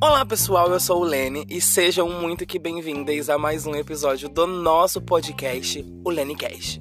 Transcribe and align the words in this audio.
Olá 0.00 0.24
pessoal, 0.24 0.70
eu 0.70 0.78
sou 0.78 1.00
o 1.00 1.04
Lene 1.04 1.46
e 1.50 1.60
sejam 1.60 2.08
muito 2.08 2.46
que 2.46 2.58
bem-vindas 2.58 3.28
a 3.28 3.36
mais 3.36 3.66
um 3.66 3.74
episódio 3.74 4.28
do 4.28 4.46
nosso 4.46 5.00
podcast, 5.02 5.84
o 6.04 6.10
LeneCast. 6.10 6.80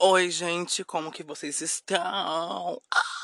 Oi 0.00 0.30
gente, 0.30 0.84
como 0.84 1.10
que 1.10 1.22
vocês 1.22 1.60
estão? 1.60 2.80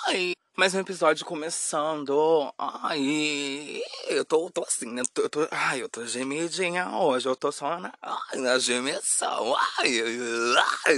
Ai, 0.07 0.33
mais 0.57 0.75
um 0.75 0.81
episódio 0.81 1.25
começando. 1.27 2.53
Ai, 2.59 3.83
eu 4.09 4.25
tô, 4.25 4.51
tô 4.51 4.63
assim, 4.63 4.93
né? 4.93 5.03
Eu 5.17 5.29
tô, 5.29 5.49
ai, 5.51 5.83
eu 5.83 5.89
tô 5.89 6.07
gemidinha 6.07 6.89
hoje, 6.91 7.29
eu 7.29 7.37
tô 7.37 7.51
só 7.51 7.79
na, 7.79 7.93
na 8.35 8.59
gemição. 8.59 9.55
Ai, 9.79 10.01
ai, 10.01 10.95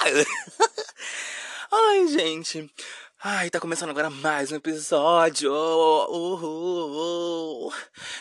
ai. 0.00 0.26
Ai 1.72 2.06
gente. 2.08 2.70
Ai, 3.24 3.48
tá 3.50 3.60
começando 3.60 3.90
agora 3.90 4.10
mais 4.10 4.50
um 4.50 4.56
episódio. 4.56 5.52
Uhul. 5.52 7.72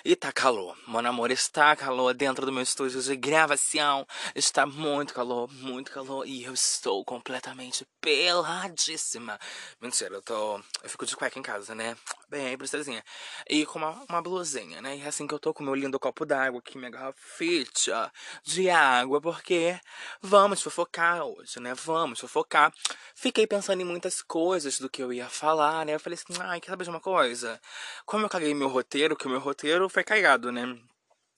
E 0.05 0.16
tá 0.16 0.32
calor. 0.32 0.78
Meu 0.88 1.00
amor, 1.00 1.32
está 1.32 1.76
calor 1.76 2.14
dentro 2.14 2.46
do 2.46 2.52
meu 2.52 2.62
estúdio 2.62 3.02
de 3.02 3.16
gravação. 3.16 4.06
Está 4.36 4.68
muito 4.68 5.12
calor, 5.12 5.52
muito 5.54 5.90
calor. 5.90 6.28
E 6.28 6.44
eu 6.44 6.54
estou 6.54 7.04
completamente 7.04 7.84
peladíssima. 8.00 9.40
Mentira, 9.82 10.14
eu 10.14 10.22
tô. 10.22 10.58
Eu 10.84 10.90
fico 10.92 11.08
de 11.08 11.16
cueca 11.16 11.40
em 11.40 11.42
casa, 11.42 11.73
né? 11.73 11.98
Bem 12.30 12.56
princesinha. 12.56 13.04
E 13.50 13.66
com 13.66 13.80
uma, 13.80 14.06
uma 14.08 14.22
blusinha, 14.22 14.84
né? 14.84 14.98
E 14.98 15.02
é 15.02 15.08
assim 15.08 15.26
que 15.26 15.34
eu 15.34 15.40
tô 15.40 15.52
com 15.52 15.64
meu 15.64 15.73
lindo 15.73 16.00
copo 16.00 16.28
d'água 16.28 16.59
aqui, 16.59 16.78
minha 16.78 16.92
garrafita 16.92 18.14
de 18.44 18.70
água. 18.70 19.20
Porque 19.20 19.80
vamos 20.22 20.62
fofocar 20.62 21.23
hoje, 21.23 21.59
né? 21.59 21.73
Vamos 21.73 22.20
fofocar. 22.20 22.72
Fiquei 23.16 23.48
pensando 23.48 23.81
em 23.81 23.86
muitas 23.86 24.22
coisas 24.22 24.78
do 24.78 24.91
que 24.92 25.02
eu 25.02 25.14
ia 25.14 25.30
falar, 25.30 25.86
né? 25.86 25.95
Eu 25.95 26.00
falei 26.00 26.17
assim, 26.17 26.39
ai, 26.42 26.59
quer 26.59 26.70
saber 26.72 26.84
de 26.84 26.89
uma 26.89 27.00
coisa? 27.00 27.59
Como 28.06 28.25
eu 28.25 28.30
caguei 28.30 28.53
meu 28.53 28.67
roteiro, 28.67 29.16
que 29.16 29.28
o 29.28 29.30
meu 29.30 29.39
roteiro 29.39 29.89
foi 29.89 30.03
cagado, 30.03 30.52
né? 30.52 30.78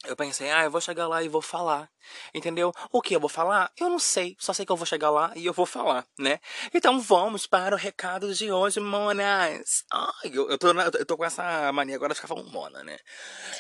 Eu 0.05 0.15
pensei, 0.17 0.49
ah, 0.51 0.65
eu 0.65 0.71
vou 0.71 0.81
chegar 0.81 1.07
lá 1.07 1.23
e 1.23 1.29
vou 1.29 1.41
falar. 1.41 1.89
Entendeu? 2.33 2.73
O 2.91 3.01
que 3.01 3.15
eu 3.15 3.19
vou 3.19 3.29
falar? 3.29 3.71
Eu 3.79 3.89
não 3.89 3.99
sei. 3.99 4.35
Só 4.37 4.51
sei 4.51 4.65
que 4.65 4.71
eu 4.71 4.75
vou 4.75 4.85
chegar 4.85 5.09
lá 5.09 5.31
e 5.35 5.45
eu 5.45 5.53
vou 5.53 5.65
falar, 5.65 6.05
né? 6.19 6.39
Então 6.73 6.99
vamos 6.99 7.47
para 7.47 7.73
o 7.73 7.77
recado 7.77 8.33
de 8.33 8.51
hoje, 8.51 8.81
monas. 8.81 9.85
Ai, 9.91 10.31
eu, 10.33 10.49
eu, 10.49 10.57
tô, 10.57 10.71
eu 10.71 11.05
tô 11.05 11.15
com 11.15 11.23
essa 11.23 11.71
mania 11.71 11.95
agora 11.95 12.13
de 12.13 12.15
ficar 12.15 12.27
falando 12.27 12.51
mona, 12.51 12.83
né? 12.83 12.97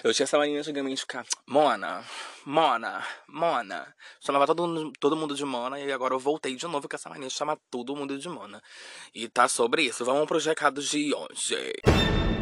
Eu 0.03 0.13
tinha 0.13 0.25
essa 0.25 0.37
mania 0.37 0.59
antigamente 0.59 0.95
de 0.95 1.01
ficar 1.01 1.25
mona, 1.47 2.03
mona, 2.45 3.05
mona. 3.29 3.95
Chamava 4.19 4.45
todo, 4.47 4.91
todo 4.99 5.15
mundo 5.15 5.35
de 5.35 5.45
mona 5.45 5.79
e 5.79 5.91
agora 5.91 6.13
eu 6.13 6.19
voltei 6.19 6.55
de 6.55 6.67
novo 6.67 6.89
com 6.89 6.95
essa 6.95 7.09
mania 7.09 7.27
de 7.29 7.33
chamar 7.33 7.57
todo 7.71 7.95
mundo 7.95 8.17
de 8.17 8.27
mona. 8.27 8.61
E 9.15 9.29
tá 9.29 9.47
sobre 9.47 9.83
isso. 9.83 10.03
Vamos 10.03 10.27
para 10.27 10.37
os 10.37 10.45
recados 10.45 10.89
de 10.89 11.13
hoje. 11.13 12.32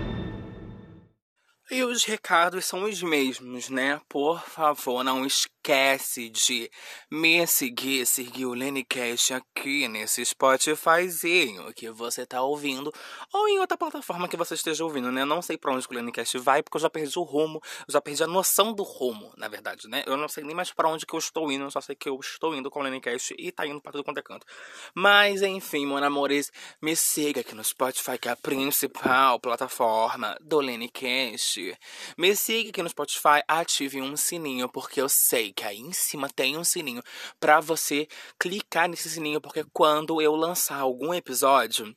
E 1.73 1.85
os 1.85 2.03
recados 2.03 2.65
são 2.65 2.83
os 2.83 3.01
mesmos, 3.01 3.69
né? 3.69 4.01
Por 4.09 4.43
favor, 4.43 5.05
não 5.05 5.25
esquece 5.61 6.27
de 6.29 6.71
me 7.09 7.45
seguir, 7.45 8.05
seguir 8.07 8.45
o 8.45 8.53
LeneCast 8.53 9.35
aqui 9.35 9.87
nesse 9.87 10.25
Spotifyzinho 10.25 11.71
que 11.73 11.91
você 11.91 12.25
tá 12.25 12.41
ouvindo, 12.41 12.91
ou 13.31 13.47
em 13.47 13.59
outra 13.59 13.77
plataforma 13.77 14.27
que 14.27 14.35
você 14.35 14.55
esteja 14.55 14.83
ouvindo, 14.83 15.11
né? 15.11 15.23
não 15.23 15.41
sei 15.41 15.57
pra 15.57 15.71
onde 15.71 15.87
o 15.87 15.93
LeneCast 15.93 16.39
vai, 16.39 16.63
porque 16.63 16.77
eu 16.77 16.81
já 16.81 16.89
perdi 16.89 17.17
o 17.19 17.21
rumo, 17.21 17.61
eu 17.87 17.93
já 17.93 18.01
perdi 18.01 18.23
a 18.23 18.27
noção 18.27 18.73
do 18.73 18.81
rumo, 18.81 19.31
na 19.37 19.47
verdade, 19.47 19.87
né? 19.87 20.03
Eu 20.07 20.17
não 20.17 20.27
sei 20.27 20.43
nem 20.43 20.55
mais 20.55 20.71
para 20.71 20.89
onde 20.89 21.05
que 21.05 21.13
eu 21.13 21.19
estou 21.19 21.51
indo, 21.51 21.65
eu 21.65 21.71
só 21.71 21.79
sei 21.79 21.95
que 21.95 22.09
eu 22.09 22.19
estou 22.19 22.55
indo 22.55 22.71
com 22.71 22.79
o 22.79 22.83
LeneCast 22.83 23.35
e 23.37 23.51
tá 23.51 23.67
indo 23.67 23.79
pra 23.79 23.91
tudo 23.91 24.03
quanto 24.03 24.17
é 24.17 24.23
canto. 24.23 24.47
Mas, 24.95 25.43
enfim, 25.43 25.85
meus 25.85 26.01
amores, 26.01 26.51
me 26.81 26.95
siga 26.95 27.41
aqui 27.41 27.53
no 27.53 27.63
Spotify, 27.63 28.17
que 28.17 28.27
é 28.27 28.31
a 28.31 28.35
principal 28.35 29.39
plataforma 29.39 30.35
do 30.41 30.59
LeneCast 30.59 31.77
me 32.17 32.35
siga 32.35 32.69
aqui 32.69 32.81
no 32.81 32.89
Spotify, 32.89 33.43
ative 33.47 34.01
um 34.01 34.17
sininho, 34.17 34.67
porque 34.67 34.99
eu 34.99 35.09
sei 35.09 35.50
que 35.51 35.63
aí 35.63 35.79
em 35.79 35.93
cima 35.93 36.29
tem 36.29 36.57
um 36.57 36.63
sininho 36.63 37.01
para 37.39 37.59
você 37.59 38.07
clicar 38.39 38.87
nesse 38.89 39.09
sininho, 39.09 39.41
porque 39.41 39.63
quando 39.73 40.21
eu 40.21 40.35
lançar 40.35 40.77
algum 40.77 41.13
episódio, 41.13 41.95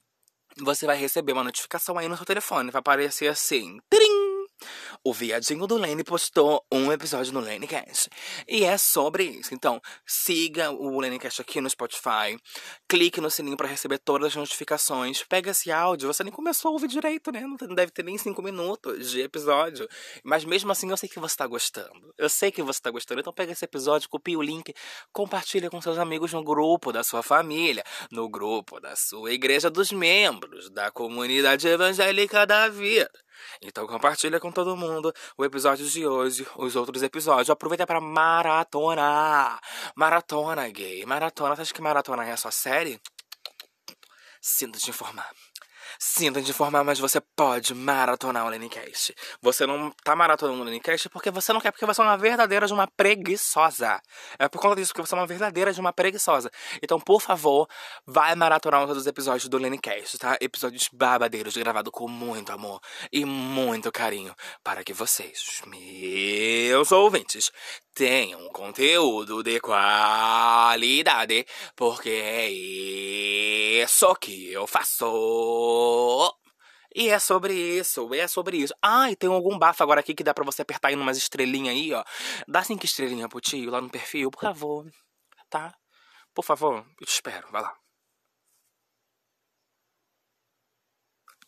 você 0.59 0.87
vai 0.87 0.97
receber 0.97 1.33
uma 1.33 1.45
notificação 1.45 1.99
aí 1.99 2.09
no 2.09 2.17
seu 2.17 2.27
telefone. 2.27 2.71
Vai 2.71 2.81
aparecer 2.81 3.29
assim. 3.29 3.79
Trim! 3.89 4.24
O 5.03 5.13
viadinho 5.13 5.67
do 5.67 5.77
Lene 5.77 6.05
postou 6.05 6.65
um 6.73 6.93
episódio 6.93 7.33
no 7.33 7.41
Lenecast. 7.41 8.09
E 8.49 8.65
é 8.65 8.77
sobre 8.79 9.25
isso. 9.25 9.55
Então, 9.55 9.81
siga 10.07 10.71
o 10.71 11.01
Lenecast 11.01 11.41
aqui 11.41 11.61
no 11.61 11.69
Spotify. 11.69 12.39
Clique 12.89 13.21
no 13.21 13.31
sininho 13.31 13.57
para 13.57 13.69
receber 13.69 13.99
todas 13.99 14.29
as 14.29 14.37
notificações. 14.37 15.23
Pega 15.23 15.51
esse 15.51 15.71
áudio. 15.71 16.13
Você 16.13 16.23
nem 16.23 16.33
começou 16.33 16.71
a 16.71 16.73
ouvir 16.73 16.89
direito, 16.89 17.31
né? 17.31 17.41
Não 17.41 17.75
deve 17.75 17.93
ter 17.93 18.03
nem 18.03 18.17
cinco 18.19 18.43
minutos 18.43 19.11
de 19.11 19.21
episódio. 19.21 19.89
Mas 20.23 20.45
mesmo 20.45 20.73
assim, 20.73 20.91
eu 20.91 20.97
sei 20.97 21.09
que 21.09 21.21
você 21.21 21.37
tá 21.37 21.47
gostando. 21.47 22.15
Eu 22.17 22.29
sei 22.29 22.51
que 22.51 22.63
você 22.63 22.81
tá 22.81 22.91
gostando. 22.91 23.21
Então, 23.21 23.33
pega 23.33 23.53
esse 23.53 23.65
episódio, 23.65 24.09
copia 24.09 24.39
o 24.39 24.43
link, 24.43 24.73
compartilha 25.13 25.71
com 25.71 25.81
seus 25.81 25.99
amigos 25.99 26.33
no 26.33 26.43
grupo 26.43 26.93
da 26.93 27.03
sua 27.03 27.23
família, 27.23 27.85
no 28.11 28.29
grupo 28.29 28.81
da 28.81 28.97
sua 28.97 29.33
igreja 29.33 29.71
dos 29.71 29.93
membros, 29.93 30.71
da 30.71 30.91
comunidade 30.91 31.67
evangélica 31.69 32.47
da 32.47 32.69
vida. 32.69 33.11
Então 33.61 33.87
compartilha 33.87 34.41
com 34.41 34.51
todo 34.53 34.77
mundo 34.77 35.13
o 35.37 35.45
episódio 35.45 35.87
de 35.87 36.07
hoje, 36.07 36.47
os 36.57 36.77
outros 36.77 37.03
episódios. 37.03 37.51
Aproveita 37.51 37.87
para 37.87 38.01
maratona. 38.01 39.61
Maratona 39.97 40.69
gay. 40.69 41.05
Maratona. 41.07 41.57
Você 41.57 41.63
acha 41.63 41.75
que 41.75 41.83
maratona 41.83 42.25
é 42.25 42.33
a 42.33 42.37
sua 42.37 42.51
série? 42.51 43.01
Sinto 44.41 44.79
te 44.79 44.91
informar. 44.91 45.31
Sinto 46.07 46.43
te 46.43 46.51
informar, 46.51 46.85
mas 46.85 46.99
você 46.99 47.19
pode 47.19 47.75
maratonar 47.75 48.45
o 48.45 48.51
Lenicast. 48.51 49.15
Você 49.41 49.67
não 49.67 49.91
tá 50.05 50.15
maratonando 50.15 50.61
o 50.61 50.65
Lenicast 50.65 51.09
porque 51.09 51.31
você 51.31 51.51
não 51.51 51.63
quer, 51.63 51.73
porque 51.73 51.87
você 51.87 52.03
é 52.03 52.05
uma 52.05 52.19
verdadeira 52.19 52.67
de 52.67 52.75
uma 52.75 52.87
preguiçosa. 52.87 53.99
É 54.39 54.47
por 54.47 54.61
conta 54.61 54.77
disso 54.77 54.93
que 54.93 55.01
você 55.01 55.15
é 55.15 55.19
uma 55.19 55.27
verdadeira 55.27 55.73
de 55.73 55.81
uma 55.81 55.95
preguiçosa. 55.95 56.51
Então, 56.83 57.01
por 57.01 57.23
favor, 57.23 57.67
vai 58.07 58.35
maratonar 58.35 58.83
todos 58.83 58.99
os 58.99 59.07
episódios 59.07 59.49
do 59.49 59.57
Lenicast, 59.57 60.19
tá? 60.19 60.37
Episódios 60.43 60.91
babadeiros, 60.93 61.57
gravados 61.57 61.91
com 61.91 62.07
muito 62.07 62.53
amor 62.53 62.81
e 63.11 63.25
muito 63.25 63.91
carinho, 63.91 64.35
para 64.63 64.85
que 64.85 64.93
vocês, 64.93 65.63
meus 65.67 66.93
ouvintes, 66.93 67.51
tenham 67.95 68.49
conteúdo 68.49 69.43
de 69.43 69.61
qualidade, 69.61 71.47
porque 71.77 72.11
é 72.11 72.51
isso 72.51 74.15
que 74.17 74.53
eu 74.53 74.67
faço. 74.67 76.35
E 76.95 77.09
é 77.09 77.19
sobre 77.19 77.53
isso, 77.55 78.13
é 78.15 78.27
sobre 78.29 78.59
isso. 78.59 78.75
Ah, 78.83 79.11
e 79.11 79.17
tem 79.17 79.29
algum 79.31 79.59
bafo 79.59 79.83
agora 79.83 80.01
aqui 80.01 80.15
que 80.15 80.25
dá 80.25 80.33
pra 80.35 80.45
você 80.45 80.63
apertar 80.63 80.89
aí 80.89 80.95
umas 80.97 81.17
estrelinhas 81.19 81.75
aí, 81.75 81.93
ó. 81.93 82.05
Dá 82.49 82.63
cinco 82.63 82.85
estrelinhas 82.85 83.29
pro 83.29 83.41
tio 83.41 83.71
lá 83.71 83.81
no 83.81 83.91
perfil, 83.91 84.31
por 84.31 84.41
favor. 84.43 84.91
Tá? 85.51 85.75
Por 86.35 86.45
favor, 86.45 86.87
eu 87.01 87.07
te 87.07 87.13
espero, 87.13 87.49
vai 87.51 87.63
lá. 87.63 87.75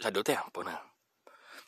Já 0.00 0.10
deu 0.10 0.22
tempo, 0.24 0.62
né? 0.62 0.78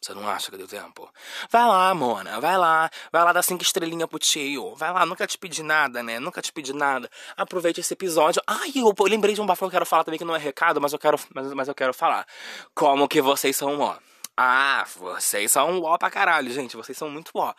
Você 0.01 0.15
não 0.15 0.29
acha 0.29 0.51
que 0.51 0.57
deu 0.57 0.69
tempo? 0.69 1.11
Vai 1.51 1.67
lá, 1.67 1.93
Mona, 1.93 2.41
vai 2.41 2.57
lá. 2.57 2.89
Vai 3.11 3.25
lá 3.25 3.33
dar 3.33 3.43
cinco 3.43 3.63
estrelinhas 3.63 4.09
pro 4.09 4.19
tio. 4.19 4.75
Vai 4.77 4.93
lá, 4.93 5.05
nunca 5.05 5.27
te 5.27 5.37
pedi 5.37 5.63
nada, 5.63 6.03
né? 6.03 6.21
Nunca 6.21 6.41
te 6.41 6.53
pedi 6.53 6.73
nada. 6.73 7.11
Aproveite 7.37 7.81
esse 7.81 7.95
episódio. 7.95 8.41
Ai, 8.47 8.73
eu, 8.77 8.95
eu 8.97 9.07
lembrei 9.07 9.35
de 9.35 9.41
um 9.41 9.47
bafo 9.47 9.61
que 9.61 9.67
eu 9.67 9.71
quero 9.71 9.87
falar 9.87 10.05
também, 10.05 10.19
que 10.19 10.25
não 10.25 10.37
é 10.37 10.39
recado, 10.39 10.81
mas 10.81 10.93
eu 10.93 10.99
quero, 10.99 11.19
mas, 11.35 11.53
mas 11.53 11.69
eu 11.69 11.75
quero 11.75 11.93
falar. 11.93 12.27
Como 12.75 13.09
que 13.09 13.21
vocês 13.21 13.57
são, 13.57 13.81
ó. 13.81 13.97
Ah, 14.41 14.87
vocês 14.95 15.51
são 15.51 15.83
ó 15.83 15.99
pra 15.99 16.13
caralho, 16.13 16.49
gente. 16.53 16.77
Vocês 16.77 16.97
são 16.97 17.11
muito 17.11 17.33
ó. 17.35 17.53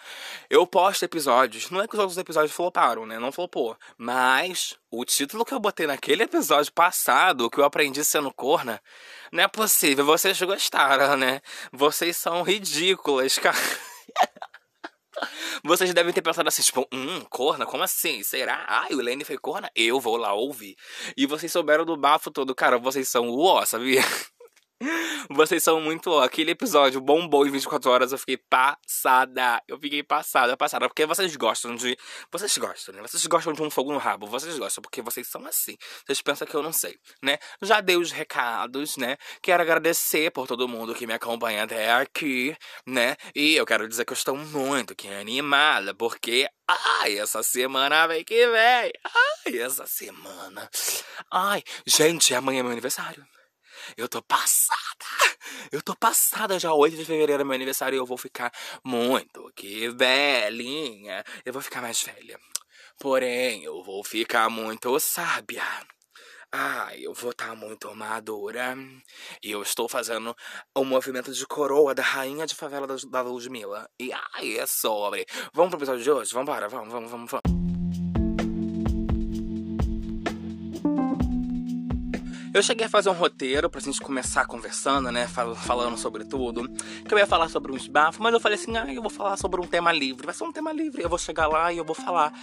Eu 0.49 0.65
posto 0.65 1.03
episódios. 1.03 1.69
Não 1.69 1.81
é 1.81 1.87
que 1.89 1.93
os 1.93 1.99
outros 1.99 2.17
episódios 2.17 2.53
floparam, 2.53 3.05
né? 3.05 3.19
Não 3.19 3.33
flopou. 3.33 3.77
Mas 3.97 4.77
o 4.89 5.03
título 5.03 5.43
que 5.43 5.53
eu 5.53 5.59
botei 5.59 5.85
naquele 5.85 6.23
episódio 6.23 6.71
passado, 6.71 7.49
que 7.49 7.59
eu 7.59 7.65
aprendi 7.65 8.01
sendo 8.05 8.33
corna, 8.33 8.81
não 9.29 9.43
é 9.43 9.47
possível. 9.49 10.05
Vocês 10.05 10.41
gostaram, 10.41 11.17
né? 11.17 11.41
Vocês 11.73 12.15
são 12.15 12.43
ridículas, 12.43 13.35
cara. 13.43 13.57
Vocês 15.65 15.93
devem 15.93 16.13
ter 16.13 16.21
pensado 16.21 16.47
assim, 16.47 16.61
tipo, 16.61 16.87
hum, 16.93 17.25
corna? 17.29 17.65
Como 17.65 17.83
assim? 17.83 18.23
Será? 18.23 18.63
Ai, 18.69 18.93
o 18.93 19.01
Lenny 19.01 19.25
foi 19.25 19.37
corna? 19.37 19.69
Eu 19.75 19.99
vou 19.99 20.15
lá 20.15 20.31
ouvir. 20.31 20.77
E 21.17 21.25
vocês 21.25 21.51
souberam 21.51 21.83
do 21.83 21.97
bafo 21.97 22.31
todo. 22.31 22.55
Cara, 22.55 22.77
vocês 22.77 23.09
são 23.09 23.27
o 23.27 23.43
ó, 23.43 23.65
sabia? 23.65 24.01
Vocês 25.29 25.63
são 25.63 25.81
muito. 25.81 26.17
Aquele 26.19 26.51
episódio 26.51 27.01
bombou 27.01 27.45
em 27.45 27.51
24 27.51 27.91
horas. 27.91 28.11
Eu 28.11 28.17
fiquei 28.17 28.37
passada. 28.37 29.61
Eu 29.67 29.79
fiquei 29.79 30.01
passada, 30.01 30.55
passada. 30.55 30.87
Porque 30.87 31.05
vocês 31.05 31.35
gostam 31.35 31.75
de. 31.75 31.97
Vocês 32.31 32.57
gostam, 32.57 32.95
né? 32.95 33.01
Vocês 33.01 33.25
gostam 33.25 33.53
de 33.53 33.61
um 33.61 33.69
fogo 33.69 33.91
no 33.91 33.97
rabo. 33.97 34.27
Vocês 34.27 34.57
gostam, 34.57 34.81
porque 34.81 35.01
vocês 35.01 35.27
são 35.27 35.45
assim. 35.45 35.77
Vocês 36.05 36.21
pensam 36.21 36.47
que 36.47 36.55
eu 36.55 36.63
não 36.63 36.71
sei, 36.71 36.97
né? 37.21 37.37
Já 37.61 37.81
dei 37.81 37.97
os 37.97 38.11
recados, 38.11 38.97
né? 38.97 39.17
Quero 39.41 39.61
agradecer 39.61 40.31
por 40.31 40.47
todo 40.47 40.67
mundo 40.67 40.95
que 40.95 41.05
me 41.05 41.13
acompanha 41.13 41.63
até 41.63 41.91
aqui, 41.93 42.55
né? 42.85 43.15
E 43.35 43.55
eu 43.55 43.65
quero 43.65 43.87
dizer 43.87 44.05
que 44.05 44.13
eu 44.13 44.17
estou 44.17 44.35
muito 44.35 44.95
que 44.95 45.07
animada, 45.07 45.93
porque. 45.93 46.47
Ai, 47.01 47.17
essa 47.17 47.41
semana 47.41 48.07
vem 48.07 48.23
que 48.23 48.47
vem. 48.47 48.91
Ai, 49.45 49.57
essa 49.57 49.87
semana. 49.87 50.69
Ai, 51.31 51.63
gente, 51.85 52.33
amanhã 52.35 52.59
é 52.59 52.63
meu 52.63 52.71
aniversário. 52.71 53.25
Eu 53.97 54.07
tô 54.07 54.21
passada. 54.21 55.05
Eu 55.71 55.81
tô 55.81 55.95
passada 55.95 56.59
já. 56.59 56.73
8 56.73 56.95
de 56.95 57.05
fevereiro 57.05 57.41
é 57.41 57.45
meu 57.45 57.53
aniversário 57.53 57.95
e 57.95 57.99
eu 57.99 58.05
vou 58.05 58.17
ficar 58.17 58.51
muito 58.83 59.51
que 59.55 59.89
velhinha. 59.89 61.23
Eu 61.45 61.53
vou 61.53 61.61
ficar 61.61 61.81
mais 61.81 62.01
velha. 62.01 62.39
Porém, 62.99 63.63
eu 63.63 63.83
vou 63.83 64.03
ficar 64.03 64.49
muito 64.49 64.99
sábia. 64.99 65.63
Ah, 66.51 66.89
eu 66.97 67.13
vou 67.13 67.29
estar 67.29 67.49
tá 67.49 67.55
muito 67.55 67.95
madura. 67.95 68.75
E 69.43 69.51
eu 69.51 69.61
estou 69.61 69.87
fazendo 69.87 70.35
o 70.75 70.83
movimento 70.83 71.31
de 71.31 71.45
coroa 71.45 71.93
da 71.93 72.03
rainha 72.03 72.47
de 72.47 72.55
favela 72.55 72.87
da, 72.87 72.95
da 72.95 73.21
Ludmilla. 73.21 73.87
E 73.99 74.11
ai, 74.11 74.57
é 74.57 74.65
sobre. 74.65 75.25
Vamos 75.53 75.69
pro 75.69 75.79
episódio 75.79 76.03
de 76.03 76.11
hoje? 76.11 76.33
Vambora, 76.33 76.67
vamos, 76.67 76.91
vamos, 76.91 77.11
vamos, 77.11 77.31
vamos. 77.31 77.58
Eu 82.59 82.63
cheguei 82.63 82.87
a 82.87 82.89
fazer 82.89 83.09
um 83.09 83.13
roteiro 83.13 83.69
pra 83.69 83.79
gente 83.79 84.01
começar 84.01 84.45
conversando, 84.45 85.09
né? 85.13 85.25
Falando 85.27 85.97
sobre 85.97 86.25
tudo. 86.25 86.67
Que 87.07 87.13
eu 87.13 87.17
ia 87.17 87.25
falar 87.25 87.47
sobre 87.47 87.71
uns 87.71 87.87
bafos, 87.87 88.19
mas 88.19 88.33
eu 88.33 88.39
falei 88.41 88.57
assim: 88.57 88.75
ah, 88.75 88.93
eu 88.93 89.01
vou 89.01 89.09
falar 89.09 89.37
sobre 89.37 89.61
um 89.61 89.65
tema 89.65 89.93
livre. 89.93 90.25
Vai 90.25 90.35
ser 90.35 90.43
um 90.43 90.51
tema 90.51 90.73
livre. 90.73 91.01
Eu 91.01 91.07
vou 91.07 91.17
chegar 91.17 91.47
lá 91.47 91.71
e 91.71 91.77
eu 91.77 91.85
vou 91.85 91.95
falar. 91.95 92.33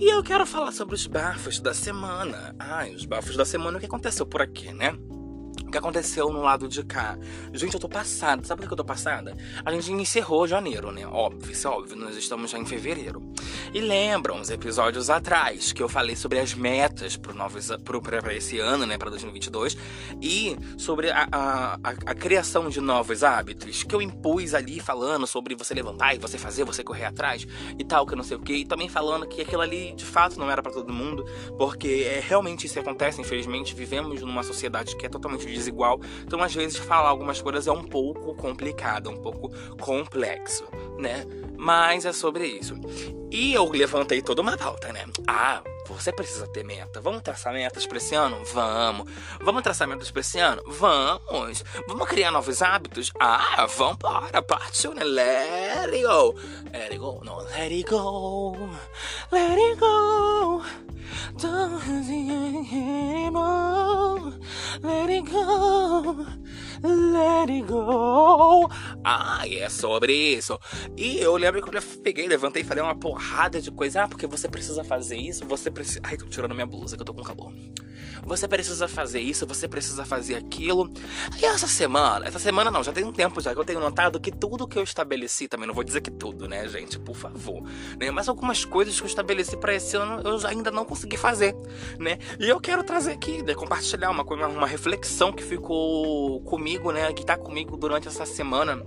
E 0.00 0.12
eu 0.12 0.20
quero 0.20 0.44
falar 0.46 0.72
sobre 0.72 0.96
os 0.96 1.06
bafos 1.06 1.60
da 1.60 1.72
semana. 1.72 2.56
Ai, 2.58 2.92
os 2.92 3.04
bafos 3.04 3.36
da 3.36 3.44
semana, 3.44 3.76
o 3.76 3.80
que 3.80 3.86
aconteceu 3.86 4.26
por 4.26 4.42
aqui, 4.42 4.72
né? 4.72 4.98
Que 5.72 5.78
aconteceu 5.78 6.30
no 6.30 6.42
lado 6.42 6.68
de 6.68 6.84
cá? 6.84 7.18
Gente, 7.52 7.74
eu 7.74 7.80
tô 7.80 7.88
passada. 7.88 8.44
Sabe 8.44 8.60
por 8.60 8.68
que 8.68 8.72
eu 8.74 8.76
tô 8.76 8.84
passada? 8.84 9.36
A 9.64 9.72
gente 9.72 9.90
encerrou 9.90 10.46
janeiro, 10.46 10.92
né? 10.92 11.06
Óbvio, 11.06 11.50
isso 11.50 11.66
é 11.66 11.70
óbvio. 11.70 11.96
Nós 11.96 12.14
estamos 12.16 12.50
já 12.50 12.58
em 12.58 12.66
fevereiro. 12.66 13.22
E 13.72 13.80
lembram 13.80 14.38
os 14.40 14.50
episódios 14.50 15.08
atrás 15.08 15.72
que 15.72 15.82
eu 15.82 15.88
falei 15.88 16.14
sobre 16.14 16.38
as 16.38 16.54
metas 16.54 17.16
pro 17.16 17.34
novos, 17.34 17.70
pro, 17.84 18.02
pra 18.02 18.34
esse 18.34 18.58
ano, 18.58 18.84
né? 18.84 18.98
Pra 18.98 19.08
2022. 19.08 19.76
E 20.20 20.56
sobre 20.76 21.10
a, 21.10 21.26
a, 21.32 21.74
a, 21.74 21.90
a 22.06 22.14
criação 22.14 22.68
de 22.68 22.80
novos 22.80 23.24
hábitos 23.24 23.82
que 23.82 23.94
eu 23.94 24.02
impus 24.02 24.52
ali 24.54 24.78
falando 24.78 25.26
sobre 25.26 25.54
você 25.54 25.72
levantar 25.72 26.14
e 26.14 26.18
você 26.18 26.36
fazer, 26.36 26.64
você 26.64 26.84
correr 26.84 27.06
atrás 27.06 27.46
e 27.78 27.84
tal, 27.84 28.06
que 28.06 28.14
não 28.14 28.22
sei 28.22 28.36
o 28.36 28.40
que. 28.40 28.52
E 28.52 28.64
também 28.66 28.90
falando 28.90 29.26
que 29.26 29.40
aquilo 29.40 29.62
ali 29.62 29.94
de 29.94 30.04
fato 30.04 30.38
não 30.38 30.50
era 30.50 30.62
para 30.62 30.72
todo 30.72 30.92
mundo, 30.92 31.24
porque 31.56 32.06
é, 32.06 32.20
realmente 32.20 32.66
isso 32.66 32.78
acontece. 32.78 33.22
Infelizmente, 33.22 33.74
vivemos 33.74 34.20
numa 34.20 34.42
sociedade 34.42 34.94
que 34.96 35.06
é 35.06 35.08
totalmente 35.08 35.46
desigual. 35.62 36.00
Então, 36.22 36.42
às 36.42 36.54
vezes, 36.54 36.76
falar 36.76 37.08
algumas 37.08 37.40
coisas 37.40 37.66
é 37.66 37.72
um 37.72 37.84
pouco 37.84 38.34
complicado, 38.34 39.08
um 39.10 39.16
pouco 39.16 39.50
complexo, 39.78 40.64
né? 40.98 41.24
Mas 41.56 42.04
é 42.04 42.12
sobre 42.12 42.46
isso. 42.46 42.74
E 43.30 43.54
eu 43.54 43.70
levantei 43.70 44.20
toda 44.20 44.42
uma 44.42 44.58
pauta, 44.58 44.92
né? 44.92 45.06
Ah, 45.26 45.62
você 45.86 46.12
precisa 46.12 46.46
ter 46.48 46.64
meta. 46.64 47.00
Vamos 47.00 47.22
traçar 47.22 47.52
metas 47.52 47.86
pra 47.86 47.98
esse 47.98 48.14
ano? 48.14 48.44
Vamos. 48.52 49.10
Vamos 49.40 49.62
traçar 49.62 49.88
metas 49.88 50.10
pra 50.10 50.20
esse 50.20 50.38
ano? 50.38 50.62
Vamos. 50.66 51.64
Vamos 51.86 52.08
criar 52.08 52.30
novos 52.30 52.60
hábitos? 52.62 53.10
Ah, 53.18 53.66
vambora. 53.66 54.42
Partiu, 54.42 54.92
né? 54.92 55.04
Let 55.04 55.94
it 55.94 56.02
go. 56.02 56.34
Let 56.72 56.90
it 56.90 56.98
go. 56.98 57.20
Não, 57.24 57.38
let 57.38 57.72
it 57.72 57.84
go. 57.88 58.56
Let 59.30 59.58
it 59.58 59.76
go. 59.80 60.51
Ah, 69.04 69.42
é 69.48 69.68
sobre 69.68 70.12
isso. 70.12 70.58
E 70.96 71.18
eu 71.18 71.36
lembro 71.36 71.60
quando 71.60 71.76
eu 71.76 71.82
peguei, 72.02 72.26
levantei 72.26 72.62
e 72.62 72.64
falei 72.64 72.82
uma 72.82 72.94
porrada 72.94 73.60
de 73.60 73.70
coisa. 73.70 74.02
Ah, 74.02 74.08
porque 74.08 74.26
você 74.26 74.48
precisa 74.48 74.84
fazer 74.84 75.16
isso, 75.16 75.44
você 75.46 75.70
precisa. 75.70 76.00
Ai, 76.02 76.16
tô 76.16 76.26
tirando 76.26 76.54
minha 76.54 76.66
blusa 76.66 76.96
que 76.96 77.02
eu 77.02 77.06
tô 77.06 77.14
com 77.14 77.22
calor. 77.22 77.52
Você 78.24 78.46
precisa 78.46 78.86
fazer 78.86 79.20
isso, 79.20 79.46
você 79.46 79.66
precisa 79.66 80.04
fazer 80.04 80.36
aquilo. 80.36 80.92
E 81.40 81.44
essa 81.44 81.66
semana, 81.66 82.26
essa 82.26 82.38
semana 82.38 82.70
não, 82.70 82.82
já 82.82 82.92
tem 82.92 83.04
um 83.04 83.12
tempo 83.12 83.40
já 83.40 83.52
que 83.52 83.60
eu 83.60 83.64
tenho 83.64 83.80
notado 83.80 84.20
que 84.20 84.30
tudo 84.30 84.66
que 84.66 84.78
eu 84.78 84.82
estabeleci, 84.82 85.48
também 85.48 85.66
não 85.66 85.74
vou 85.74 85.84
dizer 85.84 86.00
que 86.00 86.10
tudo, 86.10 86.48
né, 86.48 86.68
gente, 86.68 86.98
por 86.98 87.16
favor, 87.16 87.62
né? 87.98 88.10
Mas 88.10 88.28
algumas 88.28 88.64
coisas 88.64 88.96
que 88.96 89.02
eu 89.02 89.08
estabeleci 89.08 89.56
para 89.56 89.74
esse 89.74 89.96
ano 89.96 90.22
eu 90.22 90.46
ainda 90.46 90.70
não 90.70 90.84
consegui 90.84 91.16
fazer, 91.16 91.54
né? 91.98 92.18
E 92.38 92.48
eu 92.48 92.60
quero 92.60 92.82
trazer 92.82 93.12
aqui, 93.12 93.42
né, 93.42 93.54
compartilhar 93.54 94.10
uma, 94.10 94.22
uma 94.22 94.66
reflexão 94.66 95.32
que 95.32 95.42
ficou 95.42 96.40
comigo, 96.42 96.92
né, 96.92 97.12
que 97.12 97.24
tá 97.24 97.36
comigo 97.36 97.76
durante 97.76 98.08
essa 98.08 98.24
semana 98.24 98.82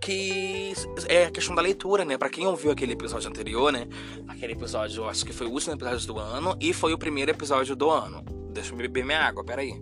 que 0.00 0.72
é 1.08 1.26
a 1.26 1.30
questão 1.30 1.54
da 1.54 1.62
leitura, 1.62 2.04
né? 2.04 2.16
Para 2.18 2.28
quem 2.28 2.46
ouviu 2.46 2.70
aquele 2.70 2.92
episódio 2.92 3.28
anterior, 3.28 3.72
né? 3.72 3.88
Aquele 4.28 4.52
episódio, 4.52 5.08
acho 5.08 5.24
que 5.24 5.32
foi 5.32 5.46
o 5.46 5.50
último 5.50 5.74
episódio 5.74 6.06
do 6.06 6.18
ano 6.18 6.56
e 6.60 6.72
foi 6.72 6.92
o 6.92 6.98
primeiro 6.98 7.30
episódio 7.30 7.74
do 7.74 7.90
ano. 7.90 8.24
Deixa 8.52 8.72
eu 8.72 8.76
beber 8.76 9.04
minha 9.04 9.20
água, 9.20 9.44
peraí. 9.44 9.72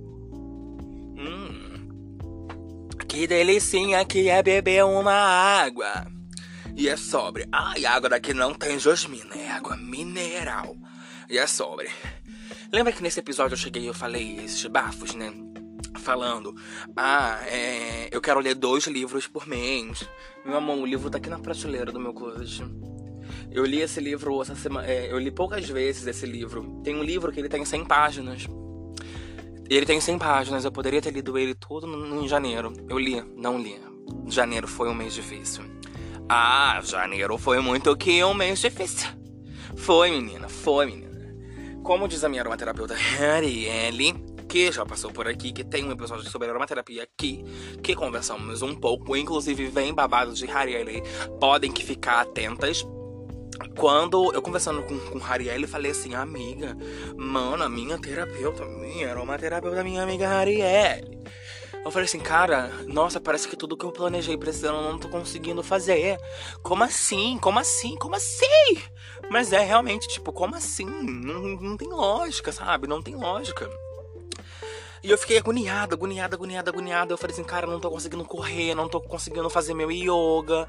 Hum. 1.17 1.89
Que 3.09 3.27
delicinha 3.27 4.05
que 4.05 4.29
é 4.29 4.43
beber 4.43 4.85
uma 4.85 5.13
água. 5.13 6.07
E 6.77 6.89
é 6.89 6.97
sobre. 6.97 7.47
Ai, 7.53 7.87
água 7.87 8.09
daqui 8.09 8.35
não 8.35 8.53
tem 8.53 8.79
jasmina, 8.79 9.35
é 9.37 9.51
água 9.51 9.77
mineral. 9.77 10.77
E 11.31 11.39
é 11.39 11.47
sobre. 11.47 11.89
Lembra 12.73 12.93
que 12.93 13.03
nesse 13.03 13.21
episódio 13.21 13.55
eu 13.55 13.59
cheguei 13.59 13.85
e 13.85 13.87
eu 13.87 13.95
falei 13.95 14.37
esses 14.39 14.67
bafos, 14.67 15.15
né? 15.15 15.33
Falando: 16.05 16.55
Ah, 16.97 17.41
é, 17.47 18.09
eu 18.13 18.21
quero 18.21 18.39
ler 18.39 18.55
dois 18.55 18.87
livros 18.87 19.27
por 19.27 19.47
mês. 19.49 20.09
Meu 20.45 20.59
amor, 20.59 20.79
o 20.79 20.87
livro 20.87 21.11
tá 21.11 21.19
aqui 21.19 21.29
na 21.29 21.39
prateleira 21.39 21.91
do 21.91 21.99
meu 21.99 22.13
closet. 22.13 22.63
Eu 23.51 23.65
li 23.65 23.81
esse 23.81 24.01
livro 24.01 24.41
essa 24.43 24.55
semana. 24.55 24.87
É, 24.87 25.11
eu 25.11 25.19
li 25.19 25.31
poucas 25.31 25.69
vezes 25.69 26.07
esse 26.07 26.27
livro. 26.27 26.81
Tem 26.85 26.95
um 26.95 27.03
livro 27.03 27.33
que 27.33 27.41
ele 27.41 27.49
tem 27.49 27.65
100 27.65 27.85
páginas. 27.87 28.47
Ele 29.69 29.87
tem 29.87 30.01
100 30.01 30.19
páginas. 30.19 30.65
Eu 30.65 30.73
poderia 30.73 31.01
ter 31.01 31.11
lido 31.11 31.39
ele 31.39 31.55
todo 31.55 31.87
em 32.23 32.29
janeiro. 32.29 32.73
Eu 32.89 32.99
li, 32.99 33.21
não 33.37 33.59
li. 33.59 33.81
Janeiro 34.29 34.69
foi 34.69 34.89
um 34.89 34.95
mês 34.95 35.15
difícil. 35.15 35.65
Ah, 36.29 36.81
janeiro 36.83 37.37
foi 37.39 37.61
muito 37.61 37.97
que 37.97 38.23
um 38.23 38.35
mês 38.35 38.61
difícil. 38.61 39.09
Foi, 39.77 40.11
menina, 40.11 40.49
foi, 40.49 40.87
menina. 40.87 41.05
Como 41.83 42.09
diz 42.09 42.25
a 42.25 42.29
minha 42.29 42.43
aromaterapeuta 42.43 42.95
Harrielle, 43.19 44.15
que 44.55 44.71
já 44.71 44.87
passou 44.87 45.11
por 45.11 45.27
aqui, 45.27 45.53
que 45.53 45.65
tem 45.65 45.85
um 45.85 45.91
episódio 45.91 46.31
sobre 46.31 46.49
aromaterapia 46.49 47.03
aqui, 47.03 47.45
que 47.83 47.93
conversamos 47.93 48.63
um 48.63 48.73
pouco, 48.73 49.17
inclusive 49.17 49.67
vem 49.67 49.93
babado 49.93 50.33
de 50.33 50.49
Harielle, 50.49 51.03
podem 51.41 51.73
que 51.73 51.85
ficar 51.85 52.21
atentas. 52.21 52.87
Quando 53.77 54.33
eu 54.33 54.41
conversando 54.41 54.85
com, 54.85 54.97
com 54.97 55.19
falei 55.67 55.91
assim, 55.91 56.15
amiga, 56.15 56.77
mano, 57.17 57.65
a 57.65 57.69
minha 57.69 57.99
terapeuta, 57.99 58.65
minha 58.65 59.11
aromaterapeuta, 59.11 59.83
minha 59.83 60.05
amiga 60.05 60.29
Harielle. 60.29 61.19
Eu 61.85 61.91
falei 61.91 62.05
assim, 62.05 62.21
cara, 62.21 62.69
nossa, 62.87 63.21
parece 63.21 63.49
que 63.49 63.57
tudo 63.57 63.77
que 63.77 63.85
eu 63.85 63.91
planejei 63.91 64.37
pra 64.37 64.51
esse 64.51 64.65
ano 64.65 64.79
eu 64.79 64.93
não 64.93 64.99
tô 65.01 65.09
conseguindo 65.09 65.65
fazer. 65.65 66.17
Como 66.63 66.85
assim? 66.85 67.39
Como 67.41 67.59
assim? 67.59 67.97
Como 67.97 68.15
assim? 68.15 68.79
Mas 69.29 69.53
é 69.53 69.59
realmente, 69.59 70.07
tipo, 70.07 70.33
como 70.33 70.55
assim? 70.55 70.87
Não, 70.87 71.43
não 71.61 71.77
tem 71.77 71.89
lógica, 71.89 72.53
sabe? 72.53 72.87
Não 72.87 73.03
tem 73.03 73.17
lógica. 73.17 73.69
E 75.05 75.11
eu 75.11 75.19
fiquei 75.19 75.37
agoniada, 75.37 75.95
agoniada, 75.95 76.35
agoniada, 76.35 76.71
agoniada. 76.71 77.13
Eu 77.13 77.19
falei 77.19 77.35
assim, 77.35 77.45
cara, 77.45 77.67
não 77.67 77.79
tô 77.79 77.91
conseguindo 77.91 78.25
correr, 78.25 78.75
não 78.75 78.89
tô 78.89 79.03
conseguindo 79.03 79.51
fazer 79.51 79.75
meu 79.75 79.91
yoga. 79.91 80.67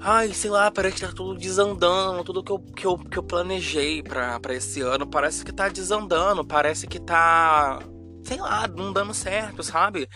Ai, 0.00 0.34
sei 0.34 0.50
lá, 0.50 0.68
parece 0.68 0.96
que 0.96 1.06
tá 1.06 1.12
tudo 1.12 1.38
desandando. 1.38 2.24
Tudo 2.24 2.42
que 2.42 2.50
eu, 2.50 2.58
que 2.58 2.84
eu, 2.84 2.98
que 2.98 3.16
eu 3.16 3.22
planejei 3.22 4.02
pra, 4.02 4.40
pra 4.40 4.52
esse 4.52 4.80
ano 4.80 5.06
parece 5.06 5.44
que 5.44 5.52
tá 5.52 5.68
desandando. 5.68 6.44
Parece 6.44 6.88
que 6.88 6.98
tá. 6.98 7.78
Sei 8.24 8.36
lá, 8.38 8.66
não 8.66 8.92
dando 8.92 9.14
certo, 9.14 9.62
sabe? 9.62 10.08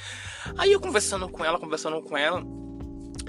Aí 0.59 0.73
eu 0.73 0.81
conversando 0.81 1.29
com 1.29 1.45
ela, 1.45 1.57
conversando 1.57 2.03
com 2.03 2.17
ela. 2.19 2.43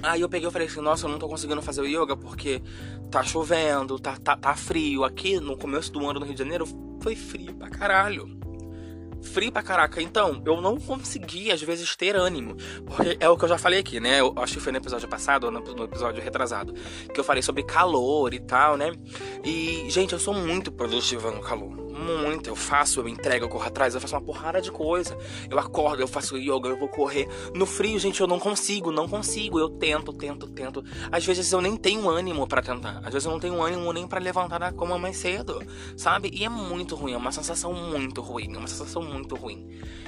Aí 0.02 0.22
eu 0.22 0.30
peguei 0.30 0.50
e 0.50 0.52
falei 0.52 0.68
assim, 0.68 0.82
nossa, 0.82 1.06
eu 1.06 1.12
não 1.12 1.20
tô 1.20 1.28
conseguindo 1.30 1.62
fazer 1.62 1.82
o 1.82 1.86
yoga 1.86 2.18
porque 2.18 2.60
tá 3.12 3.22
chovendo, 3.22 4.00
tá, 4.00 4.18
tá, 4.18 4.36
tá 4.36 4.56
frio. 4.56 5.04
Aqui 5.04 5.40
no 5.40 5.56
começo 5.56 5.92
do 5.92 6.04
ano 6.10 6.22
no 6.22 6.26
Rio 6.26 6.34
de 6.34 6.40
Janeiro 6.40 6.66
foi 7.04 7.16
frio 7.16 7.54
pra 7.54 7.70
caralho 7.70 8.41
frio 9.22 9.52
pra 9.52 9.62
caraca. 9.62 10.02
Então, 10.02 10.42
eu 10.46 10.62
não 10.62 10.78
consegui, 10.78 11.52
às 11.52 11.62
vezes, 11.62 11.96
ter 11.96 12.16
ânimo. 12.16 12.56
Porque 12.86 13.18
é 13.20 13.30
o 13.30 13.38
que 13.38 13.46
eu 13.46 13.50
já 13.50 13.58
falei 13.58 13.80
aqui, 13.80 14.00
né? 14.00 14.20
Eu 14.20 14.34
acho 14.38 14.54
que 14.54 14.60
foi 14.60 14.72
no 14.72 14.78
episódio 14.78 15.08
passado, 15.08 15.46
ou 15.46 15.52
no 15.52 15.84
episódio 15.84 16.22
retrasado, 16.22 16.74
que 17.14 17.20
eu 17.20 17.24
falei 17.24 17.42
sobre 17.42 17.64
calor 17.64 18.34
e 18.34 18.40
tal, 18.40 18.78
né? 18.78 18.92
E, 19.44 19.86
gente, 19.90 20.14
eu 20.14 20.20
sou 20.20 20.34
muito 20.34 20.72
produtiva 20.72 21.32
no 21.32 21.42
calor. 21.42 21.81
Muito. 21.92 22.50
Eu 22.50 22.56
faço, 22.56 23.00
eu 23.00 23.08
entrego, 23.08 23.46
eu 23.46 23.50
corro 23.50 23.66
atrás, 23.66 23.94
eu 23.94 24.02
faço 24.02 24.16
uma 24.16 24.22
porrada 24.22 24.62
de 24.62 24.72
coisa. 24.72 25.18
Eu 25.50 25.60
acordo, 25.60 26.02
eu 26.02 26.08
faço 26.08 26.38
yoga, 26.38 26.70
eu 26.70 26.78
vou 26.78 26.88
correr. 26.88 27.28
No 27.54 27.66
frio, 27.66 28.00
gente, 28.00 28.22
eu 28.22 28.28
não 28.28 28.40
consigo, 28.40 28.92
não 28.92 29.08
consigo. 29.08 29.60
Eu 29.60 29.70
tento, 29.70 30.14
tento, 30.14 30.48
tento. 30.48 30.84
Às 31.12 31.26
vezes 31.26 31.52
eu 31.52 31.62
nem 31.62 31.76
tenho 31.76 32.10
ânimo 32.10 32.48
para 32.48 32.62
tentar. 32.62 33.00
Às 33.04 33.14
vezes 33.14 33.26
eu 33.26 33.32
não 33.32 33.40
tenho 33.40 33.62
ânimo 33.62 33.92
nem 33.94 34.08
para 34.08 34.20
levantar 34.20 34.60
da 34.60 34.72
cama 34.72 34.98
mais 34.98 35.18
cedo, 35.18 35.62
sabe? 35.96 36.30
E 36.34 36.44
é 36.44 36.50
muito 36.50 36.96
ruim, 36.96 37.14
é 37.14 37.18
uma 37.18 37.32
sensação 37.32 37.74
muito 37.74 38.22
ruim, 38.22 38.54
é 38.56 38.58
uma 38.58 38.68
sensação 38.68 39.02
muito 39.02 39.36
ruim. 39.36 39.68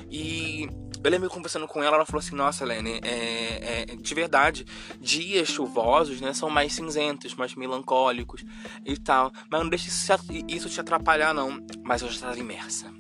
E 0.10 0.70
eu 1.04 1.12
lembro 1.12 1.30
conversando 1.30 1.68
com 1.68 1.84
ela, 1.84 1.98
ela 1.98 2.06
falou 2.06 2.20
assim: 2.20 2.36
Nossa, 2.36 2.64
Helene, 2.64 3.00
é, 3.04 3.84
é, 3.92 3.96
de 3.96 4.16
verdade, 4.16 4.66
dias 5.00 5.50
chuvosos, 5.50 6.22
né, 6.22 6.34
são 6.34 6.50
mais 6.50 6.74
cinzentos, 6.74 7.36
mais 7.36 7.56
melancólicos 7.56 8.44
e 8.86 8.98
tal. 8.98 9.32
Mas 9.50 9.62
não 9.62 9.70
deixe 9.70 9.90
isso 10.48 10.70
te 10.70 10.80
atrapalhar, 10.80 11.34
não. 11.34 11.60
Mas 11.84 12.02
eu 12.02 12.08
já 12.08 12.16
estava 12.16 12.40
imersa. 12.40 12.92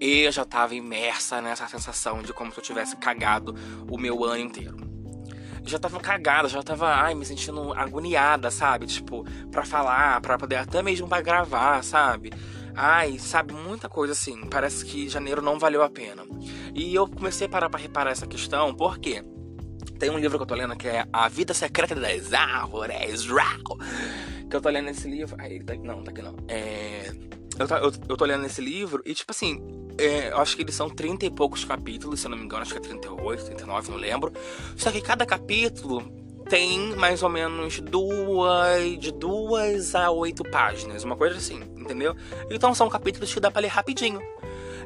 Eu 0.00 0.32
já 0.32 0.42
estava 0.42 0.74
imersa 0.74 1.40
nessa 1.40 1.68
sensação 1.68 2.22
de 2.22 2.32
como 2.32 2.50
se 2.50 2.58
eu 2.58 2.64
tivesse 2.64 2.96
cagado 2.96 3.54
o 3.88 3.98
meu 3.98 4.24
ano 4.24 4.42
inteiro. 4.42 4.76
Já 5.64 5.78
tava 5.78 6.00
cagada, 6.00 6.48
já 6.48 6.60
tava, 6.60 6.88
ai, 6.92 7.14
me 7.14 7.24
sentindo 7.24 7.72
agoniada, 7.74 8.50
sabe? 8.50 8.86
Tipo, 8.86 9.24
pra 9.50 9.64
falar, 9.64 10.20
pra 10.20 10.36
poder 10.36 10.56
até 10.56 10.82
mesmo 10.82 11.08
pra 11.08 11.20
gravar, 11.20 11.84
sabe? 11.84 12.32
Ai, 12.74 13.18
sabe, 13.18 13.52
muita 13.52 13.88
coisa 13.88 14.12
assim. 14.12 14.40
Parece 14.46 14.84
que 14.84 15.08
janeiro 15.08 15.42
não 15.42 15.58
valeu 15.58 15.82
a 15.82 15.90
pena. 15.90 16.24
E 16.74 16.94
eu 16.94 17.06
comecei 17.06 17.46
a 17.46 17.50
parar 17.50 17.68
pra 17.68 17.78
reparar 17.80 18.10
essa 18.10 18.26
questão, 18.26 18.74
por 18.74 18.98
quê? 18.98 19.22
Tem 19.98 20.10
um 20.10 20.18
livro 20.18 20.38
que 20.38 20.42
eu 20.42 20.46
tô 20.46 20.54
lendo 20.54 20.76
que 20.76 20.88
é 20.88 21.06
A 21.12 21.28
Vida 21.28 21.54
Secreta 21.54 21.94
das 21.94 22.32
Árvores. 22.32 23.26
Que 24.50 24.56
eu 24.56 24.60
tô 24.60 24.68
lendo 24.68 24.88
esse 24.88 25.08
livro. 25.08 25.36
Ai, 25.38 25.60
tá, 25.60 25.74
não, 25.76 26.02
tá 26.02 26.10
aqui 26.10 26.22
não. 26.22 26.36
É. 26.48 27.12
Eu, 27.58 27.66
eu, 27.76 27.92
eu 28.08 28.16
tô 28.16 28.24
lendo 28.24 28.44
esse 28.46 28.60
livro 28.60 29.02
e, 29.04 29.14
tipo 29.14 29.30
assim, 29.30 29.60
é, 29.98 30.30
eu 30.30 30.38
acho 30.38 30.56
que 30.56 30.62
eles 30.62 30.74
são 30.74 30.88
30 30.88 31.26
e 31.26 31.30
poucos 31.30 31.64
capítulos, 31.64 32.20
se 32.20 32.26
eu 32.26 32.30
não 32.30 32.38
me 32.38 32.44
engano, 32.44 32.62
acho 32.62 32.72
que 32.72 32.78
é 32.78 32.82
38, 32.82 33.44
39, 33.44 33.90
não 33.90 33.98
lembro. 33.98 34.32
Só 34.76 34.90
que 34.90 35.00
cada 35.00 35.26
capítulo 35.26 36.21
tem 36.52 36.94
mais 36.96 37.22
ou 37.22 37.30
menos 37.30 37.80
duas, 37.80 38.98
de 38.98 39.10
duas 39.10 39.94
a 39.94 40.10
oito 40.10 40.44
páginas, 40.44 41.02
uma 41.02 41.16
coisa 41.16 41.38
assim, 41.38 41.62
entendeu? 41.78 42.14
Então 42.50 42.74
são 42.74 42.90
capítulos 42.90 43.32
que 43.32 43.40
dá 43.40 43.50
pra 43.50 43.62
ler 43.62 43.68
rapidinho. 43.68 44.20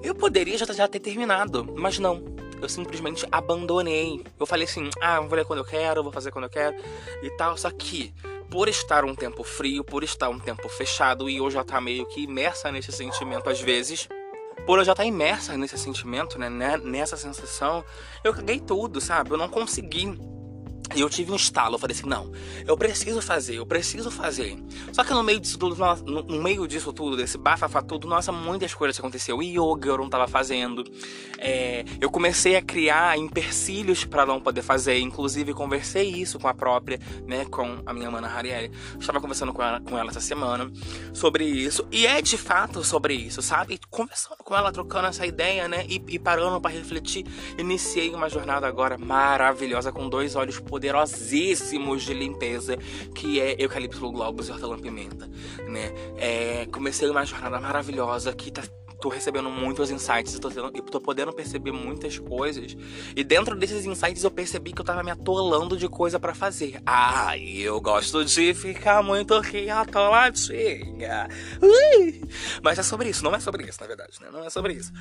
Eu 0.00 0.14
poderia 0.14 0.56
já, 0.56 0.64
já 0.72 0.86
ter 0.86 1.00
terminado, 1.00 1.66
mas 1.76 1.98
não 1.98 2.22
eu 2.62 2.68
simplesmente 2.68 3.26
abandonei. 3.32 4.24
Eu 4.38 4.46
falei 4.46 4.64
assim: 4.64 4.90
ah, 5.02 5.18
vou 5.18 5.34
ler 5.34 5.44
quando 5.44 5.58
eu 5.58 5.64
quero, 5.64 6.04
vou 6.04 6.12
fazer 6.12 6.30
quando 6.30 6.44
eu 6.44 6.50
quero 6.50 6.76
e 7.20 7.30
tal. 7.30 7.56
Só 7.56 7.68
que, 7.72 8.14
por 8.48 8.68
estar 8.68 9.04
um 9.04 9.16
tempo 9.16 9.42
frio, 9.42 9.82
por 9.82 10.04
estar 10.04 10.28
um 10.28 10.38
tempo 10.38 10.68
fechado 10.68 11.28
e 11.28 11.38
eu 11.38 11.50
já 11.50 11.64
tá 11.64 11.80
meio 11.80 12.06
que 12.06 12.22
imersa 12.22 12.70
nesse 12.70 12.92
sentimento 12.92 13.50
às 13.50 13.60
vezes, 13.60 14.08
por 14.64 14.78
eu 14.78 14.84
já 14.84 14.92
estar 14.92 15.02
tá 15.02 15.08
imersa 15.08 15.58
nesse 15.58 15.76
sentimento, 15.76 16.38
né, 16.38 16.48
nessa 16.78 17.16
sensação, 17.16 17.84
eu 18.22 18.32
caguei 18.32 18.60
tudo, 18.60 19.00
sabe? 19.00 19.32
Eu 19.32 19.36
não 19.36 19.48
consegui 19.48 20.16
e 20.96 21.00
eu 21.02 21.10
tive 21.10 21.30
um 21.30 21.36
estalo, 21.36 21.74
eu 21.74 21.78
falei 21.78 21.94
assim, 21.94 22.08
não, 22.08 22.32
eu 22.66 22.76
preciso 22.76 23.20
fazer, 23.20 23.56
eu 23.56 23.66
preciso 23.66 24.10
fazer. 24.10 24.58
Só 24.92 25.04
que 25.04 25.12
no 25.12 25.22
meio 25.22 25.38
disso 25.38 25.58
tudo, 25.58 25.76
no, 26.04 26.42
meio 26.42 26.66
disso 26.66 26.90
tudo, 26.90 27.16
desse 27.16 27.36
bafafá 27.36 27.82
tudo, 27.82 28.08
nossa, 28.08 28.32
muitas 28.32 28.72
coisas 28.72 28.98
aconteceu. 28.98 29.42
Yoga 29.42 29.90
eu 29.90 29.98
não 29.98 30.08
tava 30.08 30.26
fazendo. 30.26 30.82
É, 31.38 31.84
eu 32.00 32.10
comecei 32.10 32.56
a 32.56 32.62
criar 32.62 33.18
empecilhos 33.18 34.06
para 34.06 34.24
não 34.24 34.40
poder 34.40 34.62
fazer. 34.62 34.98
Inclusive, 34.98 35.52
conversei 35.52 36.08
isso 36.08 36.38
com 36.38 36.48
a 36.48 36.54
própria, 36.54 36.98
né, 37.26 37.44
com 37.44 37.82
a 37.84 37.92
minha 37.92 38.10
mana 38.10 38.28
Harielle. 38.28 38.72
Estava 38.98 39.20
conversando 39.20 39.52
com 39.52 39.62
ela, 39.62 39.80
com 39.80 39.98
ela 39.98 40.10
essa 40.10 40.20
semana 40.20 40.70
sobre 41.12 41.44
isso. 41.44 41.86
E 41.92 42.06
é 42.06 42.22
de 42.22 42.38
fato 42.38 42.82
sobre 42.82 43.14
isso, 43.14 43.42
sabe? 43.42 43.78
Conversando 43.90 44.38
com 44.38 44.56
ela, 44.56 44.72
trocando 44.72 45.08
essa 45.08 45.26
ideia, 45.26 45.68
né, 45.68 45.84
e, 45.88 46.02
e 46.08 46.18
parando 46.18 46.58
para 46.58 46.70
refletir. 46.70 47.26
Iniciei 47.58 48.14
uma 48.14 48.30
jornada 48.30 48.66
agora 48.66 48.96
maravilhosa 48.96 49.92
com 49.92 50.08
dois 50.08 50.34
olhos 50.34 50.58
por 50.58 50.85
poderosíssimos 50.86 52.04
de 52.04 52.14
limpeza, 52.14 52.76
que 53.14 53.40
é 53.40 53.56
Eucalipto 53.58 54.10
Globus 54.12 54.48
e 54.48 54.52
Hortelã-Pimenta, 54.52 55.28
né? 55.68 55.92
É, 56.16 56.66
comecei 56.66 57.08
uma 57.10 57.24
jornada 57.24 57.60
maravilhosa 57.60 58.32
que 58.32 58.52
tá 58.52 58.62
tô 59.00 59.08
recebendo 59.08 59.50
muitos 59.50 59.90
insights 59.90 60.34
e 60.34 60.40
tô, 60.40 60.48
tendo, 60.48 60.70
tô 60.70 61.00
podendo 61.00 61.32
perceber 61.32 61.72
muitas 61.72 62.18
coisas. 62.18 62.76
E 63.14 63.22
dentro 63.22 63.56
desses 63.56 63.84
insights 63.84 64.24
eu 64.24 64.30
percebi 64.30 64.72
que 64.72 64.80
eu 64.80 64.84
tava 64.84 65.02
me 65.02 65.10
atolando 65.10 65.76
de 65.76 65.88
coisa 65.88 66.18
para 66.18 66.34
fazer. 66.34 66.80
Ah, 66.86 67.36
eu 67.38 67.80
gosto 67.80 68.24
de 68.24 68.54
ficar 68.54 69.02
muito 69.02 69.34
aqui 69.34 69.68
atoladinha. 69.68 71.28
Ui! 71.60 72.22
Mas 72.62 72.78
é 72.78 72.82
sobre 72.82 73.10
isso, 73.10 73.22
não 73.22 73.34
é 73.34 73.40
sobre 73.40 73.64
isso, 73.68 73.80
na 73.80 73.86
verdade, 73.86 74.18
né? 74.20 74.28
Não 74.32 74.44
é 74.44 74.50
sobre 74.50 74.74
isso. 74.74 74.92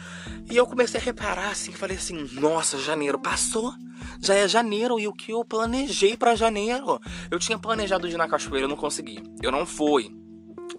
E 0.49 0.55
eu 0.55 0.67
comecei 0.67 0.99
a 0.99 1.03
reparar 1.03 1.49
assim, 1.49 1.71
falei 1.71 1.97
assim, 1.97 2.29
nossa, 2.33 2.77
janeiro 2.77 3.19
passou. 3.19 3.73
Já 4.21 4.35
é 4.35 4.47
janeiro 4.47 4.99
e 4.99 5.07
o 5.07 5.13
que 5.13 5.31
eu 5.31 5.43
planejei 5.45 6.17
para 6.17 6.35
janeiro? 6.35 6.99
Eu 7.31 7.39
tinha 7.39 7.57
planejado 7.57 8.07
de 8.07 8.15
ir 8.15 8.17
na 8.17 8.27
cachoeira, 8.27 8.65
eu 8.65 8.69
não 8.69 8.75
consegui. 8.75 9.23
Eu 9.41 9.51
não 9.51 9.65
fui 9.65 10.24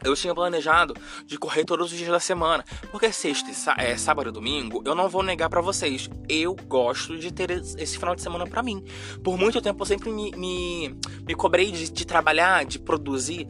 eu 0.05 0.14
tinha 0.14 0.35
planejado 0.35 0.95
de 1.25 1.38
correr 1.38 1.64
todos 1.64 1.93
os 1.93 1.99
dias 1.99 2.11
da 2.11 2.21
semana, 2.21 2.64
porque 2.90 3.12
sexta, 3.12 3.75
é, 3.78 3.97
sábado 3.97 4.28
e 4.28 4.33
domingo, 4.33 4.83
eu 4.85 4.95
não 4.95 5.09
vou 5.09 5.23
negar 5.23 5.49
para 5.49 5.61
vocês, 5.61 6.09
eu 6.28 6.55
gosto 6.55 7.19
de 7.19 7.33
ter 7.33 7.50
esse 7.50 7.99
final 7.99 8.14
de 8.14 8.23
semana 8.23 8.47
para 8.47 8.62
mim. 8.62 8.85
Por 9.23 9.37
muito 9.38 9.61
tempo 9.61 9.83
eu 9.83 9.87
sempre 9.87 10.11
me, 10.11 10.31
me, 10.33 10.97
me 11.26 11.35
cobrei 11.35 11.71
de, 11.71 11.90
de 11.90 12.07
trabalhar, 12.07 12.64
de 12.64 12.78
produzir 12.78 13.47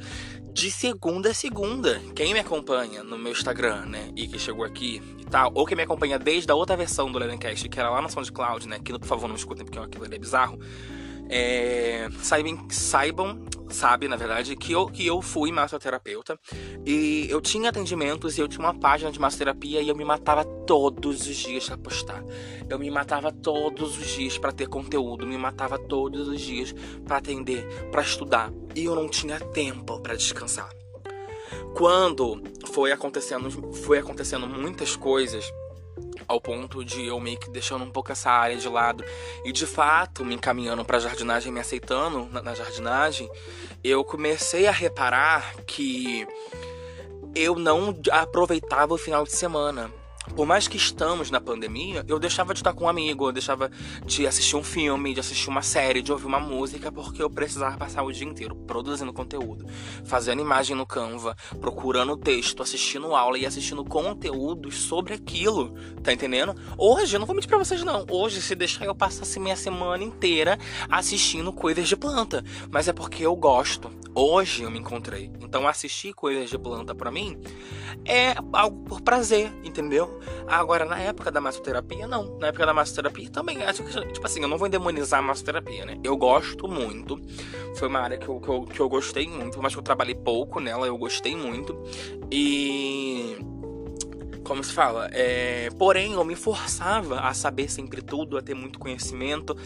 de 0.57 0.71
segunda 0.71 1.33
a 1.33 1.35
segunda. 1.35 2.01
Quem 2.15 2.33
me 2.33 2.41
acompanha 2.41 3.05
no 3.05 3.19
meu 3.19 3.31
Instagram, 3.31 3.85
né, 3.85 4.11
e 4.17 4.27
que 4.27 4.39
chegou 4.39 4.65
aqui 4.65 5.03
e 5.19 5.25
tal, 5.27 5.53
ou 5.55 5.67
quem 5.67 5.77
me 5.77 5.83
acompanha 5.83 6.19
desde 6.19 6.51
a 6.51 6.55
outra 6.55 6.75
versão 6.75 7.13
do 7.13 7.19
Ledencast, 7.19 7.69
que 7.69 7.79
era 7.79 7.91
lá 7.91 8.01
no 8.01 8.09
SoundCloud, 8.09 8.67
né, 8.67 8.79
que 8.83 8.99
por 8.99 9.07
favor 9.07 9.29
não 9.29 9.37
escutem 9.37 9.67
porque 9.67 9.79
aquilo 9.79 10.07
ali 10.07 10.17
é 10.17 10.19
bizarro, 10.19 10.59
é, 11.29 12.09
saibam, 12.23 12.67
saibam 12.71 13.47
sabe, 13.69 14.09
na 14.09 14.17
verdade, 14.17 14.57
que 14.57 14.73
eu, 14.73 14.87
que 14.87 15.07
eu 15.07 15.21
fui 15.21 15.51
massoterapeuta 15.51 16.39
e 16.85 17.27
eu 17.29 17.41
tinha 17.41 17.71
atendimentos 17.71 18.39
e 18.39 18.41
eu 18.41 18.49
tinha 18.49 18.65
uma 18.65 18.75
página 18.75 19.11
de 19.11 19.21
massoterapia 19.21 19.81
e 19.81 19.89
eu 19.89 19.97
me 19.97 20.05
matava 20.05 20.45
todos 20.45 21.27
os 21.27 21.37
dias 21.37 21.67
para 21.67 21.79
postar. 21.79 22.25
Eu 22.69 22.79
me 22.79 22.91
matava 22.91 23.33
todos 23.33 23.99
os 23.99 24.07
dias 24.09 24.39
para 24.39 24.53
ter 24.53 24.69
conteúdo, 24.69 25.27
me 25.27 25.37
matava 25.37 25.79
todos 25.79 26.29
os 26.29 26.41
dias 26.41 26.75
para 27.05 27.19
atender, 27.19 27.67
para 27.91 28.03
estudar 28.03 28.53
e 28.75 28.85
eu 28.85 28.95
não 28.95 29.09
tinha 29.09 29.39
tempo 29.41 30.01
para 30.01 30.17
descansar. 30.17 30.71
Quando 31.75 32.43
foi 32.73 32.93
acontecendo, 32.93 33.51
foi 33.73 33.99
acontecendo 33.99 34.47
muitas 34.47 34.97
coisas 34.97 35.53
ao 36.27 36.41
ponto 36.41 36.85
de 36.85 37.07
eu 37.07 37.19
meio 37.21 37.39
que 37.39 37.51
deixando 37.51 37.85
um 37.85 37.91
pouco 37.91 38.13
essa 38.13 38.31
área 38.31 38.57
de 38.57 38.69
lado. 38.69 39.05
E 39.45 39.53
de 39.53 39.67
fato 39.67 40.25
me 40.25 40.35
encaminhando 40.35 40.85
para 40.85 40.99
jardinagem, 40.99 41.53
me 41.53 41.61
aceitando 41.61 42.29
na, 42.31 42.43
na 42.43 42.55
jardinagem, 42.55 43.29
eu 43.83 44.05
comecei 44.05 44.67
a 44.67 44.73
reparar 44.73 45.55
que 45.67 46.27
eu 47.35 47.57
não 47.57 47.95
aproveitava 48.11 48.95
o 48.95 48.99
final 48.99 49.25
de 49.25 49.33
semana 49.33 49.93
por 50.35 50.47
mais 50.47 50.69
que 50.69 50.77
estamos 50.77 51.31
na 51.31 51.41
pandemia, 51.41 52.05
eu 52.09 52.19
deixava 52.19 52.53
de 52.53 52.61
estar 52.61 52.73
com 52.73 52.85
um 52.85 52.89
amigo, 52.89 53.29
eu 53.29 53.33
deixava 53.33 53.71
de 54.05 54.27
assistir 54.27 54.57
um 54.57 54.63
filme, 54.63 55.15
de 55.15 55.21
assistir 55.21 55.49
uma 55.49 55.63
série, 55.63 56.03
de 56.03 56.13
ouvir 56.13 56.27
uma 56.27 56.41
música, 56.41 56.91
porque 56.91 57.23
eu 57.23 57.31
precisava 57.31 57.77
passar 57.77 58.03
o 58.03 58.13
dia 58.13 58.27
inteiro 58.27 58.55
produzindo 58.55 59.13
conteúdo, 59.13 59.67
fazendo 60.05 60.41
imagem 60.41 60.77
no 60.77 60.87
Canva, 60.87 61.37
procurando 61.61 62.17
texto, 62.17 62.63
assistindo 62.63 63.15
aula 63.15 63.39
e 63.39 63.47
assistindo 63.47 63.85
conteúdos 63.85 64.77
sobre 64.83 65.15
aquilo, 65.15 65.75
tá 66.03 66.13
entendendo? 66.13 66.55
Hoje, 66.77 67.17
eu 67.17 67.21
não 67.21 67.27
vou 67.27 67.35
mentir 67.35 67.49
pra 67.49 67.59
vocês 67.59 67.83
não, 67.83 68.07
hoje 68.11 68.41
se 68.41 68.55
deixar 68.55 68.85
eu 68.85 68.95
passasse 68.95 69.39
minha 69.39 69.57
semana 69.57 70.03
inteira 70.03 70.59
assistindo 70.89 71.53
coisas 71.53 71.89
de 71.89 71.97
planta, 71.97 72.45
mas 72.71 72.89
é 72.89 72.93
porque 72.93 73.25
eu 73.25 73.35
gosto. 73.37 73.91
Hoje 74.15 74.63
eu 74.63 74.71
me 74.71 74.79
encontrei. 74.79 75.31
Então 75.41 75.69
assistir 75.69 76.15
coisas 76.15 76.49
de 76.49 76.59
planta 76.59 76.95
para 76.95 77.11
mim 77.11 77.39
é 78.05 78.35
algo 78.53 78.83
por 78.85 79.03
prazer, 79.03 79.53
entendeu? 79.63 80.16
Agora, 80.47 80.85
na 80.85 80.99
época 80.99 81.31
da 81.31 81.41
massoterapia, 81.41 82.07
não. 82.07 82.39
Na 82.39 82.49
época 82.49 82.67
da 82.67 82.75
massoterapia 82.75 83.31
também. 83.31 83.59
Tipo 84.13 84.27
assim, 84.27 84.43
eu 84.43 84.49
não 84.49 84.59
vou 84.59 84.67
endemonizar 84.67 85.21
a 85.21 85.23
massoterapia, 85.23 85.85
né? 85.85 85.99
Eu 86.03 86.17
gosto 86.17 86.69
muito. 86.69 87.21
Foi 87.77 87.89
uma 87.89 88.01
área 88.01 88.19
que 88.19 88.29
eu, 88.29 88.41
que 88.41 88.49
eu, 88.49 88.63
que 88.63 88.81
eu 88.81 88.89
gostei 88.89 89.29
muito, 89.29 89.61
mas 89.61 89.73
que 89.73 89.79
eu 89.79 89.83
trabalhei 89.83 90.15
pouco 90.15 90.61
nela, 90.61 90.87
eu 90.87 90.97
gostei 90.97 91.37
muito. 91.37 91.77
E 92.31 93.37
como 94.47 94.63
se 94.63 94.73
fala, 94.73 95.09
é, 95.13 95.69
porém 95.77 96.13
eu 96.13 96.25
me 96.25 96.37
forçava 96.37 97.19
a 97.21 97.35
saber 97.35 97.69
sempre 97.69 98.01
tudo, 98.01 98.39
a 98.39 98.43
ter 98.43 98.55
muito 98.55 98.79
conhecimento 98.79 99.57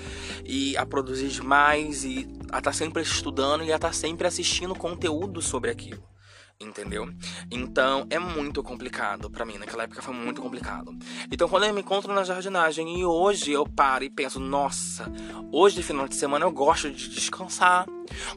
e 0.44 0.74
a 0.76 0.86
produzir 0.86 1.28
demais 1.28 2.02
e 2.02 2.26
a 2.44 2.58
estar 2.58 2.62
tá 2.62 2.72
sempre 2.72 3.02
estudando 3.02 3.62
e 3.62 3.72
a 3.72 3.76
estar 3.76 3.88
tá 3.88 3.92
sempre 3.92 4.26
assistindo 4.26 4.74
conteúdo 4.74 5.42
sobre 5.42 5.70
aquilo. 5.70 6.02
Entendeu? 6.60 7.08
Então 7.50 8.06
é 8.10 8.18
muito 8.18 8.62
complicado 8.62 9.30
para 9.30 9.46
mim. 9.46 9.56
Naquela 9.56 9.84
época 9.84 10.02
foi 10.02 10.14
muito 10.14 10.42
complicado. 10.42 10.94
Então 11.30 11.48
quando 11.48 11.64
eu 11.64 11.72
me 11.72 11.80
encontro 11.80 12.12
na 12.12 12.22
jardinagem 12.22 13.00
e 13.00 13.04
hoje 13.04 13.52
eu 13.52 13.66
paro 13.66 14.04
e 14.04 14.10
penso, 14.10 14.38
nossa, 14.38 15.10
hoje 15.50 15.76
de 15.76 15.82
final 15.82 16.06
de 16.06 16.14
semana 16.14 16.44
eu 16.44 16.52
gosto 16.52 16.90
de 16.90 17.08
descansar, 17.08 17.86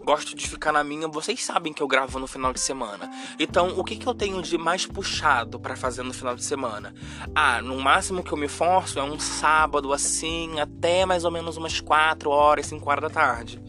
gosto 0.05 0.35
de 0.35 0.47
ficar 0.47 0.71
na 0.71 0.83
minha. 0.83 1.07
Vocês 1.09 1.43
sabem 1.43 1.73
que 1.73 1.83
eu 1.83 1.87
gravo 1.87 2.17
no 2.17 2.27
final 2.27 2.53
de 2.53 2.61
semana. 2.61 3.11
Então 3.37 3.77
o 3.77 3.83
que, 3.83 3.97
que 3.97 4.07
eu 4.07 4.13
tenho 4.13 4.41
de 4.41 4.57
mais 4.57 4.85
puxado 4.85 5.59
para 5.59 5.75
fazer 5.75 6.03
no 6.03 6.13
final 6.13 6.35
de 6.35 6.45
semana? 6.45 6.93
Ah, 7.35 7.61
no 7.61 7.77
máximo 7.77 8.23
que 8.23 8.31
eu 8.31 8.37
me 8.37 8.47
forço 8.47 8.99
é 8.99 9.03
um 9.03 9.19
sábado 9.19 9.91
assim, 9.91 10.61
até 10.61 11.05
mais 11.05 11.25
ou 11.25 11.31
menos 11.31 11.57
umas 11.57 11.81
4 11.81 12.29
horas, 12.29 12.67
5 12.67 12.89
horas 12.89 13.01
da 13.01 13.09
tarde 13.09 13.61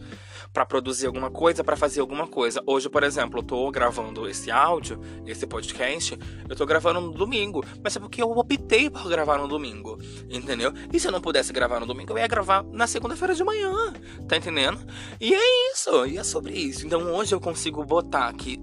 para 0.55 0.65
produzir 0.65 1.05
alguma 1.05 1.29
coisa, 1.29 1.65
para 1.65 1.75
fazer 1.75 1.99
alguma 1.99 2.25
coisa. 2.25 2.63
Hoje, 2.65 2.87
por 2.87 3.03
exemplo, 3.03 3.39
eu 3.39 3.43
tô 3.43 3.69
gravando 3.69 4.25
esse 4.25 4.49
áudio, 4.49 5.01
esse 5.27 5.45
podcast, 5.45 6.17
eu 6.47 6.55
tô 6.55 6.65
gravando 6.65 7.01
no 7.01 7.11
domingo, 7.11 7.61
mas 7.83 7.93
é 7.93 7.99
porque 7.99 8.23
eu 8.23 8.31
optei 8.31 8.89
por 8.89 9.09
gravar 9.09 9.37
no 9.37 9.49
domingo, 9.49 9.99
entendeu? 10.29 10.71
E 10.93 10.97
se 10.97 11.09
eu 11.09 11.11
não 11.11 11.19
pudesse 11.19 11.51
gravar 11.51 11.81
no 11.81 11.85
domingo, 11.85 12.13
eu 12.13 12.19
ia 12.19 12.27
gravar 12.27 12.63
na 12.71 12.87
segunda-feira 12.87 13.35
de 13.35 13.43
manhã, 13.43 13.93
tá 14.29 14.37
entendendo? 14.37 14.79
E 15.19 15.35
é 15.35 15.73
isso, 15.73 16.05
e 16.05 16.17
é 16.17 16.23
sobre 16.23 16.53
isso. 16.53 16.85
Então 16.85 17.13
hoje 17.13 17.35
eu 17.35 17.41
consigo 17.41 17.83
botar 17.83 18.29
aqui 18.29 18.57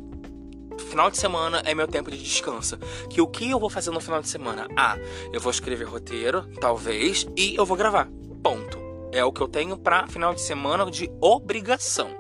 final 0.89 1.11
de 1.11 1.19
semana 1.19 1.63
é 1.67 1.75
meu 1.75 1.87
tempo 1.87 2.11
de 2.11 2.17
descanso. 2.17 2.79
Que 3.11 3.21
o 3.21 3.27
que 3.27 3.51
eu 3.51 3.61
vou 3.61 3.69
fazer 3.69 3.91
no 3.91 4.01
final 4.01 4.23
de 4.23 4.29
semana? 4.29 4.67
Ah, 4.77 4.97
eu 5.31 5.41
vou 5.41 5.51
escrever 5.51 5.85
roteiro, 5.85 6.49
talvez, 6.59 7.27
e 7.37 7.55
eu 7.55 7.67
vou 7.67 7.77
gravar. 7.77 8.09
Ponto. 8.43 8.82
É 9.13 9.23
o 9.23 9.31
que 9.31 9.43
eu 9.43 9.49
tenho 9.49 9.77
para 9.77 10.07
final 10.07 10.33
de 10.35 10.41
semana 10.41 10.91
de 10.91 11.11
obrigação. 11.21 12.17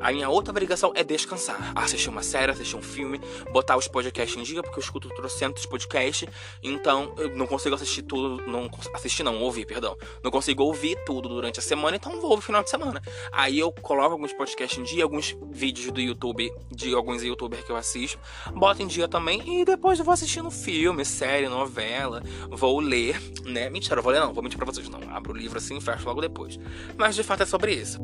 A 0.00 0.12
minha 0.12 0.28
outra 0.28 0.50
obrigação 0.50 0.92
é 0.94 1.04
descansar. 1.04 1.72
Assistir 1.74 2.08
uma 2.08 2.22
série, 2.22 2.50
assistir 2.50 2.76
um 2.76 2.82
filme, 2.82 3.20
botar 3.52 3.76
os 3.76 3.86
podcasts 3.86 4.36
em 4.36 4.42
dia, 4.42 4.62
porque 4.62 4.78
eu 4.78 4.82
escuto 4.82 5.08
trocentos 5.10 5.66
podcasts, 5.66 6.28
então 6.62 7.14
eu 7.18 7.36
não 7.36 7.46
consigo 7.46 7.74
assistir 7.74 8.02
tudo, 8.02 8.42
não 8.46 8.70
assistir 8.94 9.22
não, 9.22 9.40
ouvir, 9.40 9.66
perdão. 9.66 9.96
Não 10.22 10.30
consigo 10.30 10.62
ouvir 10.62 10.96
tudo 11.04 11.28
durante 11.28 11.58
a 11.58 11.62
semana, 11.62 11.96
então 11.96 12.20
vou 12.20 12.36
no 12.36 12.42
final 12.42 12.62
de 12.62 12.70
semana. 12.70 13.02
Aí 13.30 13.58
eu 13.58 13.70
coloco 13.70 14.12
alguns 14.12 14.32
podcasts 14.32 14.78
em 14.78 14.82
dia, 14.82 15.04
alguns 15.04 15.36
vídeos 15.50 15.92
do 15.92 16.00
YouTube, 16.00 16.50
de 16.70 16.94
alguns 16.94 17.22
youtubers 17.22 17.64
que 17.64 17.70
eu 17.70 17.76
assisto, 17.76 18.18
boto 18.54 18.82
em 18.82 18.86
dia 18.86 19.06
também 19.06 19.60
e 19.60 19.64
depois 19.64 19.98
eu 19.98 20.04
vou 20.04 20.14
assistindo 20.14 20.50
filme, 20.50 21.04
série, 21.04 21.48
novela, 21.48 22.22
vou 22.48 22.80
ler, 22.80 23.20
né? 23.44 23.68
Mentira, 23.68 23.98
eu 23.98 24.02
vou 24.02 24.12
ler 24.12 24.20
não, 24.20 24.32
vou 24.32 24.42
mentir 24.42 24.56
pra 24.56 24.66
vocês 24.66 24.88
não. 24.88 25.00
Abro 25.10 25.32
o 25.32 25.36
livro 25.36 25.58
assim 25.58 25.76
e 25.76 25.80
fecho 25.80 26.06
logo 26.06 26.20
depois. 26.20 26.58
Mas 26.96 27.14
de 27.14 27.22
fato 27.22 27.42
é 27.42 27.46
sobre 27.46 27.74
isso. 27.74 27.98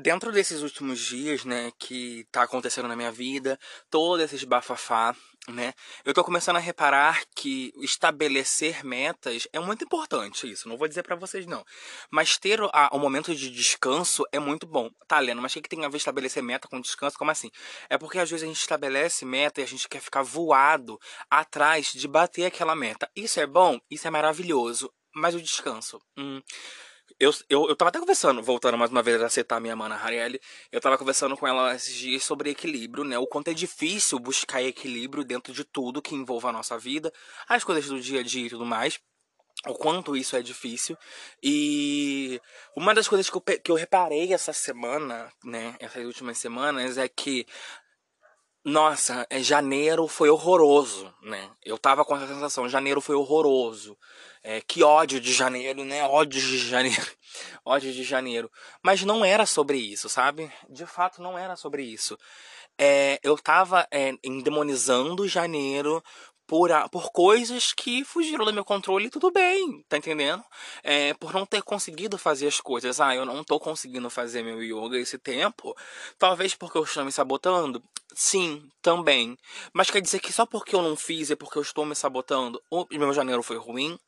Dentro 0.00 0.30
desses 0.30 0.62
últimos 0.62 1.00
dias, 1.00 1.44
né, 1.44 1.72
que 1.76 2.24
tá 2.30 2.42
acontecendo 2.42 2.86
na 2.86 2.94
minha 2.94 3.10
vida, 3.10 3.58
todos 3.90 4.24
esses 4.24 4.44
bafafá, 4.44 5.12
né, 5.48 5.74
eu 6.04 6.14
tô 6.14 6.22
começando 6.22 6.54
a 6.54 6.60
reparar 6.60 7.24
que 7.34 7.72
estabelecer 7.78 8.84
metas 8.84 9.48
é 9.52 9.58
muito 9.58 9.84
importante 9.84 10.48
isso, 10.48 10.68
não 10.68 10.76
vou 10.76 10.86
dizer 10.86 11.02
para 11.02 11.16
vocês 11.16 11.46
não, 11.46 11.64
mas 12.12 12.38
ter 12.38 12.60
o, 12.60 12.70
a, 12.72 12.90
o 12.92 12.98
momento 12.98 13.34
de 13.34 13.50
descanso 13.50 14.24
é 14.30 14.38
muito 14.38 14.68
bom. 14.68 14.88
Tá, 15.08 15.18
Lena, 15.18 15.40
mas 15.40 15.50
o 15.50 15.54
que, 15.54 15.62
que 15.62 15.68
tem 15.68 15.84
a 15.84 15.88
ver 15.88 15.96
estabelecer 15.96 16.44
meta 16.44 16.68
com 16.68 16.80
descanso? 16.80 17.18
Como 17.18 17.32
assim? 17.32 17.50
É 17.90 17.98
porque 17.98 18.20
às 18.20 18.30
vezes 18.30 18.44
a 18.44 18.46
gente 18.46 18.60
estabelece 18.60 19.24
meta 19.24 19.60
e 19.60 19.64
a 19.64 19.66
gente 19.66 19.88
quer 19.88 20.00
ficar 20.00 20.22
voado 20.22 20.96
atrás 21.28 21.92
de 21.92 22.06
bater 22.06 22.44
aquela 22.44 22.76
meta. 22.76 23.10
Isso 23.16 23.40
é 23.40 23.46
bom, 23.46 23.80
isso 23.90 24.06
é 24.06 24.10
maravilhoso, 24.10 24.92
mas 25.12 25.34
o 25.34 25.42
descanso, 25.42 26.00
hum, 26.16 26.40
eu, 27.18 27.32
eu, 27.48 27.68
eu 27.68 27.76
tava 27.76 27.88
até 27.88 27.98
conversando, 27.98 28.42
voltando 28.42 28.78
mais 28.78 28.90
uma 28.90 29.02
vez 29.02 29.20
a 29.20 29.28
citar 29.28 29.60
minha 29.60 29.74
mana 29.74 29.96
Harielle, 29.96 30.40
eu 30.70 30.80
tava 30.80 30.96
conversando 30.96 31.36
com 31.36 31.46
ela 31.46 31.74
esses 31.74 31.94
dias 31.94 32.22
sobre 32.22 32.50
equilíbrio, 32.50 33.04
né? 33.04 33.18
O 33.18 33.26
quanto 33.26 33.48
é 33.48 33.54
difícil 33.54 34.18
buscar 34.18 34.62
equilíbrio 34.62 35.24
dentro 35.24 35.52
de 35.52 35.64
tudo 35.64 36.02
que 36.02 36.14
envolva 36.14 36.50
a 36.50 36.52
nossa 36.52 36.78
vida, 36.78 37.12
as 37.48 37.64
coisas 37.64 37.86
do 37.86 38.00
dia 38.00 38.20
a 38.20 38.22
dia 38.22 38.46
e 38.46 38.50
tudo 38.50 38.64
mais. 38.64 39.00
O 39.66 39.74
quanto 39.74 40.16
isso 40.16 40.36
é 40.36 40.42
difícil. 40.42 40.96
E 41.42 42.40
uma 42.76 42.94
das 42.94 43.08
coisas 43.08 43.28
que 43.28 43.36
eu, 43.36 43.40
que 43.40 43.70
eu 43.72 43.74
reparei 43.74 44.32
essa 44.32 44.52
semana, 44.52 45.32
né? 45.42 45.74
Essas 45.80 46.04
últimas 46.04 46.38
semanas, 46.38 46.96
é 46.96 47.08
que 47.08 47.44
nossa, 48.64 49.26
é, 49.30 49.42
janeiro 49.42 50.06
foi 50.06 50.28
horroroso, 50.28 51.12
né? 51.22 51.50
Eu 51.64 51.78
tava 51.78 52.04
com 52.04 52.14
essa 52.14 52.26
sensação, 52.26 52.68
janeiro 52.68 53.00
foi 53.00 53.16
horroroso. 53.16 53.96
É, 54.50 54.62
que 54.62 54.82
ódio 54.82 55.20
de 55.20 55.30
janeiro, 55.30 55.84
né? 55.84 56.02
Ódio 56.04 56.40
de 56.40 56.56
janeiro. 56.56 57.06
ódio 57.66 57.92
de 57.92 58.02
janeiro. 58.02 58.50
Mas 58.82 59.02
não 59.02 59.22
era 59.22 59.44
sobre 59.44 59.76
isso, 59.76 60.08
sabe? 60.08 60.50
De 60.70 60.86
fato, 60.86 61.20
não 61.20 61.36
era 61.36 61.54
sobre 61.54 61.82
isso. 61.82 62.18
É, 62.78 63.20
eu 63.22 63.36
tava 63.36 63.86
é, 63.90 64.14
endemonizando 64.24 65.28
janeiro 65.28 66.02
por, 66.46 66.72
a, 66.72 66.88
por 66.88 67.12
coisas 67.12 67.74
que 67.74 68.02
fugiram 68.06 68.46
do 68.46 68.54
meu 68.54 68.64
controle 68.64 69.08
e 69.08 69.10
tudo 69.10 69.30
bem, 69.30 69.84
tá 69.86 69.98
entendendo? 69.98 70.42
É, 70.82 71.12
por 71.12 71.34
não 71.34 71.44
ter 71.44 71.62
conseguido 71.62 72.16
fazer 72.16 72.46
as 72.46 72.58
coisas. 72.58 73.02
Ah, 73.02 73.14
eu 73.14 73.26
não 73.26 73.44
tô 73.44 73.60
conseguindo 73.60 74.08
fazer 74.08 74.42
meu 74.42 74.62
yoga 74.62 74.98
esse 74.98 75.18
tempo. 75.18 75.76
Talvez 76.18 76.54
porque 76.54 76.78
eu 76.78 76.84
estou 76.84 77.04
me 77.04 77.12
sabotando. 77.12 77.82
Sim, 78.14 78.66
também. 78.80 79.36
Mas 79.74 79.90
quer 79.90 80.00
dizer 80.00 80.20
que 80.20 80.32
só 80.32 80.46
porque 80.46 80.74
eu 80.74 80.80
não 80.80 80.96
fiz 80.96 81.30
é 81.30 81.36
porque 81.36 81.58
eu 81.58 81.62
estou 81.62 81.84
me 81.84 81.94
sabotando? 81.94 82.58
O 82.70 82.86
meu 82.92 83.12
janeiro 83.12 83.42
foi 83.42 83.58
ruim? 83.58 83.98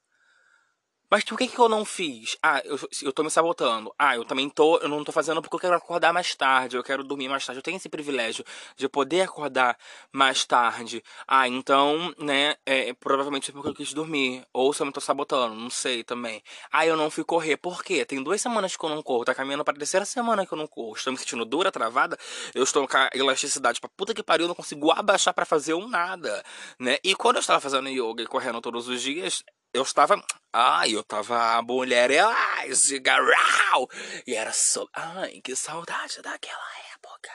Mas 1.11 1.25
por 1.25 1.37
que, 1.37 1.49
que 1.49 1.59
eu 1.59 1.69
não 1.69 1.85
fiz? 1.85 2.37
Ah, 2.41 2.63
eu, 2.65 2.79
eu 3.03 3.13
tô 3.13 3.25
me 3.25 3.31
sabotando. 3.31 3.93
Ah, 3.99 4.15
eu 4.15 4.25
também 4.25 4.49
tô. 4.49 4.79
Eu 4.79 4.89
não 4.89 5.03
tô 5.03 5.11
fazendo 5.11 5.43
porque 5.43 5.57
eu 5.57 5.61
quero 5.61 5.75
acordar 5.75 6.13
mais 6.13 6.37
tarde. 6.37 6.77
Eu 6.77 6.85
quero 6.85 7.03
dormir 7.03 7.29
mais 7.29 7.45
tarde. 7.45 7.59
Eu 7.59 7.63
tenho 7.65 7.77
esse 7.77 7.89
privilégio 7.89 8.45
de 8.77 8.89
poder 8.89 9.23
acordar 9.23 9.77
mais 10.13 10.45
tarde. 10.45 11.03
Ah, 11.27 11.49
então, 11.49 12.15
né? 12.17 12.55
É, 12.65 12.93
provavelmente 12.95 13.51
é 13.51 13.53
porque 13.53 13.69
eu 13.69 13.75
quis 13.75 13.93
dormir. 13.93 14.47
Ou 14.53 14.73
se 14.73 14.83
eu 14.83 14.87
me 14.87 14.93
tô 14.93 15.01
sabotando, 15.01 15.57
não 15.57 15.69
sei 15.69 16.05
também. 16.05 16.41
Ah, 16.71 16.87
eu 16.87 16.97
não 16.97 17.11
fui 17.11 17.25
correr. 17.25 17.57
Por 17.57 17.83
quê? 17.83 18.05
Tem 18.05 18.23
duas 18.23 18.41
semanas 18.41 18.77
que 18.77 18.85
eu 18.85 18.89
não 18.89 19.03
corro. 19.03 19.25
Tá 19.25 19.35
caminhando 19.35 19.65
pra 19.65 19.75
terceira 19.75 20.07
semana 20.07 20.47
que 20.47 20.53
eu 20.53 20.59
não 20.59 20.69
corro. 20.69 20.95
Estou 20.95 21.13
me 21.13 21.19
sentindo 21.19 21.45
dura, 21.45 21.73
travada. 21.73 22.17
Eu 22.55 22.63
estou 22.63 22.87
com 22.87 22.97
a 22.97 23.11
elasticidade 23.13 23.81
pra 23.81 23.91
puta 23.97 24.15
que 24.15 24.23
pariu. 24.23 24.45
Eu 24.45 24.49
não 24.49 24.55
consigo 24.55 24.93
abaixar 24.93 25.35
para 25.35 25.45
fazer 25.45 25.75
um 25.75 25.89
nada, 25.89 26.41
né? 26.79 26.99
E 27.03 27.17
quando 27.17 27.37
eu 27.37 27.41
estava 27.41 27.59
fazendo 27.61 27.89
yoga 27.89 28.23
e 28.23 28.27
correndo 28.29 28.61
todos 28.61 28.87
os 28.89 29.03
dias, 29.03 29.43
eu 29.73 29.83
estava. 29.83 30.23
Ai, 30.53 30.95
eu 30.95 31.03
tava. 31.05 31.57
A 31.57 31.63
mulher. 31.63 32.11
Ai, 32.21 32.75
cigarral! 32.75 33.89
E 34.27 34.35
era 34.35 34.53
só. 34.53 34.87
Ai, 34.95 35.41
que 35.43 35.55
saudade 35.55 36.21
daquela 36.23 36.69
época. 36.95 37.31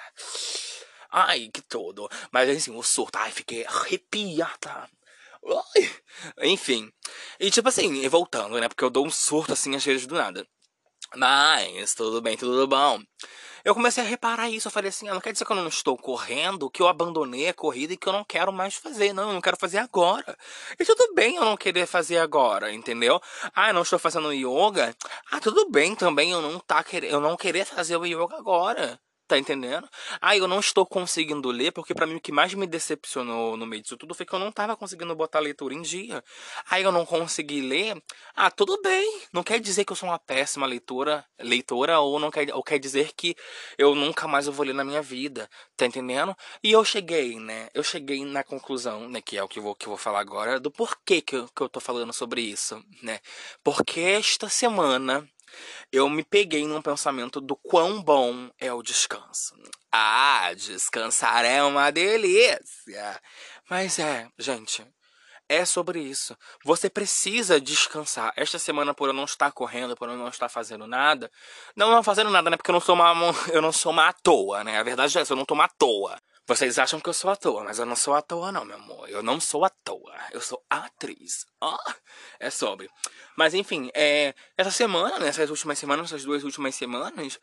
Ai, 1.12 1.50
que 1.54 1.62
todo. 1.62 2.10
Mas 2.32 2.50
assim, 2.50 2.72
o 2.76 2.84
surto. 2.84 3.18
Ai, 3.18 3.32
fiquei 3.32 3.66
arrepiada. 3.66 4.90
Ai. 5.46 5.92
Enfim. 6.44 6.92
E 7.40 7.50
tipo 7.52 7.70
assim, 7.70 8.08
voltando, 8.10 8.60
né? 8.60 8.68
Porque 8.68 8.84
eu 8.84 8.90
dou 8.90 9.06
um 9.06 9.12
surto 9.12 9.54
assim 9.54 9.76
às 9.76 9.86
vezes 9.86 10.08
do 10.08 10.16
nada. 10.16 10.46
Mas, 11.18 11.94
tudo 11.94 12.22
bem, 12.22 12.36
tudo 12.38 12.68
bom. 12.68 13.00
Eu 13.64 13.74
comecei 13.74 14.04
a 14.04 14.08
reparar 14.08 14.50
isso. 14.50 14.68
Eu 14.68 14.72
falei 14.72 14.90
assim: 14.90 15.08
ah, 15.10 15.14
não 15.14 15.22
quer 15.22 15.32
dizer 15.32 15.46
que 15.46 15.52
eu 15.52 15.56
não 15.56 15.68
estou 15.68 15.98
correndo, 15.98 16.70
que 16.70 16.82
eu 16.82 16.88
abandonei 16.88 17.50
a 17.50 17.54
corrida 17.54 17.94
e 17.94 17.98
que 17.98 18.08
eu 18.08 18.14
não 18.14 18.24
quero 18.24 18.54
mais 18.54 18.76
fazer. 18.76 19.12
Não, 19.14 19.30
eu 19.30 19.34
não 19.34 19.42
quero 19.42 19.58
fazer 19.58 19.80
agora. 19.80 20.38
E 20.80 20.86
tudo 20.86 21.14
bem 21.16 21.36
eu 21.36 21.46
não 21.46 21.58
querer 21.58 21.88
fazer 21.88 22.20
agora, 22.20 22.72
entendeu? 22.72 23.20
Ah, 23.56 23.70
eu 23.70 23.74
não 23.74 23.82
estou 23.82 23.98
fazendo 23.98 24.32
yoga. 24.34 24.96
Ah, 25.32 25.40
tudo 25.40 25.70
bem 25.72 25.96
também 25.96 26.32
eu 26.32 26.42
não, 26.42 26.60
tá 26.60 26.84
querer, 26.84 27.12
eu 27.12 27.20
não 27.20 27.36
querer 27.36 27.66
fazer 27.66 27.98
o 27.98 28.06
yoga 28.06 28.38
agora. 28.38 29.00
Tá 29.28 29.40
entendendo? 29.40 29.90
Ah, 30.22 30.38
eu 30.38 30.48
não 30.48 30.60
estou 30.60 30.86
conseguindo 30.86 31.50
ler, 31.50 31.72
porque 31.72 31.96
para 31.96 32.06
mim 32.06 32.16
o 32.16 32.22
que 32.22 32.32
mais 32.32 32.54
me 32.54 32.68
decepcionou 32.68 33.58
no 33.58 33.66
meio 33.66 33.82
disso 33.82 33.98
tudo 33.98 34.14
foi 34.14 34.24
que 34.24 34.34
eu 34.34 34.38
não 34.38 34.52
tava 34.52 34.78
conseguindo 34.78 35.16
botar 35.16 35.40
a 35.40 35.42
leitura 35.42 35.74
em 35.74 35.82
dia. 35.82 36.24
Aí 36.70 36.84
eu 36.84 36.92
não 36.92 37.08
consegui 37.08 37.60
ler. 37.60 38.00
Ah, 38.36 38.52
tudo 38.52 38.80
bem. 38.84 39.22
Não 39.34 39.42
quer 39.44 39.60
dizer 39.60 39.84
que 39.84 39.92
eu 39.92 39.96
sou 39.96 40.10
uma 40.10 40.20
péssima 40.20 40.68
leitora, 40.68 41.26
leitora 41.40 42.00
ou 42.00 42.20
não 42.20 42.30
quer, 42.30 42.54
ou 42.54 42.62
quer 42.64 42.78
dizer 42.78 43.14
que 43.18 43.36
eu 43.80 43.96
nunca 43.96 44.28
mais 44.28 44.46
vou 44.46 44.64
ler 44.64 44.74
na 44.74 44.84
minha 44.84 45.02
vida. 45.02 45.50
Tá 45.76 45.88
entendendo? 45.88 46.36
E 46.64 46.72
eu 46.72 46.86
cheguei, 46.86 47.40
né? 47.40 47.70
Eu 47.74 47.84
cheguei 47.84 48.24
na 48.26 48.44
conclusão, 48.44 49.10
né, 49.10 49.22
que 49.22 49.38
é 49.38 49.44
o 49.44 49.48
que 49.48 49.58
eu 49.58 49.64
vou, 49.64 49.76
que 49.76 49.88
eu 49.88 49.90
vou 49.90 49.98
falar 49.98 50.20
agora, 50.20 50.60
do 50.60 50.70
porquê 50.70 51.20
que 51.22 51.36
eu, 51.36 51.48
que 51.48 51.62
eu 51.64 51.70
tô 51.70 51.80
falando 51.80 52.14
sobre 52.14 52.42
isso, 52.42 52.80
né? 53.02 53.20
Porque 53.64 54.00
esta 54.02 54.48
semana 54.50 55.28
eu 55.92 56.10
me 56.10 56.24
peguei 56.24 56.66
num 56.66 56.82
pensamento 56.82 57.40
do 57.40 57.56
quão 57.56 58.02
bom 58.02 58.50
é 58.60 58.72
o 58.72 58.82
descanso. 58.82 59.56
Ah, 59.92 60.54
descansar 60.54 61.46
é 61.46 61.64
uma 61.64 61.92
delícia. 61.92 62.60
Mas 63.70 64.00
é, 64.00 64.28
gente, 64.38 64.86
é 65.48 65.64
sobre 65.64 66.00
isso. 66.00 66.36
Você 66.64 66.90
precisa 66.90 67.62
descansar. 67.62 68.34
Esta 68.36 68.58
semana, 68.58 68.94
por 68.94 69.10
eu 69.10 69.14
não 69.14 69.26
estar 69.26 69.52
correndo, 69.52 69.96
por 69.96 70.10
eu 70.10 70.18
não 70.18 70.28
estar 70.28 70.50
fazendo 70.50 70.88
nada. 70.88 71.32
Não, 71.76 71.92
não 71.92 72.04
fazendo 72.04 72.30
nada, 72.30 72.50
né? 72.50 72.58
Porque 72.58 72.72
eu 72.72 72.74
não 72.74 72.82
sou 72.82 72.96
uma, 72.96 73.14
eu 73.54 73.62
não 73.62 73.72
sou 73.72 73.92
uma 73.92 74.08
à 74.10 74.14
toa, 74.14 74.64
né? 74.64 74.80
A 74.80 74.84
verdade 74.84 75.18
é 75.18 75.22
essa, 75.22 75.34
eu 75.34 75.38
não 75.38 75.46
tô 75.46 75.54
uma 75.54 75.66
à 75.66 75.70
toa. 75.70 76.20
Vocês 76.48 76.78
acham 76.78 77.00
que 77.00 77.10
eu 77.10 77.14
sou 77.14 77.32
à 77.32 77.36
toa, 77.36 77.64
mas 77.64 77.80
eu 77.80 77.88
não 77.88 77.96
sou 77.96 78.14
à 78.14 78.22
toa, 78.22 78.52
não, 78.52 78.64
meu 78.64 78.76
amor. 78.76 79.10
Eu 79.10 79.24
não 79.24 79.40
sou 79.40 79.66
à 79.66 79.70
toa. 79.70 80.14
Eu 80.32 80.40
sou 80.40 80.64
atriz. 80.70 81.48
Ó, 81.60 81.76
oh, 81.76 81.94
é 82.40 82.52
sobre. 82.52 82.88
Mas 83.36 83.56
enfim, 83.56 83.90
é, 83.96 84.36
essa 84.56 84.70
semana, 84.70 85.18
nessas 85.18 85.50
né, 85.50 85.52
últimas 85.52 85.80
semanas, 85.80 86.06
essas 86.06 86.24
duas 86.24 86.44
últimas 86.44 86.76
semanas, 86.76 87.40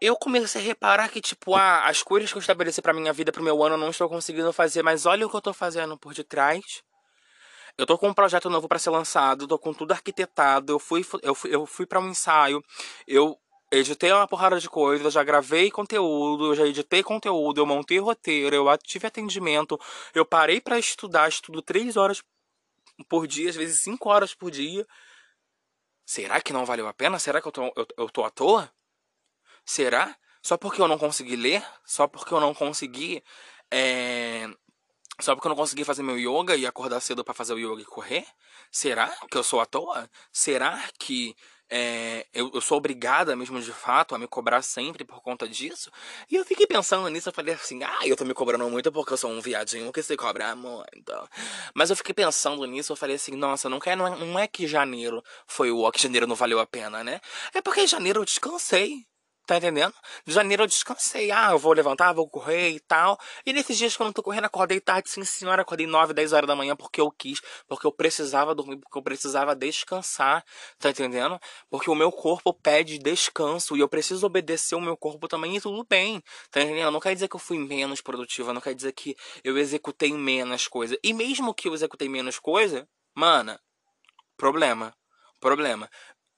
eu 0.00 0.16
comecei 0.16 0.62
a 0.62 0.64
reparar 0.64 1.10
que, 1.10 1.20
tipo, 1.20 1.54
ah, 1.54 1.84
as 1.86 2.02
coisas 2.02 2.32
que 2.32 2.38
eu 2.38 2.40
estabeleci 2.40 2.80
pra 2.80 2.94
minha 2.94 3.12
vida, 3.12 3.30
pro 3.30 3.42
meu 3.42 3.62
ano, 3.62 3.74
eu 3.74 3.78
não 3.78 3.90
estou 3.90 4.08
conseguindo 4.08 4.52
fazer, 4.54 4.82
mas 4.82 5.04
olha 5.04 5.26
o 5.26 5.30
que 5.30 5.36
eu 5.36 5.42
tô 5.42 5.52
fazendo 5.52 5.98
por 5.98 6.14
detrás. 6.14 6.82
Eu 7.76 7.84
tô 7.86 7.98
com 7.98 8.08
um 8.08 8.14
projeto 8.14 8.48
novo 8.48 8.66
para 8.66 8.78
ser 8.78 8.90
lançado, 8.90 9.46
tô 9.46 9.58
com 9.58 9.74
tudo 9.74 9.92
arquitetado, 9.92 10.72
eu 10.72 10.78
fui, 10.78 11.04
eu 11.22 11.34
fui, 11.34 11.54
eu 11.54 11.66
fui 11.66 11.86
para 11.86 12.00
um 12.00 12.08
ensaio, 12.08 12.64
eu 13.06 13.38
editei 13.70 14.12
uma 14.12 14.26
porrada 14.26 14.58
de 14.58 14.68
coisas, 14.68 15.12
já 15.12 15.22
gravei 15.22 15.70
conteúdo, 15.70 16.54
já 16.54 16.66
editei 16.66 17.02
conteúdo, 17.02 17.60
eu 17.60 17.66
montei 17.66 17.98
roteiro, 17.98 18.54
eu 18.54 18.78
tive 18.78 19.06
atendimento, 19.06 19.78
eu 20.14 20.24
parei 20.24 20.60
para 20.60 20.78
estudar, 20.78 21.28
estudo 21.28 21.62
três 21.62 21.96
horas 21.96 22.22
por 23.08 23.26
dia, 23.26 23.48
às 23.50 23.56
vezes 23.56 23.80
cinco 23.80 24.08
horas 24.08 24.34
por 24.34 24.50
dia. 24.50 24.86
Será 26.04 26.40
que 26.40 26.52
não 26.52 26.66
valeu 26.66 26.88
a 26.88 26.92
pena? 26.92 27.18
Será 27.18 27.40
que 27.40 27.48
eu 27.48 27.52
tô, 27.52 27.72
eu, 27.76 27.86
eu 27.96 28.10
tô 28.10 28.24
à 28.24 28.30
toa? 28.30 28.72
Será? 29.64 30.16
Só 30.42 30.56
porque 30.56 30.80
eu 30.82 30.88
não 30.88 30.98
consegui 30.98 31.36
ler? 31.36 31.64
Só 31.84 32.08
porque 32.08 32.34
eu 32.34 32.40
não 32.40 32.52
consegui. 32.52 33.22
É... 33.70 34.48
Só 35.20 35.34
porque 35.34 35.46
eu 35.46 35.50
não 35.50 35.56
consegui 35.56 35.84
fazer 35.84 36.02
meu 36.02 36.18
yoga 36.18 36.56
e 36.56 36.66
acordar 36.66 37.00
cedo 37.00 37.22
para 37.22 37.34
fazer 37.34 37.52
o 37.52 37.58
yoga 37.58 37.82
e 37.82 37.84
correr? 37.84 38.26
Será 38.72 39.08
que 39.30 39.36
eu 39.36 39.44
sou 39.44 39.60
à 39.60 39.66
toa? 39.66 40.10
Será 40.32 40.82
que 40.98 41.36
é, 41.70 42.26
eu, 42.34 42.50
eu, 42.52 42.60
sou 42.60 42.78
obrigada 42.78 43.36
mesmo 43.36 43.60
de 43.60 43.72
fato 43.72 44.14
a 44.14 44.18
me 44.18 44.26
cobrar 44.26 44.60
sempre 44.62 45.04
por 45.04 45.22
conta 45.22 45.48
disso. 45.48 45.90
E 46.28 46.34
eu 46.34 46.44
fiquei 46.44 46.66
pensando 46.66 47.08
nisso, 47.08 47.28
eu 47.28 47.32
falei 47.32 47.54
assim, 47.54 47.82
ah, 47.84 48.00
eu 48.04 48.16
tô 48.16 48.24
me 48.24 48.34
cobrando 48.34 48.68
muito 48.68 48.90
porque 48.90 49.12
eu 49.12 49.16
sou 49.16 49.30
um 49.30 49.40
viadinho 49.40 49.92
que 49.92 50.02
se 50.02 50.16
cobra 50.16 50.56
muito. 50.56 51.12
Mas 51.72 51.90
eu 51.90 51.96
fiquei 51.96 52.12
pensando 52.12 52.64
nisso, 52.66 52.92
eu 52.92 52.96
falei 52.96 53.16
assim, 53.16 53.36
nossa, 53.36 53.68
não, 53.68 53.78
quer, 53.78 53.96
não, 53.96 54.06
é, 54.06 54.18
não 54.18 54.38
é 54.38 54.48
que 54.48 54.66
janeiro 54.66 55.22
foi 55.46 55.70
o 55.70 55.90
que 55.92 56.02
janeiro 56.02 56.26
não 56.26 56.34
valeu 56.34 56.58
a 56.58 56.66
pena, 56.66 57.04
né? 57.04 57.20
É 57.54 57.62
porque 57.62 57.82
em 57.82 57.86
janeiro 57.86 58.20
eu 58.20 58.24
descansei. 58.24 59.06
Tá 59.46 59.56
entendendo? 59.56 59.92
De 60.24 60.32
janeiro 60.32 60.62
eu 60.62 60.66
descansei. 60.66 61.30
Ah, 61.32 61.50
eu 61.50 61.58
vou 61.58 61.72
levantar, 61.72 62.12
vou 62.12 62.28
correr 62.28 62.70
e 62.70 62.78
tal. 62.80 63.18
E 63.44 63.52
nesses 63.52 63.76
dias 63.76 63.96
que 63.96 64.02
eu 64.02 64.04
não 64.04 64.12
tô 64.12 64.22
correndo, 64.22 64.44
acordei 64.44 64.80
tarde, 64.80 65.10
sim 65.10 65.24
senhora. 65.24 65.62
Acordei 65.62 65.86
9, 65.86 66.14
10 66.14 66.32
horas 66.32 66.46
da 66.46 66.54
manhã 66.54 66.76
porque 66.76 67.00
eu 67.00 67.10
quis. 67.10 67.40
Porque 67.66 67.86
eu 67.86 67.92
precisava 67.92 68.54
dormir, 68.54 68.76
porque 68.76 68.96
eu 68.96 69.02
precisava 69.02 69.56
descansar. 69.56 70.44
Tá 70.78 70.90
entendendo? 70.90 71.40
Porque 71.68 71.90
o 71.90 71.94
meu 71.96 72.12
corpo 72.12 72.54
pede 72.54 72.98
descanso. 72.98 73.76
E 73.76 73.80
eu 73.80 73.88
preciso 73.88 74.24
obedecer 74.24 74.76
o 74.76 74.80
meu 74.80 74.96
corpo 74.96 75.26
também. 75.26 75.56
E 75.56 75.60
tudo 75.60 75.84
bem. 75.88 76.22
Tá 76.50 76.60
entendendo? 76.62 76.92
Não 76.92 77.00
quer 77.00 77.14
dizer 77.14 77.26
que 77.26 77.34
eu 77.36 77.40
fui 77.40 77.58
menos 77.58 78.00
produtiva. 78.00 78.52
Não 78.52 78.60
quer 78.60 78.74
dizer 78.74 78.92
que 78.92 79.16
eu 79.42 79.58
executei 79.58 80.12
menos 80.12 80.68
coisa. 80.68 80.96
E 81.02 81.12
mesmo 81.12 81.52
que 81.54 81.66
eu 81.66 81.74
executei 81.74 82.08
menos 82.08 82.38
coisa, 82.38 82.88
mana, 83.16 83.60
problema. 84.36 84.94
Problema. 85.40 85.90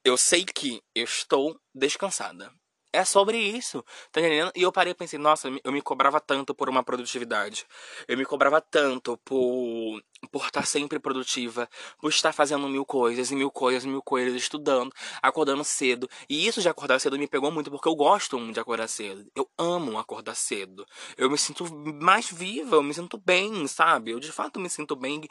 Eu 0.03 0.17
sei 0.17 0.45
que 0.45 0.81
eu 0.95 1.03
estou 1.03 1.59
descansada. 1.75 2.51
É 2.95 3.03
sobre 3.03 3.39
isso, 3.39 3.83
tá 4.11 4.21
entendendo? 4.21 4.51
E 4.55 4.61
eu 4.61 4.71
parei 4.71 4.91
e 4.91 4.95
pensei, 4.95 5.17
nossa, 5.17 5.49
eu 5.63 5.71
me 5.71 5.81
cobrava 5.81 6.19
tanto 6.19 6.53
por 6.53 6.69
uma 6.69 6.83
produtividade. 6.83 7.65
Eu 8.07 8.15
me 8.15 8.23
cobrava 8.23 8.61
tanto 8.61 9.17
por 9.25 9.99
por 10.31 10.45
estar 10.45 10.65
sempre 10.65 10.99
produtiva, 10.99 11.69
por 11.99 12.09
estar 12.09 12.33
fazendo 12.33 12.67
mil 12.67 12.85
coisas 12.85 13.31
e 13.31 13.35
mil 13.35 13.51
coisas, 13.51 13.85
mil 13.85 14.01
coisas, 14.01 14.33
estudando, 14.35 14.91
acordando 15.21 15.63
cedo. 15.63 16.09
E 16.29 16.47
isso 16.47 16.61
de 16.61 16.69
acordar 16.69 16.99
cedo 16.99 17.17
me 17.17 17.27
pegou 17.27 17.51
muito 17.51 17.71
porque 17.71 17.87
eu 17.87 17.95
gosto 17.95 18.39
de 18.51 18.59
acordar 18.59 18.87
cedo. 18.87 19.25
Eu 19.35 19.49
amo 19.57 19.97
acordar 19.97 20.35
cedo. 20.35 20.85
Eu 21.17 21.29
me 21.29 21.37
sinto 21.37 21.65
mais 22.01 22.31
viva, 22.31 22.75
eu 22.75 22.83
me 22.83 22.93
sinto 22.93 23.17
bem, 23.17 23.67
sabe? 23.67 24.11
Eu 24.11 24.19
de 24.19 24.31
fato 24.31 24.59
me 24.59 24.69
sinto 24.69 24.95
bem 24.95 25.21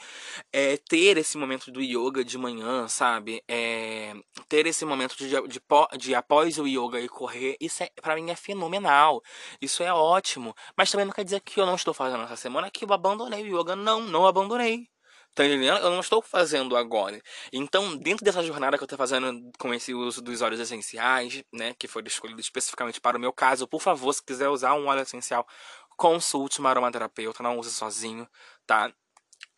é, 0.53 0.77
ter 0.77 1.17
esse 1.17 1.37
momento 1.39 1.71
do 1.71 1.81
yoga 1.81 2.25
de 2.25 2.37
manhã, 2.39 2.89
sabe? 2.89 3.43
É, 3.49 4.15
ter 4.49 4.67
esse 4.67 4.85
momento 4.85 5.17
de, 5.17 5.29
de, 5.29 5.49
de, 5.49 5.61
de 5.99 6.15
após 6.15 6.59
o 6.59 6.67
yoga 6.67 7.01
e 7.01 7.09
correr, 7.09 7.52
isso 7.61 7.83
é, 7.83 7.91
para 8.01 8.15
mim 8.17 8.31
é 8.31 8.37
fenomenal. 8.37 9.23
Isso 9.61 9.83
é 9.83 9.93
ótimo. 9.93 10.55
Mas 10.77 10.91
também 10.91 11.07
não 11.07 11.13
quer 11.13 11.25
dizer 11.25 11.41
que 11.41 11.61
eu 11.61 11.67
não 11.67 11.75
estou 11.75 11.95
fazendo 11.95 12.25
essa 12.25 12.37
semana 12.37 12.71
que 12.71 12.85
eu 12.85 12.93
abandonei 12.93 13.43
o 13.51 13.61
yoga. 13.61 13.77
Não, 13.77 14.01
não 14.01 14.27
abandonei. 14.27 14.89
Tá 15.35 15.47
entendendo? 15.47 15.79
Eu 15.79 15.91
não 15.91 16.01
estou 16.01 16.21
fazendo 16.21 16.77
agora. 16.77 17.21
Então, 17.51 17.97
dentro 17.97 18.23
dessa 18.23 18.43
jornada 18.43 18.77
que 18.77 18.83
eu 18.83 18.87
estou 18.87 18.99
fazendo 18.99 19.51
com 19.59 19.73
esse 19.73 19.95
uso 19.95 20.21
dos 20.21 20.43
óleos 20.43 20.61
essenciais, 20.61 21.43
né, 21.51 21.73
que 21.79 21.89
foi 21.89 22.03
escolhido 22.07 22.41
especificamente 22.41 23.01
para 23.01 23.17
o 23.17 23.21
meu 23.21 23.33
caso, 23.33 23.67
por 23.67 23.81
favor, 23.81 24.13
se 24.13 24.23
quiser 24.23 24.51
usar 24.51 24.75
um 24.75 24.89
óleo 24.89 25.01
essencial, 25.01 25.47
consulte 25.97 26.61
uma 26.61 26.69
aromaterapeuta, 26.71 27.43
não 27.43 27.59
use 27.59 27.71
sozinho, 27.73 28.29
tá? 28.67 28.93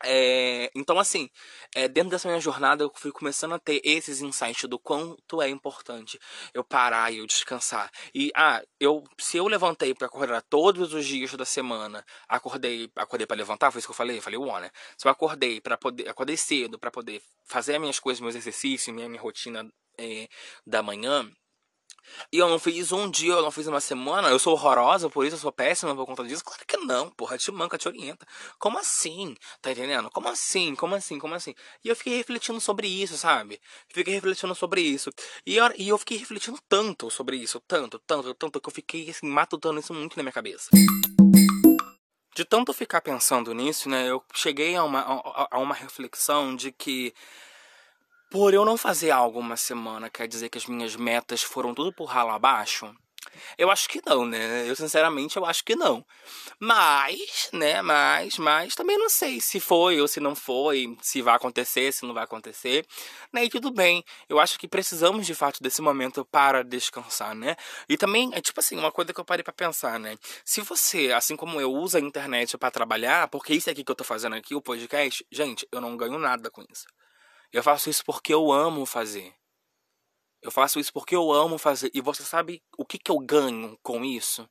É, 0.03 0.71
então, 0.75 0.99
assim, 0.99 1.29
é, 1.75 1.89
dentro 1.89 2.11
dessa 2.11 2.29
minha 2.29 2.41
jornada, 2.41 2.85
eu 2.85 2.93
fui 2.95 3.11
começando 3.13 3.55
a 3.55 3.59
ter 3.59 3.81
esses 3.85 4.21
insights 4.21 4.69
do 4.69 4.79
quanto 4.79 5.41
é 5.41 5.49
importante 5.49 6.19
eu 6.53 6.65
parar 6.65 7.13
e 7.13 7.19
eu 7.19 7.27
descansar. 7.27 7.91
E, 8.15 8.31
ah, 8.35 8.63
eu, 8.79 9.03
se 9.19 9.37
eu 9.37 9.47
levantei 9.47 9.95
para 9.95 10.07
acordar 10.07 10.43
todos 10.43 10.93
os 10.93 11.07
dias 11.07 11.33
da 11.35 11.45
semana, 11.45 12.05
acordei, 12.29 12.91
acordei 12.97 13.27
para 13.27 13.37
levantar, 13.37 13.71
foi 13.71 13.79
isso 13.79 13.89
que 13.89 13.93
eu 13.93 13.97
falei? 13.97 14.19
Eu 14.19 14.23
falei, 14.23 14.39
uau, 14.39 14.61
né? 14.61 14.71
Se 14.99 15.07
eu 15.07 15.13
acordei 15.13 15.61
para 15.61 15.77
poder, 15.77 16.09
acordei 16.09 16.37
cedo 16.37 16.79
para 16.79 16.91
poder 16.91 17.23
fazer 17.45 17.75
as 17.75 17.81
minhas 17.81 17.99
coisas, 18.01 18.21
meus 18.21 18.35
exercícios, 18.35 18.95
minha, 18.95 19.09
minha 19.09 19.23
rotina 19.23 19.67
é, 19.99 20.29
da 20.67 20.83
manhã, 20.83 21.31
e 22.33 22.39
eu 22.39 22.49
não 22.49 22.59
fiz 22.59 22.93
um 22.93 23.11
dia, 23.11 23.33
eu 23.33 23.43
não 23.43 23.51
fiz 23.51 23.67
uma 23.67 23.81
semana, 23.81 24.29
eu 24.29 24.39
sou 24.39 24.53
horrorosa 24.53 25.09
por 25.09 25.25
isso, 25.25 25.37
eu 25.37 25.41
sou 25.41 25.53
péssima 25.53 25.95
por 25.95 26.07
conta 26.07 26.25
disso. 26.25 26.45
Claro 26.45 26.63
que 26.67 26.77
não, 26.79 27.11
porra, 27.11 27.39
te 27.39 27.51
manca, 27.53 27.79
te 27.79 27.89
orienta. 27.89 28.27
Como 28.59 28.79
assim? 28.79 29.37
Tá 29.61 29.73
entendendo? 29.73 30.11
Como 30.11 30.29
assim? 30.29 30.75
Como 30.75 30.95
assim? 30.95 31.19
Como 31.19 31.35
assim? 31.35 31.55
E 31.85 31.89
eu 31.89 31.97
fiquei 31.97 32.17
refletindo 32.17 32.61
sobre 32.61 32.87
isso, 32.89 33.17
sabe? 33.17 33.61
Fiquei 33.89 34.15
refletindo 34.15 34.55
sobre 34.55 34.81
isso. 34.81 35.11
E 35.47 35.57
eu, 35.57 35.73
e 35.77 35.89
eu 35.89 35.99
fiquei 35.99 36.19
refletindo 36.19 36.59
tanto 36.69 37.11
sobre 37.11 37.37
isso, 37.37 37.61
tanto, 37.67 37.99
tanto, 38.01 38.35
tanto, 38.35 38.61
que 38.61 38.69
eu 38.69 38.73
fiquei 38.73 39.11
assim, 39.11 39.27
matutando 39.27 39.81
isso 39.81 39.95
muito 39.95 40.17
na 40.17 40.23
minha 40.23 40.33
cabeça. 40.33 40.71
De 42.35 42.45
tanto 42.45 42.73
ficar 42.73 43.01
pensando 43.01 43.55
nisso, 43.55 43.89
né, 43.89 44.11
eu 44.11 44.21
cheguei 44.35 44.75
a 44.75 44.83
uma, 44.83 45.01
a, 45.01 45.49
a 45.53 45.59
uma 45.59 45.75
reflexão 45.75 46.57
de 46.57 46.73
que 46.73 47.15
por 48.35 48.53
eu 48.53 48.65
não 48.65 48.77
fazer 48.77 49.13
algo 49.13 49.39
uma 49.39 49.57
semana, 49.57 50.11
quer 50.11 50.27
dizer 50.27 50.49
que 50.49 50.59
as 50.59 50.67
minhas 50.67 50.97
metas 50.97 51.41
foram 51.41 51.73
tudo 51.73 51.93
por 51.93 52.07
ralo 52.07 52.31
abaixo? 52.31 52.93
Eu 53.57 53.71
acho 53.71 53.89
que 53.89 54.03
não, 54.05 54.27
né? 54.27 54.69
Eu 54.69 54.75
sinceramente 54.75 55.37
eu 55.37 55.47
acho 55.47 55.65
que 55.65 55.77
não. 55.77 56.05
Mas, 56.59 57.49
né, 57.53 57.81
mas, 57.81 58.37
mas 58.37 58.75
também 58.75 58.99
não 58.99 59.09
sei 59.09 59.41
se 59.41 59.61
foi 59.61 60.01
ou 60.01 60.09
se 60.09 60.19
não 60.19 60.35
foi, 60.35 60.99
se 61.01 61.23
vai 61.23 61.37
acontecer, 61.37 61.93
se 61.93 62.05
não 62.05 62.13
vai 62.13 62.25
acontecer. 62.25 62.85
Né? 63.33 63.45
E 63.45 63.49
tudo 63.49 63.71
bem. 63.71 64.05
Eu 64.29 64.41
acho 64.41 64.59
que 64.59 64.67
precisamos 64.67 65.27
de 65.27 65.35
fato 65.35 65.63
desse 65.63 65.81
momento 65.81 66.25
para 66.25 66.65
descansar, 66.65 67.37
né? 67.37 67.55
E 67.89 67.97
também, 67.97 68.33
é 68.35 68.41
tipo 68.41 68.59
assim, 68.59 68.77
uma 68.77 68.91
coisa 68.91 69.15
que 69.15 69.21
eu 69.21 69.25
parei 69.25 69.45
para 69.45 69.53
pensar, 69.53 70.01
né? 70.01 70.17
Se 70.45 70.61
você, 70.61 71.13
assim 71.13 71.37
como 71.37 71.61
eu, 71.61 71.73
usa 71.73 71.99
a 71.99 72.01
internet 72.01 72.59
para 72.59 72.73
trabalhar, 72.73 73.29
porque 73.29 73.55
isso 73.55 73.71
aqui 73.71 73.85
que 73.85 73.93
eu 73.93 73.97
tô 73.97 74.03
fazendo 74.03 74.35
aqui, 74.35 74.57
o 74.57 74.61
podcast, 74.61 75.25
gente, 75.31 75.69
eu 75.71 75.81
não 75.81 75.97
ganho 75.97 76.19
nada 76.19 76.51
com 76.51 76.63
isso. 76.69 76.85
Eu 77.55 77.63
faço 77.63 77.89
isso 77.89 78.05
porque 78.05 78.35
eu 78.35 78.51
amo 78.51 78.85
fazer. 78.85 79.33
Eu 80.43 80.51
faço 80.51 80.81
isso 80.81 80.93
porque 80.93 81.15
eu 81.15 81.33
amo 81.33 81.57
fazer. 81.57 81.89
E 81.95 82.01
você 82.01 82.25
sabe 82.25 82.61
o 82.77 82.85
que, 82.85 82.99
que 82.99 83.13
eu 83.13 83.19
ganho 83.21 83.79
com 83.81 84.05
isso? 84.05 84.51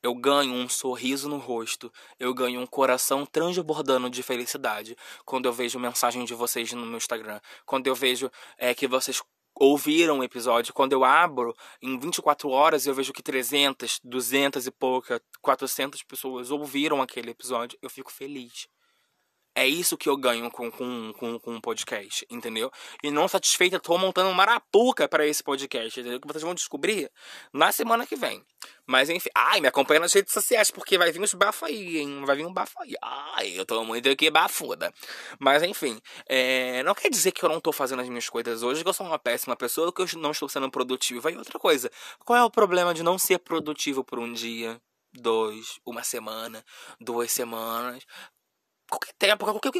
Eu 0.00 0.14
ganho 0.14 0.54
um 0.54 0.68
sorriso 0.68 1.28
no 1.28 1.38
rosto. 1.38 1.92
Eu 2.16 2.32
ganho 2.32 2.60
um 2.60 2.66
coração 2.66 3.26
transbordando 3.26 4.08
de 4.08 4.22
felicidade 4.22 4.96
quando 5.24 5.46
eu 5.46 5.52
vejo 5.52 5.80
mensagem 5.80 6.24
de 6.24 6.32
vocês 6.32 6.72
no 6.72 6.86
meu 6.86 6.98
Instagram. 6.98 7.40
Quando 7.66 7.88
eu 7.88 7.94
vejo 7.96 8.30
é, 8.56 8.72
que 8.72 8.86
vocês 8.86 9.20
ouviram 9.56 10.20
o 10.20 10.24
episódio. 10.24 10.72
Quando 10.72 10.92
eu 10.92 11.02
abro, 11.02 11.56
em 11.82 11.98
24 11.98 12.48
horas, 12.50 12.86
eu 12.86 12.94
vejo 12.94 13.12
que 13.12 13.22
300, 13.22 13.98
200 14.04 14.68
e 14.68 14.70
pouca, 14.70 15.20
400 15.42 16.04
pessoas 16.04 16.52
ouviram 16.52 17.02
aquele 17.02 17.32
episódio. 17.32 17.76
Eu 17.82 17.90
fico 17.90 18.12
feliz. 18.12 18.68
É 19.54 19.66
isso 19.66 19.96
que 19.96 20.08
eu 20.08 20.16
ganho 20.16 20.50
com, 20.50 20.68
com, 20.68 21.12
com, 21.12 21.38
com 21.38 21.52
um 21.52 21.60
podcast, 21.60 22.26
entendeu? 22.28 22.72
E 23.04 23.10
não 23.10 23.28
satisfeita, 23.28 23.78
tô 23.78 23.96
montando 23.96 24.28
uma 24.28 24.34
marapuca 24.34 25.08
para 25.08 25.24
esse 25.26 25.44
podcast, 25.44 26.00
entendeu? 26.00 26.20
Que 26.20 26.26
vocês 26.26 26.42
vão 26.42 26.54
descobrir 26.54 27.08
na 27.52 27.70
semana 27.70 28.04
que 28.04 28.16
vem. 28.16 28.44
Mas 28.84 29.08
enfim, 29.08 29.28
ai, 29.32 29.60
me 29.60 29.68
acompanha 29.68 30.00
nas 30.00 30.12
redes 30.12 30.32
sociais, 30.32 30.72
porque 30.72 30.98
vai 30.98 31.12
vir 31.12 31.20
uns 31.20 31.34
bafos 31.34 31.68
aí, 31.68 31.98
hein? 31.98 32.24
Vai 32.24 32.36
vir 32.36 32.44
um 32.44 32.52
bafo 32.52 32.80
aí. 32.82 32.94
Ai, 33.00 33.58
eu 33.58 33.64
tô 33.64 33.84
muito 33.84 34.08
aqui 34.08 34.28
bafuda. 34.28 34.92
Mas 35.38 35.62
enfim, 35.62 36.00
é... 36.28 36.82
não 36.82 36.94
quer 36.94 37.08
dizer 37.08 37.30
que 37.30 37.44
eu 37.44 37.48
não 37.48 37.60
tô 37.60 37.72
fazendo 37.72 38.02
as 38.02 38.08
minhas 38.08 38.28
coisas 38.28 38.62
hoje, 38.62 38.82
que 38.82 38.88
eu 38.88 38.92
sou 38.92 39.06
uma 39.06 39.18
péssima 39.18 39.54
pessoa, 39.54 39.92
que 39.92 40.02
eu 40.02 40.06
não 40.18 40.32
estou 40.32 40.48
sendo 40.48 40.68
produtiva. 40.70 41.30
E 41.30 41.36
outra 41.36 41.58
coisa, 41.60 41.90
qual 42.24 42.38
é 42.38 42.42
o 42.42 42.50
problema 42.50 42.92
de 42.92 43.04
não 43.04 43.18
ser 43.18 43.38
produtivo 43.38 44.02
por 44.02 44.18
um 44.18 44.32
dia? 44.32 44.80
dois, 45.16 45.78
uma 45.86 46.02
semana, 46.02 46.64
duas 47.00 47.30
semanas 47.30 48.04
qualquer 48.94 49.14
tempo, 49.18 49.44
qualquer. 49.44 49.72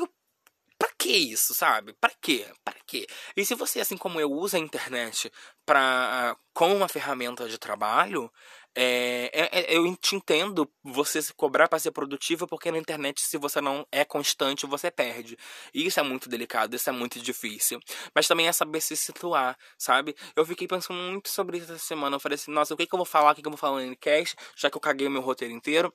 Pra 0.78 0.90
que 0.98 1.10
isso, 1.10 1.54
sabe? 1.54 1.94
Pra 2.00 2.10
quê? 2.20 2.46
Pra 2.64 2.74
quê? 2.86 3.06
E 3.36 3.44
se 3.46 3.54
você, 3.54 3.80
assim 3.80 3.96
como 3.96 4.20
eu, 4.20 4.30
usa 4.30 4.56
a 4.56 4.60
internet 4.60 5.30
pra, 5.64 6.36
como 6.52 6.74
uma 6.74 6.88
ferramenta 6.88 7.48
de 7.48 7.58
trabalho, 7.58 8.30
É, 8.76 9.30
é, 9.32 9.74
é, 9.74 9.76
eu 9.76 9.96
te 9.96 10.16
entendo 10.16 10.68
você 10.82 11.22
se 11.22 11.32
cobrar 11.34 11.68
para 11.68 11.78
ser 11.78 11.92
produtivo, 11.92 12.46
porque 12.48 12.72
na 12.72 12.78
internet, 12.78 13.20
se 13.22 13.38
você 13.38 13.60
não 13.60 13.86
é 13.92 14.04
constante, 14.04 14.66
você 14.66 14.90
perde. 14.90 15.36
E 15.72 15.86
isso 15.86 16.00
é 16.00 16.02
muito 16.02 16.28
delicado, 16.28 16.74
isso 16.74 16.90
é 16.90 16.92
muito 16.92 17.20
difícil. 17.20 17.78
Mas 18.14 18.26
também 18.26 18.48
é 18.48 18.52
saber 18.52 18.80
se 18.80 18.96
situar, 18.96 19.56
sabe? 19.78 20.16
Eu 20.34 20.44
fiquei 20.44 20.66
pensando 20.66 20.98
muito 20.98 21.28
sobre 21.28 21.58
isso 21.58 21.72
essa 21.72 21.84
semana. 21.86 22.16
Eu 22.16 22.20
falei 22.20 22.34
assim, 22.34 22.50
nossa, 22.50 22.74
o 22.74 22.76
que, 22.76 22.86
que 22.86 22.94
eu 22.94 22.98
vou 22.98 23.06
falar, 23.06 23.32
o 23.32 23.34
que, 23.36 23.42
que 23.42 23.46
eu 23.48 23.52
vou 23.52 23.58
falar 23.58 23.80
no 23.82 23.96
cast, 23.96 24.34
já 24.56 24.68
que 24.70 24.76
eu 24.76 24.80
caguei 24.80 25.06
o 25.06 25.10
meu 25.10 25.22
roteiro 25.22 25.54
inteiro 25.54 25.94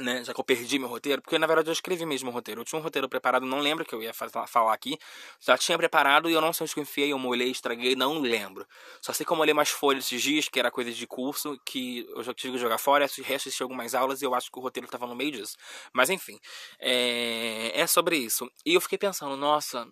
né, 0.00 0.24
já 0.24 0.34
que 0.34 0.40
eu 0.40 0.44
perdi 0.44 0.78
meu 0.78 0.88
roteiro, 0.88 1.22
porque 1.22 1.38
na 1.38 1.46
verdade 1.46 1.68
eu 1.68 1.72
escrevi 1.72 2.04
mesmo 2.06 2.30
o 2.30 2.32
roteiro. 2.32 2.60
Eu 2.60 2.64
tinha 2.64 2.78
um 2.78 2.82
roteiro 2.82 3.08
preparado, 3.08 3.46
não 3.46 3.58
lembro 3.58 3.84
que 3.84 3.94
eu 3.94 4.02
ia 4.02 4.12
falar 4.12 4.72
aqui. 4.72 4.98
Já 5.40 5.56
tinha 5.56 5.76
preparado 5.78 6.30
e 6.30 6.32
eu 6.32 6.40
não 6.40 6.52
sei 6.52 6.64
onde 6.64 6.74
que 6.74 6.80
eu 6.80 6.82
enfiei, 6.82 7.12
eu 7.12 7.18
molhei, 7.18 7.50
estraguei, 7.50 7.94
não 7.94 8.18
lembro. 8.18 8.66
Só 9.00 9.12
sei 9.12 9.24
que 9.24 9.32
eu 9.32 9.36
molhei 9.36 9.54
mais 9.54 9.68
folhas 9.70 10.04
esses 10.04 10.22
dias, 10.22 10.48
que 10.48 10.58
era 10.58 10.70
coisa 10.70 10.92
de 10.92 11.06
curso, 11.06 11.58
que 11.64 12.06
eu 12.10 12.22
já 12.22 12.34
tive 12.34 12.54
que 12.54 12.58
jogar 12.58 12.78
fora, 12.78 13.06
de 13.06 13.62
algumas 13.62 13.94
aulas 13.94 14.22
e 14.22 14.24
eu 14.24 14.34
acho 14.34 14.50
que 14.50 14.58
o 14.58 14.62
roteiro 14.62 14.86
estava 14.86 15.06
no 15.06 15.14
meio 15.14 15.32
disso. 15.32 15.56
Mas 15.92 16.10
enfim, 16.10 16.38
é, 16.80 17.72
é 17.74 17.86
sobre 17.86 18.16
isso. 18.16 18.50
E 18.64 18.74
eu 18.74 18.80
fiquei 18.80 18.98
pensando, 18.98 19.36
nossa, 19.36 19.86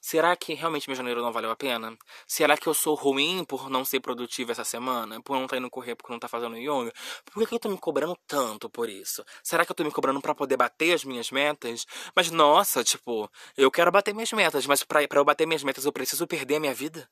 Será 0.00 0.34
que 0.34 0.54
realmente 0.54 0.88
meu 0.88 0.96
janeiro 0.96 1.20
não 1.20 1.32
valeu 1.32 1.50
a 1.50 1.56
pena? 1.56 1.96
Será 2.26 2.56
que 2.56 2.66
eu 2.66 2.72
sou 2.72 2.94
ruim 2.94 3.44
por 3.44 3.68
não 3.68 3.84
ser 3.84 4.00
produtivo 4.00 4.50
essa 4.50 4.64
semana? 4.64 5.20
Por 5.22 5.34
não 5.34 5.44
estar 5.44 5.56
tá 5.56 5.60
indo 5.60 5.70
correr, 5.70 5.94
porque 5.94 6.12
não 6.12 6.18
tá 6.18 6.26
fazendo 6.26 6.56
yoga? 6.56 6.92
Por 7.26 7.46
que 7.46 7.54
eu 7.54 7.58
tô 7.58 7.68
me 7.68 7.78
cobrando 7.78 8.16
tanto 8.26 8.70
por 8.70 8.88
isso? 8.88 9.24
Será 9.42 9.64
que 9.64 9.70
eu 9.72 9.76
tô 9.76 9.84
me 9.84 9.90
cobrando 9.90 10.20
para 10.20 10.34
poder 10.34 10.56
bater 10.56 10.94
as 10.94 11.04
minhas 11.04 11.30
metas? 11.30 11.86
Mas 12.16 12.30
nossa, 12.30 12.82
tipo, 12.82 13.30
eu 13.56 13.70
quero 13.70 13.92
bater 13.92 14.14
minhas 14.14 14.32
metas, 14.32 14.66
mas 14.66 14.82
para 14.82 15.02
eu 15.02 15.24
bater 15.24 15.46
minhas 15.46 15.62
metas 15.62 15.84
eu 15.84 15.92
preciso 15.92 16.26
perder 16.26 16.56
a 16.56 16.60
minha 16.60 16.74
vida? 16.74 17.08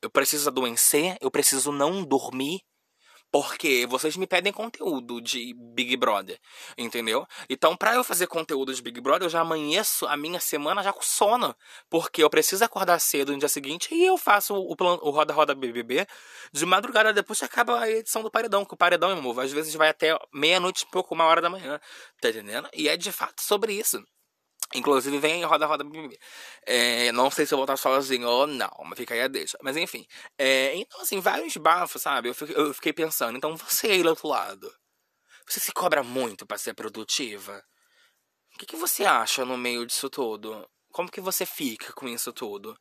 Eu 0.00 0.10
preciso 0.10 0.48
adoecer? 0.48 1.16
Eu 1.20 1.30
preciso 1.30 1.72
não 1.72 2.04
dormir? 2.04 2.60
Porque 3.34 3.84
vocês 3.88 4.16
me 4.16 4.28
pedem 4.28 4.52
conteúdo 4.52 5.20
de 5.20 5.52
Big 5.74 5.96
Brother, 5.96 6.38
entendeu? 6.78 7.26
Então, 7.50 7.76
para 7.76 7.96
eu 7.96 8.04
fazer 8.04 8.28
conteúdo 8.28 8.72
de 8.72 8.80
Big 8.80 9.00
Brother, 9.00 9.26
eu 9.26 9.28
já 9.28 9.40
amanheço 9.40 10.06
a 10.06 10.16
minha 10.16 10.38
semana 10.38 10.84
já 10.84 10.92
com 10.92 11.02
sono. 11.02 11.52
Porque 11.90 12.22
eu 12.22 12.30
preciso 12.30 12.64
acordar 12.64 13.00
cedo 13.00 13.32
no 13.32 13.38
dia 13.40 13.48
seguinte 13.48 13.92
e 13.92 14.04
eu 14.04 14.16
faço 14.16 14.54
o, 14.54 14.76
plan, 14.76 15.00
o 15.02 15.10
Roda 15.10 15.34
Roda 15.34 15.52
BBB 15.52 16.06
de 16.52 16.64
madrugada 16.64 17.12
depois 17.12 17.40
que 17.40 17.44
acaba 17.44 17.80
a 17.80 17.90
edição 17.90 18.22
do 18.22 18.30
Paredão. 18.30 18.64
Que 18.64 18.74
o 18.74 18.76
Paredão, 18.76 19.08
meu 19.08 19.18
amor, 19.18 19.40
às 19.40 19.50
vezes 19.50 19.74
vai 19.74 19.88
até 19.88 20.16
meia-noite, 20.32 20.86
pouco, 20.92 21.12
uma 21.12 21.24
hora 21.24 21.42
da 21.42 21.50
manhã. 21.50 21.80
Tá 22.20 22.28
entendendo? 22.28 22.68
E 22.72 22.88
é 22.88 22.96
de 22.96 23.10
fato 23.10 23.42
sobre 23.42 23.72
isso. 23.72 24.00
Inclusive, 24.74 25.18
vem 25.18 25.44
roda, 25.44 25.66
roda, 25.66 25.84
é, 26.66 27.12
Não 27.12 27.30
sei 27.30 27.46
se 27.46 27.54
eu 27.54 27.58
vou 27.58 27.64
estar 27.64 27.76
sozinho 27.76 28.28
ou 28.28 28.46
não, 28.46 28.70
mas 28.84 28.98
fica 28.98 29.14
aí 29.14 29.20
a 29.22 29.28
deixa. 29.28 29.56
Mas 29.62 29.76
enfim. 29.76 30.06
É, 30.38 30.74
então, 30.76 31.00
assim, 31.00 31.20
vários 31.20 31.56
bafos, 31.56 32.02
sabe? 32.02 32.28
Eu 32.30 32.34
fiquei, 32.34 32.56
eu 32.56 32.74
fiquei 32.74 32.92
pensando. 32.92 33.36
Então, 33.36 33.56
você 33.56 33.88
aí 33.88 34.02
do 34.02 34.08
outro 34.10 34.28
lado. 34.28 34.72
Você 35.48 35.60
se 35.60 35.72
cobra 35.72 36.02
muito 36.02 36.46
para 36.46 36.58
ser 36.58 36.74
produtiva? 36.74 37.62
O 38.54 38.58
que, 38.58 38.66
que 38.66 38.76
você 38.76 39.04
acha 39.04 39.44
no 39.44 39.56
meio 39.58 39.86
disso 39.86 40.10
tudo? 40.10 40.68
Como 40.92 41.10
que 41.10 41.20
você 41.20 41.46
fica 41.46 41.92
com 41.92 42.08
isso 42.08 42.32
tudo? 42.32 42.76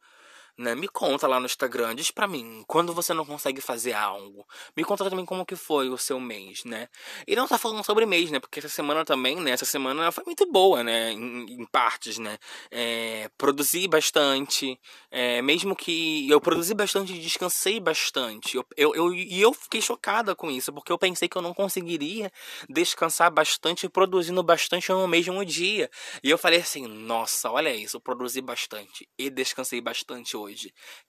Né? 0.58 0.76
Me 0.76 0.88
conta 0.88 1.28
lá 1.28 1.40
no 1.40 1.46
Instagram, 1.46 1.96
diz 1.96 2.12
pra 2.12 2.28
mim, 2.28 2.64
quando 2.68 2.94
você 2.94 3.14
não 3.14 3.26
consegue 3.26 3.60
fazer 3.60 3.94
algo. 3.94 4.46
Me 4.78 4.84
conta 4.84 5.10
também 5.10 5.26
como 5.26 5.46
que 5.46 5.56
foi 5.56 5.90
o 5.90 5.98
seu 5.98 6.20
mês, 6.20 6.64
né? 6.64 6.88
E 7.28 7.36
não 7.36 7.48
tá 7.48 7.58
falando 7.58 7.84
sobre 7.84 8.06
mês, 8.06 8.30
né? 8.30 8.40
Porque 8.40 8.60
essa 8.60 8.70
semana 8.70 9.04
também, 9.04 9.38
né? 9.38 9.52
Essa 9.52 9.66
semana 9.66 10.12
foi 10.12 10.24
muito 10.26 10.46
boa, 10.52 10.84
né? 10.84 11.12
Em, 11.12 11.62
em 11.62 11.66
partes, 11.66 12.20
né? 12.20 12.38
É, 12.70 13.30
produzi 13.38 13.88
bastante, 13.88 14.80
é, 15.10 15.42
mesmo 15.42 15.76
que 15.76 16.30
eu 16.30 16.40
produzi 16.40 16.74
bastante 16.76 17.14
e 17.14 17.20
descansei 17.20 17.80
bastante. 17.80 18.56
Eu, 18.56 18.66
eu, 18.78 18.96
eu, 18.96 19.14
e 19.14 19.42
eu 19.42 19.54
fiquei 19.54 19.82
chocada 19.82 20.36
com 20.36 20.52
isso, 20.52 20.72
porque 20.72 20.92
eu 20.92 20.98
pensei 20.98 21.28
que 21.28 21.38
eu 21.38 21.42
não 21.42 21.54
conseguiria 21.54 22.32
descansar 22.70 23.32
bastante 23.32 23.90
produzindo 23.90 24.44
bastante 24.44 24.92
no 24.92 25.08
mesmo 25.08 25.44
dia. 25.44 25.90
E 26.24 26.30
eu 26.30 26.38
falei 26.38 26.60
assim, 26.60 26.88
nossa, 26.88 27.50
olha 27.50 27.74
isso, 27.76 27.98
eu 27.98 28.02
produzi 28.02 28.42
bastante 28.42 29.10
e 29.18 29.30
descansei 29.30 29.82
bastante 29.82 30.38
hoje. 30.38 30.43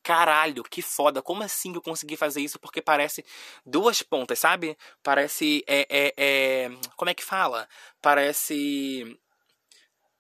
Caralho, 0.03 0.63
que 0.65 0.83
foda. 0.83 1.23
Como 1.23 1.43
assim 1.43 1.75
eu 1.75 1.83
consegui 1.83 2.17
fazer 2.17 2.41
isso? 2.41 2.59
Porque 2.59 2.83
parece 2.83 3.25
duas 3.65 4.03
pontas, 4.03 4.39
sabe? 4.39 4.77
Parece. 5.03 5.65
É, 5.67 5.87
é, 5.89 6.15
é... 6.17 6.71
Como 6.97 7.11
é 7.11 7.15
que 7.15 7.25
fala? 7.25 7.69
Parece. 8.01 9.19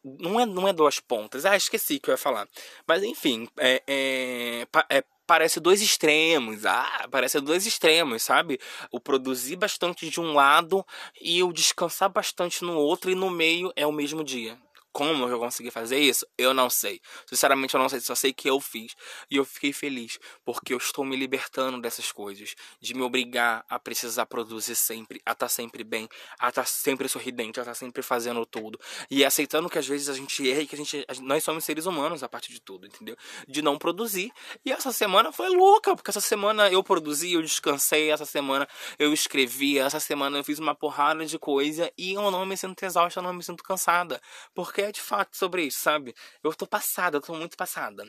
Não 0.03 0.39
é, 0.39 0.47
não 0.47 0.69
é 0.69 0.73
duas 0.73 1.01
pontas. 1.01 1.45
Ah, 1.47 1.57
esqueci 1.57 1.99
que 1.99 2.11
eu 2.11 2.13
ia 2.13 2.19
falar. 2.19 2.47
Mas 2.87 3.03
enfim, 3.03 3.49
é, 3.59 3.83
é, 3.87 4.67
é 4.91 5.05
parece 5.27 5.61
dois 5.61 5.81
extremos. 5.81 6.67
Ah, 6.67 7.09
parece 7.11 7.41
dois 7.41 7.67
extremos, 7.67 8.23
sabe? 8.23 8.61
O 8.91 9.01
produzir 9.01 9.57
bastante 9.57 10.09
de 10.09 10.21
um 10.21 10.35
lado 10.35 10.85
e 11.21 11.43
o 11.43 11.53
descansar 11.53 12.11
bastante 12.11 12.63
no 12.63 12.77
outro 12.77 13.11
e 13.11 13.15
no 13.15 13.31
meio 13.31 13.73
é 13.77 13.87
o 13.87 13.93
mesmo 13.93 14.23
dia. 14.23 14.59
Como 14.95 15.29
eu 15.29 15.41
consegui 15.41 15.73
fazer 15.73 15.99
isso? 15.99 16.25
Eu 16.39 16.55
não 16.55 16.71
sei. 16.71 17.01
Sinceramente, 17.27 17.75
eu 17.75 17.81
não 17.81 17.89
sei. 17.89 17.99
Só 17.99 18.15
sei 18.15 18.33
que 18.33 18.49
eu 18.49 18.61
fiz. 18.61 18.95
E 19.29 19.35
eu 19.35 19.45
fiquei 19.45 19.73
feliz. 19.73 20.21
Porque 20.45 20.73
eu 20.73 20.79
estou 20.79 21.05
me 21.05 21.17
libertando 21.17 21.81
dessas 21.81 22.13
coisas. 22.13 22.55
De 22.81 22.95
me 22.95 23.03
obrigar 23.03 23.65
a 23.69 23.77
precisar 23.77 24.25
produzir 24.27 24.77
sempre. 24.77 25.21
A 25.27 25.33
estar 25.33 25.47
tá 25.47 25.49
sempre 25.49 25.83
bem. 25.83 26.09
A 26.39 26.49
estar 26.49 26.63
tá 26.63 26.65
sempre 26.65 27.09
sorridente. 27.09 27.59
A 27.59 27.63
estar 27.63 27.73
tá 27.73 27.75
sempre 27.75 28.03
fazendo 28.05 28.47
tudo. 28.47 28.79
E 29.11 29.25
aceitando 29.25 29.69
que 29.69 29.81
às 29.81 29.87
vezes 29.89 30.09
a 30.09 30.15
gente 30.15 30.49
erra 30.49 30.61
e 30.61 30.67
que 30.69 30.77
a 30.77 30.79
gente. 30.79 31.05
Nós 31.23 31.43
somos 31.43 31.65
seres 31.65 31.87
humanos 31.87 32.23
a 32.23 32.29
partir 32.29 32.53
de 32.53 32.61
tudo, 32.61 32.87
entendeu? 32.87 33.17
De 33.49 33.63
não 33.63 33.77
produzir. 33.77 34.31
E 34.65 34.71
essa 34.71 34.93
semana 34.93 35.33
foi 35.33 35.49
louca. 35.49 35.97
Porque 35.97 36.11
essa 36.11 36.21
semana 36.21 36.71
eu 36.71 36.85
produzi, 36.85 37.33
eu 37.33 37.43
descansei. 37.43 38.13
Essa 38.13 38.25
semana 38.25 38.69
eu 38.97 39.13
escrevi. 39.13 39.77
Essa 39.77 39.99
semana 39.99 40.39
eu 40.39 40.45
fiz 40.45 40.61
uma 40.61 40.73
porrada 40.73 41.27
de 41.27 41.37
coisa. 41.37 41.93
E 41.99 42.13
eu 42.13 42.31
não 42.31 42.47
me 42.47 42.57
sinto 42.57 42.81
exausta, 42.85 43.19
eu 43.19 43.25
não 43.25 43.33
me 43.33 43.43
sinto 43.43 43.65
cansada. 43.65 44.21
Porque 44.55 44.84
de 44.93 45.01
fato 45.01 45.37
sobre 45.37 45.63
isso, 45.63 45.81
sabe? 45.81 46.15
Eu 46.43 46.55
tô 46.55 46.67
passada, 46.67 47.17
eu 47.17 47.21
tô 47.21 47.35
muito 47.35 47.57
passada. 47.57 48.05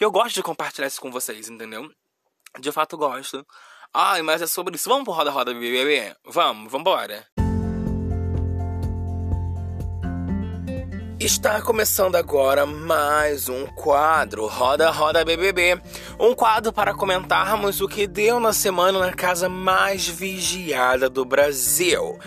E 0.00 0.04
eu 0.04 0.10
gosto 0.10 0.34
de 0.34 0.42
compartilhar 0.42 0.86
isso 0.86 1.00
com 1.00 1.10
vocês, 1.10 1.48
entendeu? 1.48 1.90
De 2.58 2.70
fato 2.72 2.96
gosto. 2.96 3.46
Ai, 3.92 4.22
mas 4.22 4.42
é 4.42 4.46
sobre 4.46 4.76
isso. 4.76 4.88
Vamos 4.88 5.04
pro 5.04 5.12
Roda 5.12 5.30
Roda 5.30 5.54
BBB? 5.54 6.16
Vamos, 6.24 6.70
vambora. 6.70 7.26
Está 11.24 11.62
começando 11.62 12.16
agora 12.16 12.66
mais 12.66 13.48
um 13.48 13.66
quadro 13.66 14.46
Roda 14.46 14.90
Roda 14.90 15.24
BBB. 15.24 15.80
Um 16.20 16.34
quadro 16.34 16.72
para 16.72 16.92
comentarmos 16.92 17.80
o 17.80 17.88
que 17.88 18.06
deu 18.06 18.38
na 18.38 18.52
semana 18.52 18.98
na 18.98 19.12
casa 19.12 19.48
mais 19.48 20.06
vigiada 20.06 21.08
do 21.08 21.24
Brasil. 21.24 22.18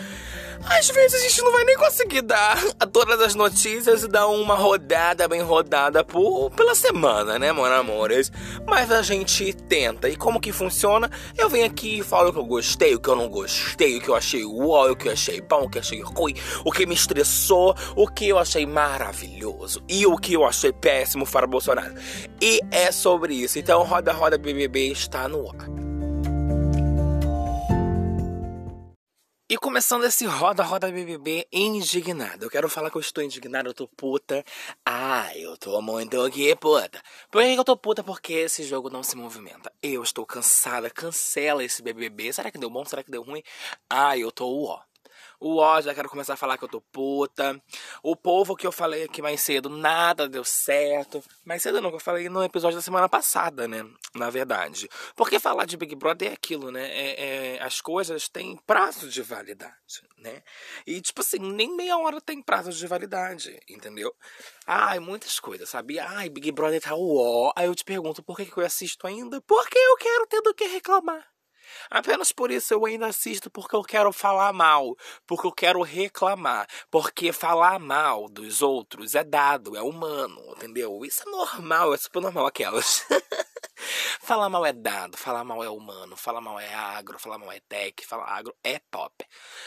Às 0.70 0.90
vezes 0.90 1.14
a 1.14 1.28
gente 1.28 1.42
não 1.42 1.50
vai 1.50 1.64
nem 1.64 1.76
conseguir 1.76 2.20
dar 2.20 2.62
a 2.78 2.86
todas 2.86 3.18
as 3.20 3.34
notícias 3.34 4.02
e 4.02 4.08
dar 4.08 4.26
uma 4.28 4.54
rodada 4.54 5.26
bem 5.26 5.40
rodada 5.40 6.04
por, 6.04 6.50
pela 6.50 6.74
semana, 6.74 7.38
né, 7.38 7.50
mano, 7.52 7.74
amores? 7.74 8.30
Mas 8.66 8.92
a 8.92 9.00
gente 9.00 9.52
tenta. 9.54 10.08
E 10.10 10.16
como 10.16 10.38
que 10.38 10.52
funciona? 10.52 11.10
Eu 11.36 11.48
venho 11.48 11.64
aqui 11.64 12.00
e 12.00 12.02
falo 12.02 12.28
o 12.28 12.32
que 12.32 12.38
eu 12.38 12.44
gostei, 12.44 12.94
o 12.94 13.00
que 13.00 13.08
eu 13.08 13.16
não 13.16 13.28
gostei, 13.28 13.96
o 13.96 14.00
que 14.00 14.08
eu 14.08 14.14
achei 14.14 14.44
uau, 14.44 14.90
o 14.90 14.96
que 14.96 15.08
eu 15.08 15.12
achei 15.12 15.40
bom, 15.40 15.64
o 15.64 15.70
que 15.70 15.78
eu 15.78 15.82
achei 15.82 16.02
ruim, 16.02 16.34
o 16.64 16.70
que 16.70 16.84
me 16.84 16.94
estressou, 16.94 17.74
o 17.96 18.06
que 18.06 18.28
eu 18.28 18.38
achei 18.38 18.66
maravilhoso 18.66 19.82
e 19.88 20.06
o 20.06 20.16
que 20.18 20.34
eu 20.34 20.44
achei 20.44 20.72
péssimo 20.72 21.26
para 21.26 21.46
Bolsonaro. 21.46 21.94
E 22.40 22.60
é 22.70 22.92
sobre 22.92 23.34
isso. 23.34 23.58
Então, 23.58 23.82
Roda 23.84 24.12
Roda 24.12 24.36
BBB 24.36 24.92
está 24.92 25.28
no 25.28 25.48
ar. 25.48 25.88
E 29.50 29.56
começando 29.56 30.04
esse 30.04 30.26
Roda 30.26 30.62
Roda 30.62 30.92
BBB 30.92 31.48
indignado. 31.50 32.44
Eu 32.44 32.50
quero 32.50 32.68
falar 32.68 32.90
que 32.90 32.98
eu 32.98 33.00
estou 33.00 33.24
indignado, 33.24 33.70
eu 33.70 33.72
tô 33.72 33.88
puta. 33.88 34.44
Ah, 34.84 35.34
eu 35.34 35.56
tô 35.56 35.80
muito 35.80 36.20
aqui 36.20 36.54
puta. 36.54 37.02
Por 37.30 37.42
que 37.42 37.54
eu 37.58 37.64
tô 37.64 37.74
puta? 37.74 38.04
Porque 38.04 38.34
esse 38.34 38.62
jogo 38.62 38.90
não 38.90 39.02
se 39.02 39.16
movimenta. 39.16 39.72
Eu 39.82 40.02
estou 40.02 40.26
cansada, 40.26 40.90
cancela 40.90 41.64
esse 41.64 41.80
BBB. 41.82 42.30
Será 42.30 42.50
que 42.50 42.58
deu 42.58 42.68
bom? 42.68 42.84
Será 42.84 43.02
que 43.02 43.10
deu 43.10 43.22
ruim? 43.22 43.42
Ah, 43.88 44.18
eu 44.18 44.30
tô 44.30 44.46
ó. 44.66 44.87
O 45.40 45.58
ó, 45.58 45.80
já 45.80 45.94
quero 45.94 46.08
começar 46.08 46.34
a 46.34 46.36
falar 46.36 46.58
que 46.58 46.64
eu 46.64 46.68
tô 46.68 46.80
puta. 46.80 47.62
O 48.02 48.16
povo 48.16 48.56
que 48.56 48.66
eu 48.66 48.72
falei 48.72 49.04
aqui 49.04 49.22
mais 49.22 49.40
cedo, 49.40 49.68
nada 49.68 50.28
deu 50.28 50.42
certo. 50.44 51.22
Mais 51.44 51.62
cedo 51.62 51.80
não, 51.80 51.90
que 51.90 51.96
eu 51.96 52.00
falei 52.00 52.28
no 52.28 52.42
episódio 52.42 52.76
da 52.76 52.82
semana 52.82 53.08
passada, 53.08 53.68
né? 53.68 53.84
Na 54.14 54.30
verdade. 54.30 54.88
Porque 55.14 55.38
falar 55.38 55.64
de 55.64 55.76
Big 55.76 55.94
Brother 55.94 56.30
é 56.30 56.34
aquilo, 56.34 56.72
né? 56.72 56.88
É, 56.90 57.54
é, 57.56 57.62
as 57.62 57.80
coisas 57.80 58.28
têm 58.28 58.56
prazo 58.66 59.08
de 59.08 59.22
validade, 59.22 60.02
né? 60.18 60.42
E, 60.84 61.00
tipo 61.00 61.20
assim, 61.20 61.38
nem 61.38 61.76
meia 61.76 61.96
hora 61.98 62.20
tem 62.20 62.42
prazo 62.42 62.72
de 62.72 62.86
validade, 62.86 63.60
entendeu? 63.68 64.12
Ai, 64.66 64.98
muitas 64.98 65.38
coisas, 65.38 65.68
sabe? 65.68 66.00
Ai, 66.00 66.28
Big 66.28 66.50
Brother 66.50 66.80
tá 66.80 66.94
ó. 66.94 67.52
Aí 67.54 67.66
eu 67.66 67.74
te 67.74 67.84
pergunto, 67.84 68.22
por 68.24 68.36
que, 68.36 68.46
que 68.46 68.56
eu 68.56 68.64
assisto 68.64 69.06
ainda? 69.06 69.40
Porque 69.42 69.78
eu 69.78 69.96
quero 69.96 70.26
ter 70.26 70.42
do 70.42 70.54
que 70.54 70.64
reclamar. 70.66 71.24
Apenas 71.90 72.32
por 72.32 72.50
isso 72.50 72.74
eu 72.74 72.84
ainda 72.84 73.06
assisto 73.06 73.50
porque 73.50 73.74
eu 73.74 73.82
quero 73.82 74.12
falar 74.12 74.52
mal, 74.52 74.96
porque 75.26 75.46
eu 75.46 75.52
quero 75.52 75.82
reclamar, 75.82 76.66
porque 76.90 77.32
falar 77.32 77.78
mal 77.78 78.28
dos 78.28 78.62
outros 78.62 79.14
é 79.14 79.24
dado, 79.24 79.76
é 79.76 79.82
humano, 79.82 80.40
entendeu? 80.56 81.04
Isso 81.04 81.22
é 81.26 81.30
normal, 81.30 81.94
é 81.94 81.96
super 81.96 82.22
normal 82.22 82.46
aquelas. 82.46 83.04
Falar 84.20 84.48
mal 84.48 84.64
é 84.64 84.72
dado, 84.72 85.16
falar 85.16 85.44
mal 85.44 85.62
é 85.62 85.70
humano, 85.70 86.16
falar 86.16 86.40
mal 86.40 86.58
é 86.58 86.72
agro, 86.74 87.18
falar 87.18 87.38
mal 87.38 87.52
é 87.52 87.60
tech, 87.68 88.06
falar 88.06 88.26
agro 88.26 88.54
é 88.62 88.80
pop. 88.90 89.14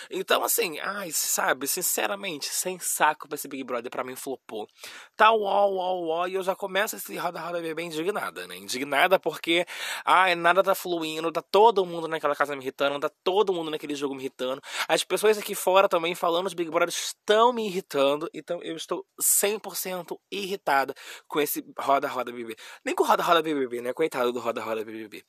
Então, 0.10 0.44
assim, 0.44 0.80
ai, 0.80 1.12
sabe, 1.12 1.68
sinceramente, 1.68 2.48
sem 2.48 2.80
saco 2.80 3.28
pra 3.28 3.36
esse 3.36 3.48
Big 3.48 3.64
Brother, 3.64 3.90
pra 3.90 4.04
mim 4.04 4.16
flopou. 4.16 4.68
Tá 5.16 5.32
uó, 5.32 5.68
uó, 5.68 6.00
uó, 6.02 6.28
e 6.28 6.36
eu 6.36 6.44
já 6.44 6.56
começo 6.56 6.96
esse 6.96 7.16
roda-roda 7.18 7.62
bem 7.74 7.88
indignada, 7.88 8.48
né? 8.48 8.58
Indignada 8.58 9.20
porque, 9.20 9.66
ai, 10.06 10.36
nada 10.36 10.64
tá 10.64 10.76
fluindo, 10.76 11.32
tá 11.32 11.42
todo 11.42 11.86
mundo 11.86 12.08
naquela 12.08 12.36
casa 12.36 12.56
me 12.56 12.62
irritando, 12.62 13.00
tá 13.00 13.12
todo 13.24 13.54
mundo 13.54 13.72
naquele 13.72 13.96
jogo 13.96 14.16
me 14.16 14.22
irritando. 14.22 14.62
As 14.88 15.04
pessoas 15.04 15.38
aqui 15.38 15.56
fora 15.56 15.88
também 15.88 16.16
falando 16.16 16.50
de 16.50 16.56
Big 16.56 16.70
Brother 16.70 16.90
estão 16.90 17.54
me 17.54 17.66
irritando, 17.66 18.30
então 18.34 18.62
eu 18.64 18.76
estou 18.76 19.06
100% 19.20 20.18
irritada 20.32 20.94
com 21.28 21.40
esse 21.40 21.64
roda-roda 21.78 22.32
BBB. 22.32 22.56
Nem 22.84 22.96
com 22.96 23.04
roda-roda 23.04 23.42
BBB, 23.42 23.82
né? 23.82 23.94
Coitado 24.12 24.34
do 24.34 24.42
Roda 24.42 24.62
Roda 24.62 24.84
BBB. 24.84 25.24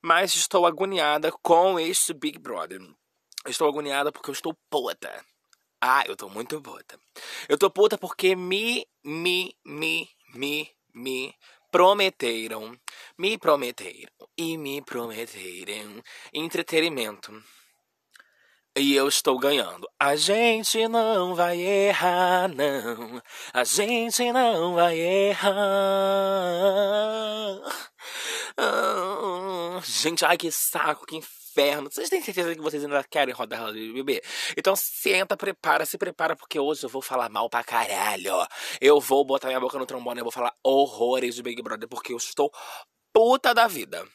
Mas 0.00 0.32
estou 0.36 0.64
agoniada 0.64 1.32
com 1.42 1.76
este 1.76 2.14
Big 2.14 2.38
Brother. 2.38 2.80
Estou 3.44 3.68
agoniada 3.68 4.12
porque 4.12 4.30
eu 4.30 4.32
estou 4.32 4.56
puta. 4.70 5.24
Ah, 5.80 6.04
eu 6.06 6.14
tô 6.14 6.28
muito 6.28 6.62
puta. 6.62 7.00
Eu 7.48 7.58
tô 7.58 7.68
puta 7.68 7.98
porque 7.98 8.36
me, 8.36 8.86
me, 9.02 9.56
me, 9.64 10.08
me, 10.36 10.70
me 10.94 11.34
prometeram, 11.72 12.78
me 13.18 13.36
prometeram 13.36 14.08
e 14.36 14.56
me 14.56 14.82
prometeram 14.82 16.00
entretenimento. 16.32 17.32
E 18.78 18.94
eu 18.94 19.08
estou 19.08 19.36
ganhando. 19.40 19.88
A 19.98 20.14
gente 20.14 20.86
não 20.86 21.34
vai 21.34 21.58
errar, 21.60 22.48
não. 22.48 23.20
A 23.52 23.64
gente 23.64 24.30
não 24.30 24.74
vai 24.74 24.96
errar. 24.96 25.58
Ah, 28.56 29.80
gente, 29.84 30.24
ai 30.24 30.36
que 30.36 30.50
saco, 30.52 31.06
que 31.06 31.16
inferno. 31.16 31.90
Vocês 31.90 32.08
têm 32.08 32.22
certeza 32.22 32.54
que 32.54 32.60
vocês 32.60 32.84
ainda 32.84 33.02
querem 33.02 33.34
rodar 33.34 33.62
roda 33.62 33.72
de 33.72 33.92
bebê? 33.92 34.22
Então 34.56 34.76
senta, 34.76 35.36
prepara, 35.36 35.84
se 35.84 35.98
prepara, 35.98 36.36
porque 36.36 36.60
hoje 36.60 36.84
eu 36.84 36.88
vou 36.88 37.02
falar 37.02 37.28
mal 37.28 37.50
pra 37.50 37.64
caralho. 37.64 38.46
Eu 38.80 39.00
vou 39.00 39.24
botar 39.24 39.48
minha 39.48 39.58
boca 39.58 39.76
no 39.76 39.86
trombone, 39.86 40.20
eu 40.20 40.24
vou 40.24 40.32
falar 40.32 40.54
horrores 40.62 41.34
de 41.34 41.42
Big 41.42 41.60
Brother, 41.62 41.88
porque 41.88 42.12
eu 42.12 42.16
estou 42.16 42.52
puta 43.12 43.52
da 43.52 43.66
vida. 43.66 44.06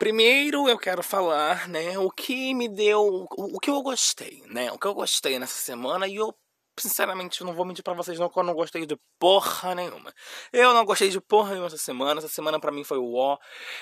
Primeiro 0.00 0.66
eu 0.66 0.78
quero 0.78 1.02
falar, 1.02 1.68
né, 1.68 1.98
o 1.98 2.10
que 2.10 2.54
me 2.54 2.70
deu, 2.70 3.02
o, 3.02 3.56
o 3.56 3.60
que 3.60 3.68
eu 3.68 3.82
gostei, 3.82 4.42
né, 4.46 4.72
o 4.72 4.78
que 4.78 4.86
eu 4.86 4.94
gostei 4.94 5.38
nessa 5.38 5.60
semana 5.60 6.08
e 6.08 6.16
eu 6.16 6.34
sinceramente, 6.78 7.44
não 7.44 7.52
vou 7.52 7.66
mentir 7.66 7.84
pra 7.84 7.92
vocês 7.92 8.18
não 8.18 8.30
que 8.30 8.38
eu 8.38 8.42
não 8.42 8.54
gostei 8.54 8.86
de 8.86 8.96
porra 9.18 9.74
nenhuma. 9.74 10.14
Eu 10.50 10.72
não 10.72 10.86
gostei 10.86 11.10
de 11.10 11.20
porra 11.20 11.50
nenhuma 11.50 11.66
essa 11.66 11.76
semana. 11.76 12.20
Essa 12.20 12.28
semana 12.28 12.58
pra 12.58 12.72
mim 12.72 12.82
foi 12.82 12.96
o 12.96 13.12
ó. 13.14 13.36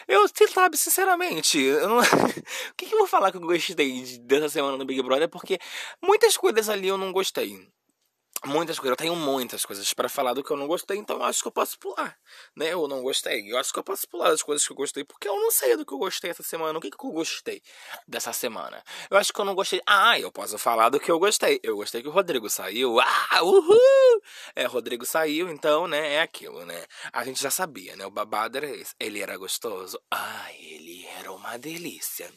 Eu, 0.09 0.27
sabe, 0.53 0.77
sinceramente, 0.77 1.61
eu 1.61 1.89
não... 1.89 1.99
o 2.03 2.75
que, 2.77 2.87
que 2.87 2.95
eu 2.95 2.99
vou 2.99 3.07
falar 3.07 3.31
que 3.31 3.37
eu 3.37 3.41
gostei 3.41 4.19
dessa 4.23 4.49
semana 4.49 4.77
no 4.77 4.85
Big 4.85 5.01
Brother? 5.03 5.29
Porque 5.29 5.61
muitas 6.03 6.37
coisas 6.37 6.69
ali 6.69 6.89
eu 6.89 6.99
não 6.99 7.13
gostei 7.13 7.71
muitas 8.45 8.79
coisas. 8.79 8.91
Eu 8.91 8.97
tenho 8.97 9.17
muitas 9.17 9.65
coisas 9.65 9.93
para 9.93 10.09
falar 10.09 10.35
do 10.35 10.43
que 10.43 10.51
eu 10.51 10.57
não 10.57 10.67
gostei, 10.67 10.97
então 10.99 11.17
eu 11.17 11.25
acho 11.25 11.43
que 11.43 11.49
eu 11.49 11.53
posso 11.53 11.79
pular, 11.79 12.17
né? 12.57 12.73
Eu 12.73 12.87
não 12.87 13.03
gostei. 13.03 13.51
Eu 13.51 13.59
acho 13.59 13.73
que 13.73 13.79
eu 13.79 13.85
posso 13.85 14.07
pular 14.09 14.31
as 14.31 14.43
coisas 14.43 14.67
que 14.67 14.73
eu 14.73 14.77
gostei, 14.77 15.05
porque 15.05 15.29
eu 15.29 15.37
não 15.37 15.51
sei 15.51 15.77
do 15.77 15.85
que 15.85 15.93
eu 15.93 15.99
gostei 15.99 16.31
essa 16.31 16.43
semana. 16.43 16.79
O 16.79 16.81
que, 16.81 16.91
que 16.91 17.05
eu 17.05 17.11
gostei 17.11 17.63
dessa 18.07 18.33
semana? 18.33 18.83
Eu 19.11 19.17
acho 19.17 19.33
que 19.33 19.41
eu 19.41 19.45
não 19.45 19.55
gostei. 19.55 19.81
Ah, 19.87 20.19
eu 20.19 20.31
posso 20.31 20.59
falar 20.59 20.89
do 20.89 21.01
que 21.01 21.11
eu 21.11 21.19
gostei. 21.19 21.61
Eu 21.63 21.77
gostei 21.77 22.03
que 22.03 22.09
o 22.09 22.13
Rodrigo 22.13 22.49
saiu. 22.49 23.01
Ah, 23.01 23.43
uhul! 23.43 24.23
É, 24.55 24.65
Rodrigo 24.67 25.05
saiu, 25.05 25.49
então, 25.49 25.87
né? 25.87 26.15
É 26.15 26.21
aquilo, 26.21 26.65
né? 26.65 26.85
A 27.13 27.25
gente 27.25 27.43
já 27.43 27.51
sabia, 27.51 27.97
né? 27.97 28.07
O 28.07 28.11
babado 28.11 28.59
era 28.59 28.67
esse. 28.71 28.95
Ele 28.99 29.21
era 29.21 29.37
gostoso. 29.37 30.01
Ai, 30.11 30.57
ele 30.61 31.07
era 31.19 31.33
uma 31.33 31.59
delícia. 31.59 32.33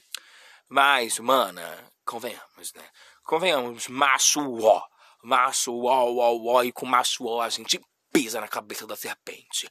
Mas, 0.67 1.19
mana, 1.19 1.91
convenhamos, 2.05 2.73
né? 2.73 2.83
Convenhamos, 3.23 3.87
macho 3.87 4.41
ó 4.63 4.90
macho 5.23 5.83
ó, 5.83 6.05
ó, 6.11 6.37
ó, 6.45 6.63
e 6.63 6.71
com 6.71 6.85
macho 6.85 7.25
ó 7.25 7.41
a 7.41 7.49
gente 7.49 7.79
pisa 8.11 8.41
na 8.41 8.47
cabeça 8.47 8.85
da 8.85 8.95
serpente. 8.95 9.69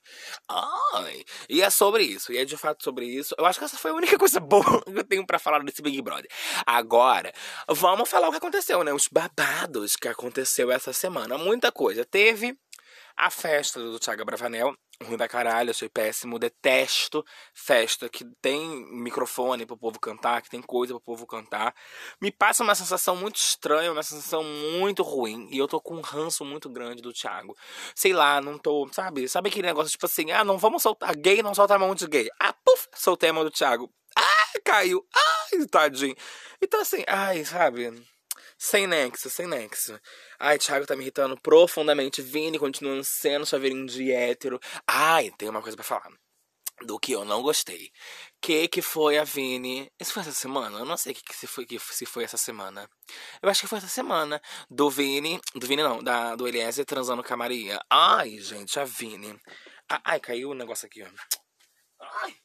Ai, 0.48 1.22
e 1.48 1.62
é 1.62 1.70
sobre 1.70 2.04
isso, 2.04 2.32
e 2.32 2.38
é 2.38 2.44
de 2.44 2.56
fato 2.56 2.82
sobre 2.82 3.04
isso. 3.06 3.34
Eu 3.38 3.44
acho 3.44 3.58
que 3.58 3.64
essa 3.64 3.76
foi 3.76 3.90
a 3.90 3.94
única 3.94 4.18
coisa 4.18 4.40
boa 4.40 4.64
que 4.82 4.98
eu 4.98 5.04
tenho 5.04 5.26
para 5.26 5.38
falar 5.38 5.62
desse 5.62 5.82
Big 5.82 6.00
Brother. 6.00 6.28
Agora, 6.66 7.32
vamos 7.68 8.08
falar 8.08 8.28
o 8.28 8.30
que 8.30 8.38
aconteceu, 8.38 8.82
né? 8.82 8.92
Os 8.92 9.08
babados 9.08 9.94
que 9.96 10.08
aconteceu 10.08 10.72
essa 10.72 10.92
semana. 10.92 11.36
Muita 11.36 11.70
coisa. 11.70 12.04
Teve 12.04 12.56
a 13.16 13.30
festa 13.30 13.78
do 13.78 13.98
Thiago 13.98 14.24
Bravanel, 14.24 14.74
ruim 15.02 15.16
pra 15.16 15.28
caralho, 15.28 15.70
achei 15.70 15.88
péssimo, 15.88 16.38
detesto 16.38 17.24
festa 17.54 18.08
que 18.08 18.24
tem 18.40 18.60
microfone 18.92 19.64
pro 19.64 19.76
povo 19.76 19.98
cantar, 19.98 20.42
que 20.42 20.50
tem 20.50 20.60
coisa 20.60 20.92
pro 20.94 21.00
povo 21.00 21.26
cantar. 21.26 21.74
Me 22.20 22.30
passa 22.30 22.62
uma 22.62 22.74
sensação 22.74 23.16
muito 23.16 23.36
estranha, 23.36 23.92
uma 23.92 24.02
sensação 24.02 24.44
muito 24.44 25.02
ruim, 25.02 25.48
e 25.50 25.58
eu 25.58 25.66
tô 25.66 25.80
com 25.80 25.96
um 25.96 26.00
ranço 26.00 26.44
muito 26.44 26.68
grande 26.68 27.02
do 27.02 27.12
Thiago. 27.12 27.56
Sei 27.94 28.12
lá, 28.12 28.40
não 28.40 28.58
tô, 28.58 28.88
sabe? 28.92 29.28
Sabe 29.28 29.48
aquele 29.48 29.66
negócio 29.66 29.90
tipo 29.90 30.06
assim, 30.06 30.30
ah, 30.32 30.44
não 30.44 30.58
vamos 30.58 30.82
soltar 30.82 31.16
gay, 31.16 31.42
não 31.42 31.54
solta 31.54 31.74
a 31.74 31.78
mão 31.78 31.94
de 31.94 32.06
gay. 32.06 32.28
Ah, 32.38 32.52
puf, 32.52 32.88
soltei 32.94 33.30
a 33.30 33.32
mão 33.32 33.44
do 33.44 33.50
Thiago. 33.50 33.90
Ah, 34.16 34.60
caiu. 34.64 35.06
Ai, 35.14 35.66
tadinho. 35.66 36.14
Então 36.62 36.80
assim, 36.80 37.04
ai, 37.06 37.44
sabe? 37.44 37.90
Sem 38.62 38.86
nexo, 38.86 39.30
sem 39.30 39.46
nexo. 39.46 39.98
Ai, 40.38 40.58
Thiago 40.58 40.84
tá 40.84 40.94
me 40.94 41.00
irritando 41.02 41.34
profundamente. 41.40 42.20
Vini 42.20 42.58
continua 42.58 43.02
sendo 43.02 43.46
chaveirinho 43.46 43.86
de 43.86 44.12
hétero. 44.12 44.60
Ai, 44.86 45.30
tem 45.38 45.48
uma 45.48 45.62
coisa 45.62 45.74
para 45.78 45.84
falar. 45.84 46.12
Do 46.82 46.98
que 46.98 47.12
eu 47.12 47.24
não 47.24 47.40
gostei. 47.40 47.90
Que 48.38 48.68
que 48.68 48.82
foi 48.82 49.16
a 49.16 49.24
Vini? 49.24 49.90
Isso 49.98 50.12
foi 50.12 50.20
essa 50.20 50.32
semana? 50.32 50.78
Eu 50.78 50.84
não 50.84 50.98
sei 50.98 51.14
que, 51.14 51.22
que 51.22 51.34
se 51.34 51.46
foi 51.46 51.64
que 51.64 51.78
se 51.78 52.04
foi 52.04 52.24
essa 52.24 52.36
semana. 52.36 52.86
Eu 53.40 53.48
acho 53.48 53.62
que 53.62 53.66
foi 53.66 53.78
essa 53.78 53.88
semana. 53.88 54.40
Do 54.68 54.90
Vini. 54.90 55.40
Do 55.54 55.66
Vini 55.66 55.82
não, 55.82 56.02
da, 56.02 56.36
do 56.36 56.46
Eliezer 56.46 56.84
transando 56.84 57.24
com 57.24 57.32
a 57.32 57.36
Maria. 57.38 57.80
Ai, 57.88 58.38
gente, 58.40 58.78
a 58.78 58.84
Vini. 58.84 59.40
Ai, 60.04 60.20
caiu 60.20 60.50
o 60.50 60.54
negócio 60.54 60.84
aqui, 60.86 61.02
ó. 61.02 61.08
Ai. 62.24 62.36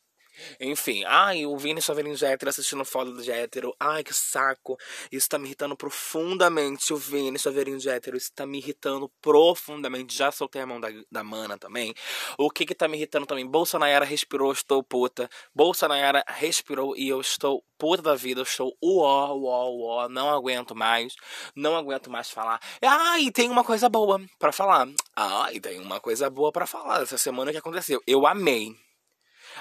Enfim, 0.59 1.03
ai, 1.05 1.45
o 1.45 1.57
Vini 1.57 1.81
Chaveirinho 1.81 2.15
de 2.15 2.25
hétero 2.25 2.49
assistindo 2.49 2.83
foto 2.85 3.13
de 3.21 3.31
hétero. 3.31 3.75
Ai, 3.79 4.03
que 4.03 4.13
saco. 4.13 4.77
Isso 5.11 5.29
tá 5.29 5.37
me 5.37 5.45
irritando 5.45 5.75
profundamente. 5.75 6.93
O 6.93 6.97
Vini 6.97 7.37
Chaveirinho 7.37 7.77
de 7.77 7.89
hétero. 7.89 8.17
Isso 8.17 8.31
tá 8.33 8.45
me 8.45 8.57
irritando 8.57 9.09
profundamente. 9.21 10.15
Já 10.15 10.31
soltei 10.31 10.61
a 10.61 10.65
mão 10.65 10.79
da, 10.79 10.89
da 11.11 11.23
mana 11.23 11.57
também. 11.57 11.93
O 12.37 12.49
que 12.49 12.65
que 12.65 12.75
tá 12.75 12.87
me 12.87 12.97
irritando 12.97 13.25
também? 13.25 13.45
Bolsonaro 13.45 14.05
respirou, 14.05 14.51
estou 14.51 14.83
puta. 14.83 15.29
Bolsonaro 15.53 16.21
respirou 16.27 16.95
e 16.95 17.09
eu 17.09 17.21
estou 17.21 17.63
puta 17.77 18.01
da 18.01 18.15
vida. 18.15 18.41
Eu 18.41 18.43
estou 18.43 18.75
uó, 18.81 19.33
uó, 19.33 19.69
uó. 19.69 20.09
Não 20.09 20.29
aguento 20.29 20.75
mais. 20.75 21.15
Não 21.55 21.75
aguento 21.75 22.09
mais 22.09 22.29
falar. 22.29 22.59
Ai, 22.81 23.31
tem 23.31 23.49
uma 23.49 23.63
coisa 23.63 23.89
boa 23.89 24.21
para 24.39 24.51
falar. 24.51 24.87
Ai, 25.15 25.59
tem 25.59 25.79
uma 25.79 25.99
coisa 25.99 26.29
boa 26.29 26.51
para 26.51 26.65
falar. 26.65 27.01
Essa 27.01 27.17
semana 27.17 27.51
que 27.51 27.57
aconteceu. 27.57 28.01
Eu 28.05 28.25
amei 28.27 28.75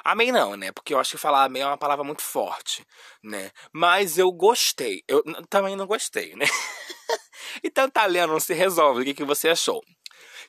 Amei 0.02 0.32
não, 0.32 0.56
né? 0.56 0.72
Porque 0.72 0.94
eu 0.94 0.98
acho 0.98 1.12
que 1.12 1.18
falar 1.18 1.44
amei 1.44 1.62
é 1.62 1.66
uma 1.66 1.78
palavra 1.78 2.04
muito 2.04 2.22
forte, 2.22 2.84
né? 3.22 3.50
Mas 3.72 4.18
eu 4.18 4.32
gostei. 4.32 5.02
Eu 5.06 5.22
também 5.48 5.76
não 5.76 5.86
gostei, 5.86 6.34
né? 6.34 6.46
então 7.62 7.88
tá 7.88 8.06
lendo, 8.06 8.32
não 8.32 8.40
se 8.40 8.54
resolve. 8.54 9.02
O 9.02 9.04
que, 9.04 9.14
que 9.14 9.24
você 9.24 9.48
achou? 9.48 9.82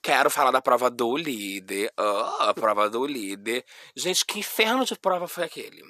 Quero 0.02 0.30
falar 0.30 0.52
da 0.52 0.62
prova 0.62 0.90
do 0.90 1.16
líder. 1.16 1.92
Oh, 1.98 2.44
a 2.44 2.54
prova 2.54 2.90
do 2.90 3.06
líder. 3.06 3.66
Gente, 3.96 4.26
que 4.26 4.40
inferno 4.40 4.86
de 4.86 4.96
prova 4.96 5.28
foi 5.28 5.44
aquele? 5.44 5.84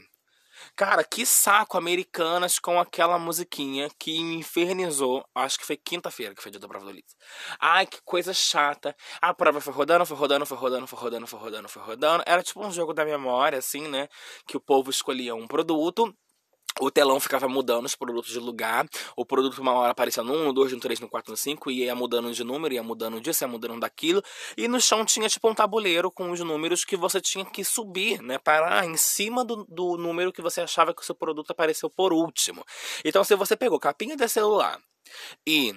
Cara, 0.78 1.06
que 1.06 1.26
saco 1.26 1.78
Americanas 1.78 2.60
com 2.60 2.78
aquela 2.78 3.18
musiquinha 3.18 3.90
que 3.98 4.22
me 4.22 4.36
infernizou. 4.36 5.26
Acho 5.34 5.58
que 5.58 5.66
foi 5.66 5.78
quinta-feira 5.78 6.36
que 6.36 6.42
foi 6.44 6.52
dia 6.52 6.60
da 6.60 6.68
prova 6.68 6.86
do 6.86 6.92
Liz. 6.92 7.16
Ai, 7.62 7.88
que 7.88 8.02
coisa 8.04 8.34
chata. 8.34 8.94
A 9.22 9.34
prova 9.34 9.62
foi 9.62 9.72
rodando, 9.72 10.06
foi 10.06 10.18
rodando, 10.18 10.46
foi 10.46 10.58
rodando, 10.58 10.86
foi 10.86 11.00
rodando, 11.00 11.28
foi 11.28 11.40
rodando, 11.40 11.70
foi 11.70 11.82
rodando. 11.82 12.24
Era 12.28 12.44
tipo 12.44 12.66
um 12.66 12.72
jogo 12.72 12.94
da 12.94 13.06
memória, 13.06 13.58
assim, 13.58 13.88
né? 13.88 14.10
Que 14.46 14.58
o 14.58 14.60
povo 14.60 14.90
escolhia 14.90 15.34
um 15.34 15.48
produto 15.48 16.14
o 16.80 16.92
telão 16.92 17.20
ficava 17.20 17.48
mudando 17.48 17.86
os 17.86 17.96
produtos 17.96 18.32
de 18.32 18.40
lugar. 18.40 18.86
O 19.16 19.26
produto 19.26 19.60
uma 19.60 19.74
hora 19.74 19.92
aparecia 19.92 20.24
no 20.24 20.34
1, 20.34 20.44
no 20.46 20.54
2, 20.54 20.74
no 20.74 20.80
3, 20.80 21.00
no 21.00 21.10
4, 21.10 21.32
no 21.32 21.38
5, 21.38 21.72
e 21.72 21.84
ia 21.84 21.96
mudando 21.96 22.32
de 22.34 22.44
número, 22.44 22.74
ia 22.74 22.84
mudando 22.84 23.22
disso, 23.22 23.44
ia 23.44 23.48
mudando 23.48 23.80
daquilo. 23.80 24.22
E 24.58 24.68
no 24.68 24.80
chão 24.82 25.06
tinha 25.06 25.30
tipo 25.30 25.50
um 25.50 25.56
tabuleiro 25.56 26.12
com 26.12 26.32
os 26.32 26.40
números 26.42 26.84
que 26.84 26.98
você 26.98 27.22
tinha 27.22 27.46
que 27.46 27.64
subir, 27.64 28.22
né? 28.22 28.38
Parar 28.38 28.86
em 28.86 28.98
cima 28.98 29.46
do, 29.46 29.66
do 29.66 29.98
número 29.98 30.34
que 30.34 30.42
você 30.42 30.62
achava 30.62 30.94
que 30.94 31.02
o 31.02 31.06
seu 31.06 31.16
produto 31.16 31.52
apareceu 31.52 31.90
por 31.90 32.12
último. 32.12 32.66
Então, 33.04 33.24
se 33.24 33.36
você 33.36 33.56
pegou 33.56 33.80
capinha 33.80 34.16
de 34.16 34.28
celular 34.28 34.80
e 35.48 35.74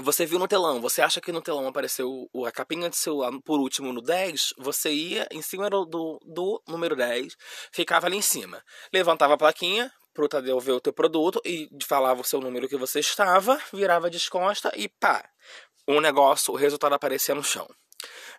você 0.00 0.24
viu 0.24 0.38
no 0.38 0.48
telão, 0.48 0.80
você 0.80 1.02
acha 1.02 1.20
que 1.20 1.30
no 1.30 1.42
telão 1.42 1.66
apareceu 1.66 2.28
a 2.46 2.50
capinha 2.50 2.88
de 2.88 2.96
celular 2.96 3.30
por 3.44 3.60
último 3.60 3.92
no 3.92 4.00
10, 4.00 4.54
você 4.56 4.90
ia 4.90 5.28
em 5.30 5.42
cima 5.42 5.68
do, 5.68 5.84
do, 5.84 6.62
número 6.66 6.96
10, 6.96 7.36
ficava 7.70 8.06
ali 8.06 8.16
em 8.16 8.22
cima. 8.22 8.64
Levantava 8.92 9.34
a 9.34 9.36
plaquinha, 9.36 9.92
pro 10.12 10.28
Tadeu 10.28 10.58
ver 10.60 10.72
o 10.72 10.80
teu 10.80 10.92
produto 10.92 11.40
e 11.44 11.68
falava 11.84 12.20
o 12.20 12.24
seu 12.24 12.40
número 12.40 12.68
que 12.68 12.76
você 12.76 13.00
estava, 13.00 13.60
virava 13.72 14.10
descosta 14.10 14.72
e 14.76 14.88
pá, 14.88 15.24
um 15.86 16.00
negócio, 16.00 16.52
o 16.52 16.56
resultado 16.56 16.94
aparecia 16.94 17.34
no 17.34 17.42
chão. 17.42 17.68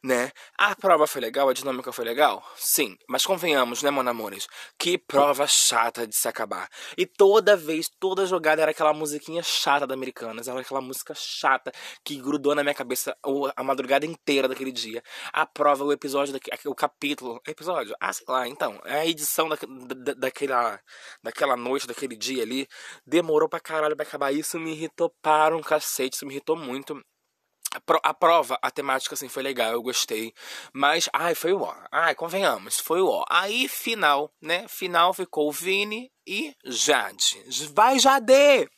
Né? 0.04 0.32
A 0.58 0.76
prova 0.76 1.08
foi 1.08 1.22
legal, 1.22 1.50
a 1.50 1.54
dinâmica 1.54 1.92
foi 1.92 2.06
legal? 2.06 2.44
Sim, 2.56 2.96
mas 3.08 3.26
convenhamos, 3.26 3.82
né, 3.84 3.90
mon 3.90 4.08
amores? 4.08 4.48
Que 4.78 4.98
prova 4.98 5.48
chata 5.48 6.06
de 6.08 6.16
se 6.16 6.28
acabar. 6.28 6.70
E 6.98 7.06
toda 7.06 7.56
vez, 7.56 7.88
toda 8.00 8.26
jogada 8.26 8.62
era 8.62 8.72
aquela 8.72 8.94
musiquinha 8.94 9.42
chata 9.44 9.88
da 9.88 9.94
Americanas, 9.94 10.48
era 10.48 10.60
aquela 10.60 10.82
música 10.82 11.14
chata 11.16 11.72
que 12.04 12.18
grudou 12.18 12.56
na 12.56 12.64
minha 12.64 12.74
cabeça 12.74 13.16
a 13.56 13.64
madrugada 13.64 14.06
inteira 14.06 14.48
daquele 14.48 14.72
dia. 14.72 15.02
A 15.32 15.46
prova, 15.46 15.84
o 15.84 15.92
episódio, 15.92 16.38
o 16.66 16.76
capítulo, 16.76 17.42
episódio, 17.48 17.96
ah, 18.00 18.14
sei 18.14 18.26
lá, 18.28 18.48
então, 18.48 18.80
é 18.86 19.00
a 19.00 19.06
edição 19.06 19.48
da, 19.50 19.58
da, 19.96 20.14
daquela, 20.14 20.80
daquela 21.24 21.56
noite, 21.56 21.88
daquele 21.88 22.16
dia 22.16 22.44
ali, 22.44 22.68
demorou 23.06 23.50
pra 23.50 23.60
caralho 23.60 23.96
pra 23.96 24.06
acabar. 24.06 24.32
Isso 24.32 24.60
me 24.60 24.72
irritou 24.72 25.10
para 25.22 25.56
um 25.56 25.62
cacete, 25.62 26.16
isso 26.16 26.26
me 26.26 26.34
irritou 26.34 26.56
muito. 26.56 27.02
A 28.04 28.14
prova, 28.14 28.58
a 28.62 28.70
temática, 28.70 29.16
assim, 29.16 29.28
foi 29.28 29.44
legal, 29.44 29.72
eu 29.72 29.82
gostei. 29.82 30.34
Mas, 30.72 31.10
ai, 31.12 31.34
foi 31.34 31.54
o 31.54 31.62
ó. 31.62 31.76
Ai, 31.92 32.14
convenhamos, 32.16 32.80
foi 32.80 33.02
o 33.02 33.08
ó. 33.08 33.26
Aí, 33.30 33.68
final, 33.68 34.32
né? 34.42 34.68
Final 34.68 35.14
ficou 35.14 35.52
Vini 35.52 36.12
e 36.28 36.56
Jade. 36.66 37.44
Vai, 37.74 38.00
Jade! 38.00 38.70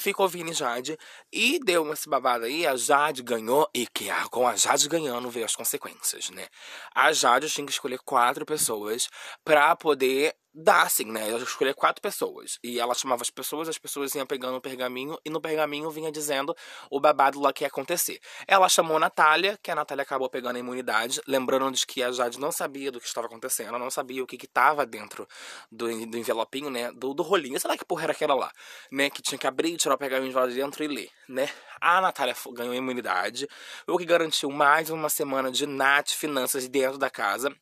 Ficou 0.00 0.28
Vini 0.28 0.52
e 0.52 0.54
Jade. 0.54 0.96
E 1.32 1.58
deu 1.58 1.92
esse 1.92 2.08
babado 2.08 2.44
aí, 2.44 2.66
a 2.66 2.76
Jade 2.76 3.22
ganhou. 3.22 3.68
E 3.74 3.86
que 3.86 4.08
com 4.30 4.46
a 4.46 4.54
Jade 4.54 4.88
ganhando 4.88 5.30
veio 5.30 5.44
as 5.44 5.56
consequências, 5.56 6.30
né? 6.30 6.46
A 6.94 7.12
Jade 7.12 7.50
tinha 7.50 7.66
que 7.66 7.72
escolher 7.72 7.98
quatro 8.04 8.46
pessoas 8.46 9.08
pra 9.44 9.74
poder 9.74 10.36
dá 10.54 10.82
assim, 10.82 11.04
né? 11.04 11.30
Eu 11.30 11.38
escolhi 11.38 11.72
quatro 11.74 12.00
pessoas. 12.02 12.58
E 12.62 12.78
ela 12.78 12.94
chamava 12.94 13.22
as 13.22 13.30
pessoas, 13.30 13.68
as 13.68 13.78
pessoas 13.78 14.14
iam 14.14 14.26
pegando 14.26 14.56
o 14.56 14.60
pergaminho, 14.60 15.18
e 15.24 15.30
no 15.30 15.40
pergaminho 15.40 15.90
vinha 15.90 16.10
dizendo 16.10 16.54
o 16.90 17.00
babado 17.00 17.40
lá 17.40 17.52
que 17.52 17.64
ia 17.64 17.68
acontecer. 17.68 18.20
Ela 18.46 18.68
chamou 18.68 18.96
a 18.96 19.00
Natália, 19.00 19.58
que 19.62 19.70
a 19.70 19.74
Natália 19.74 20.02
acabou 20.02 20.28
pegando 20.28 20.56
a 20.56 20.58
imunidade, 20.58 21.20
lembrando 21.26 21.72
de 21.72 21.86
que 21.86 22.02
a 22.02 22.10
Jade 22.10 22.40
não 22.40 22.50
sabia 22.50 22.90
do 22.90 23.00
que 23.00 23.06
estava 23.06 23.26
acontecendo, 23.26 23.78
não 23.78 23.90
sabia 23.90 24.22
o 24.22 24.26
que 24.26 24.36
estava 24.36 24.84
dentro 24.84 25.28
do, 25.70 25.86
do 26.06 26.18
envelopinho, 26.18 26.70
né? 26.70 26.90
Do, 26.92 27.14
do 27.14 27.22
rolinho. 27.22 27.58
Sei 27.60 27.68
lá 27.68 27.76
que 27.76 27.84
porra 27.84 28.04
era 28.04 28.12
aquela 28.12 28.34
lá, 28.34 28.50
né? 28.90 29.10
Que 29.10 29.22
tinha 29.22 29.38
que 29.38 29.46
abrir, 29.46 29.76
tirar 29.76 29.94
o 29.94 29.98
pergaminho 29.98 30.30
de 30.30 30.36
lá 30.36 30.46
de 30.46 30.54
dentro 30.54 30.82
e 30.82 30.88
ler, 30.88 31.10
né? 31.28 31.48
A 31.80 32.00
Natália 32.00 32.34
ganhou 32.52 32.74
imunidade, 32.74 33.48
o 33.86 33.96
que 33.96 34.04
garantiu 34.04 34.50
mais 34.50 34.90
uma 34.90 35.08
semana 35.08 35.50
de 35.50 35.66
Nath 35.66 36.10
Finanças 36.10 36.68
dentro 36.68 36.98
da 36.98 37.08
casa. 37.08 37.54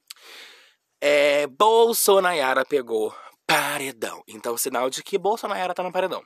É, 1.01 1.47
Bolsonaro 1.47 2.65
pegou 2.67 3.15
paredão. 3.47 4.23
Então, 4.27 4.57
sinal 4.57 4.91
de 4.91 5.03
que 5.03 5.19
Bolsonaro 5.19 5.75
tá 5.75 5.83
no 5.83 5.93
paredão. 5.93 6.23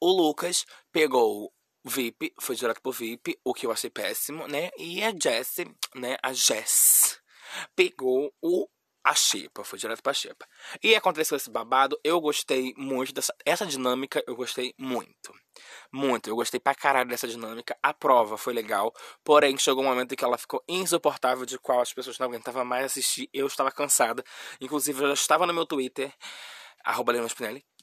O 0.00 0.10
Lucas 0.10 0.64
pegou 0.92 1.52
VIP, 1.84 2.32
foi 2.40 2.56
direto 2.56 2.80
pro 2.82 2.92
VIP, 2.92 3.38
o 3.44 3.54
que 3.54 3.66
eu 3.66 3.72
achei 3.72 3.90
péssimo, 3.90 4.46
né? 4.46 4.70
E 4.76 5.02
a 5.02 5.12
Jessie, 5.12 5.66
né? 5.94 6.16
A 6.22 6.32
Jess 6.32 7.20
pegou 7.74 8.32
o 8.42 8.66
a 9.04 9.14
Xepa, 9.14 9.62
foi 9.62 9.78
direto 9.78 10.02
pra 10.02 10.12
Xepa. 10.12 10.44
E 10.82 10.96
aconteceu 10.96 11.36
esse 11.36 11.48
babado, 11.48 11.96
eu 12.02 12.20
gostei 12.20 12.74
muito 12.76 13.12
dessa 13.12 13.32
essa 13.44 13.64
dinâmica, 13.64 14.22
eu 14.26 14.34
gostei 14.34 14.74
muito. 14.76 15.32
Muito, 15.92 16.28
eu 16.28 16.36
gostei 16.36 16.60
pra 16.60 16.74
caralho 16.74 17.08
dessa 17.08 17.26
dinâmica. 17.28 17.76
A 17.82 17.92
prova 17.92 18.36
foi 18.36 18.52
legal, 18.52 18.92
porém 19.24 19.56
chegou 19.58 19.82
um 19.82 19.86
momento 19.86 20.12
em 20.12 20.16
que 20.16 20.24
ela 20.24 20.38
ficou 20.38 20.62
insuportável, 20.68 21.46
de 21.46 21.58
qual 21.58 21.80
as 21.80 21.92
pessoas 21.92 22.18
não 22.18 22.26
aguentavam 22.26 22.64
mais 22.64 22.86
assistir. 22.86 23.28
Eu 23.32 23.46
estava 23.46 23.70
cansada. 23.70 24.24
Inclusive, 24.60 25.02
eu 25.02 25.08
já 25.08 25.14
estava 25.14 25.46
no 25.46 25.54
meu 25.54 25.66
Twitter, 25.66 26.12
arroba 26.84 27.12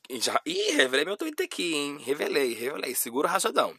e 0.10 0.20
já. 0.20 0.40
Ih, 0.46 0.72
revelei 0.76 1.06
meu 1.06 1.16
Twitter 1.16 1.46
aqui, 1.46 1.74
hein? 1.74 1.98
Revelei, 2.00 2.54
revelei. 2.54 2.94
Segura 2.94 3.28
o 3.28 3.32
rachadão. 3.32 3.74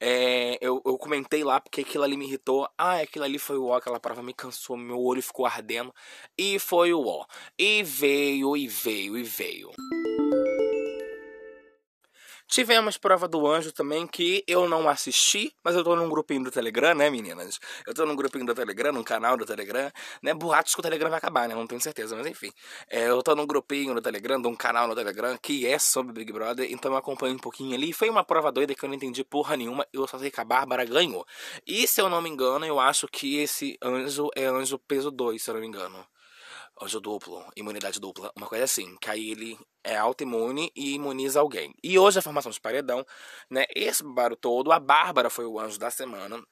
É, 0.00 0.56
eu, 0.60 0.80
eu 0.84 0.96
comentei 0.96 1.42
lá 1.42 1.60
porque 1.60 1.80
aquilo 1.80 2.04
ali 2.04 2.16
me 2.16 2.26
irritou. 2.26 2.68
Ah, 2.78 3.00
aquilo 3.00 3.24
ali 3.24 3.38
foi 3.38 3.58
o 3.58 3.66
ó, 3.66 3.76
aquela 3.76 3.98
prova 3.98 4.22
me 4.22 4.32
cansou, 4.32 4.76
meu 4.76 5.00
olho 5.00 5.22
ficou 5.22 5.46
ardendo. 5.46 5.92
E 6.38 6.58
foi 6.58 6.92
o 6.92 7.04
ó. 7.04 7.26
E 7.58 7.82
veio, 7.82 8.56
e 8.56 8.68
veio, 8.68 9.18
e 9.18 9.22
veio. 9.24 9.70
Tivemos 12.54 12.96
prova 12.96 13.26
do 13.26 13.48
anjo 13.48 13.72
também, 13.72 14.06
que 14.06 14.44
eu 14.46 14.68
não 14.68 14.88
assisti, 14.88 15.52
mas 15.64 15.74
eu 15.74 15.82
tô 15.82 15.96
num 15.96 16.08
grupinho 16.08 16.44
do 16.44 16.52
Telegram, 16.52 16.94
né, 16.94 17.10
meninas? 17.10 17.58
Eu 17.84 17.92
tô 17.92 18.06
num 18.06 18.14
grupinho 18.14 18.46
do 18.46 18.54
Telegram, 18.54 18.92
num 18.92 19.02
canal 19.02 19.36
do 19.36 19.44
Telegram, 19.44 19.90
né? 20.22 20.32
Boatos 20.32 20.72
que 20.72 20.78
o 20.78 20.82
Telegram 20.84 21.10
vai 21.10 21.18
acabar, 21.18 21.48
né? 21.48 21.54
Não 21.56 21.66
tenho 21.66 21.80
certeza, 21.80 22.14
mas 22.14 22.28
enfim. 22.28 22.52
É, 22.88 23.08
eu 23.08 23.20
tô 23.24 23.34
num 23.34 23.44
grupinho 23.44 23.92
no 23.92 24.00
Telegram, 24.00 24.40
de 24.40 24.46
um 24.46 24.54
canal 24.54 24.86
no 24.86 24.94
Telegram, 24.94 25.36
que 25.36 25.66
é 25.66 25.80
sobre 25.80 26.12
Big 26.12 26.32
Brother, 26.32 26.70
então 26.70 26.92
eu 26.92 26.96
acompanho 26.96 27.34
um 27.34 27.40
pouquinho 27.40 27.74
ali. 27.74 27.92
Foi 27.92 28.08
uma 28.08 28.22
prova 28.22 28.52
doida 28.52 28.72
que 28.72 28.84
eu 28.84 28.88
não 28.88 28.94
entendi 28.94 29.24
porra 29.24 29.56
nenhuma, 29.56 29.84
eu 29.92 30.06
só 30.06 30.16
sei 30.16 30.30
que 30.30 30.40
a 30.40 30.44
Bárbara 30.44 30.84
ganhou. 30.84 31.26
E 31.66 31.88
se 31.88 32.00
eu 32.00 32.08
não 32.08 32.22
me 32.22 32.30
engano, 32.30 32.64
eu 32.64 32.78
acho 32.78 33.08
que 33.08 33.36
esse 33.36 33.76
anjo 33.82 34.30
é 34.36 34.44
anjo 34.44 34.78
peso 34.78 35.10
2, 35.10 35.42
se 35.42 35.50
eu 35.50 35.54
não 35.54 35.60
me 35.60 35.66
engano 35.66 36.06
anjo 36.82 37.00
duplo, 37.00 37.44
imunidade 37.56 38.00
dupla, 38.00 38.32
uma 38.36 38.46
coisa 38.46 38.64
assim, 38.64 38.96
que 39.00 39.10
aí 39.10 39.30
ele 39.30 39.58
é 39.82 39.96
autoimune 39.96 40.72
e 40.74 40.94
imuniza 40.94 41.40
alguém. 41.40 41.74
E 41.82 41.98
hoje 41.98 42.18
a 42.18 42.22
formação 42.22 42.50
de 42.50 42.60
paredão, 42.60 43.04
né? 43.50 43.64
Esse 43.74 44.02
baro 44.02 44.36
todo, 44.36 44.72
a 44.72 44.80
Bárbara 44.80 45.30
foi 45.30 45.44
o 45.46 45.58
anjo 45.58 45.78
da 45.78 45.90
semana. 45.90 46.42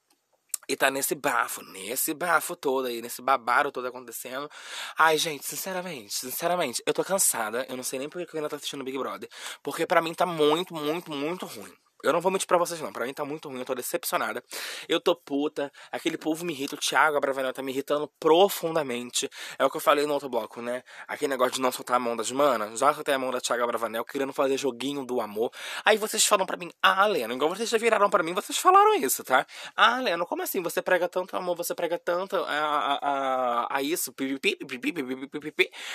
E 0.68 0.76
tá 0.76 0.90
nesse 0.90 1.14
bafo, 1.16 1.60
nesse 1.64 2.14
bafo 2.14 2.54
todo 2.54 2.86
aí, 2.86 3.02
nesse 3.02 3.20
babaro 3.20 3.72
todo 3.72 3.88
acontecendo. 3.88 4.48
Ai, 4.96 5.18
gente, 5.18 5.44
sinceramente, 5.44 6.14
sinceramente, 6.14 6.80
eu 6.86 6.94
tô 6.94 7.02
cansada. 7.02 7.66
Eu 7.68 7.76
não 7.76 7.82
sei 7.82 7.98
nem 7.98 8.08
por 8.08 8.24
que 8.24 8.32
eu 8.32 8.38
ainda 8.38 8.48
tô 8.48 8.56
assistindo 8.56 8.84
Big 8.84 8.96
Brother. 8.96 9.28
Porque 9.62 9.86
para 9.86 10.00
mim 10.00 10.14
tá 10.14 10.24
muito, 10.24 10.72
muito, 10.72 11.10
muito 11.10 11.46
ruim. 11.46 11.74
Eu 12.02 12.12
não 12.12 12.20
vou 12.20 12.30
mentir 12.32 12.46
pra 12.46 12.58
vocês, 12.58 12.80
não. 12.80 12.92
Pra 12.92 13.06
mim 13.06 13.14
tá 13.14 13.24
muito 13.24 13.48
ruim, 13.48 13.58
eu 13.60 13.64
tô 13.64 13.74
decepcionada. 13.74 14.42
Eu 14.88 15.00
tô 15.00 15.14
puta. 15.14 15.70
Aquele 15.90 16.18
povo 16.18 16.44
me 16.44 16.52
irrita. 16.52 16.74
O 16.74 16.78
Thiago 16.78 17.16
Abravanel 17.16 17.52
tá 17.52 17.62
me 17.62 17.72
irritando 17.72 18.10
profundamente. 18.18 19.28
É 19.58 19.64
o 19.64 19.70
que 19.70 19.76
eu 19.76 19.80
falei 19.80 20.06
no 20.06 20.14
outro 20.14 20.28
bloco, 20.28 20.60
né? 20.60 20.82
Aquele 21.06 21.30
negócio 21.30 21.54
de 21.54 21.60
não 21.60 21.70
soltar 21.72 21.96
a 21.96 22.00
mão 22.00 22.16
das 22.16 22.30
manas. 22.30 22.78
Já 22.78 22.92
soltei 22.94 23.14
a 23.14 23.18
mão 23.18 23.30
da 23.30 23.40
Thiago 23.40 23.62
Abravanel, 23.62 24.04
querendo 24.04 24.32
fazer 24.32 24.56
joguinho 24.56 25.04
do 25.04 25.20
amor. 25.20 25.50
Aí 25.84 25.96
vocês 25.96 26.24
falam 26.26 26.46
pra 26.46 26.56
mim, 26.56 26.70
ah, 26.82 27.06
Leno, 27.06 27.34
igual 27.34 27.50
vocês 27.50 27.68
já 27.68 27.78
viraram 27.78 28.10
pra 28.10 28.22
mim, 28.22 28.34
vocês 28.34 28.58
falaram 28.58 28.94
isso, 28.94 29.24
tá? 29.24 29.46
Ah, 29.76 30.00
Leno, 30.00 30.26
como 30.26 30.42
assim? 30.42 30.62
Você 30.62 30.82
prega 30.82 31.08
tanto 31.08 31.36
amor, 31.36 31.56
você 31.56 31.74
prega 31.74 31.98
tanto 31.98 32.36
a, 32.36 32.42
a, 32.42 32.98
a, 33.02 33.76
a 33.76 33.82
isso, 33.82 34.12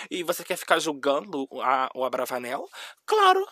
e 0.10 0.24
você 0.24 0.43
quer 0.43 0.58
ficar 0.58 0.80
julgando 0.80 1.47
a, 1.62 1.89
o 1.95 2.03
Abravanel? 2.03 2.68
Claro! 3.05 3.45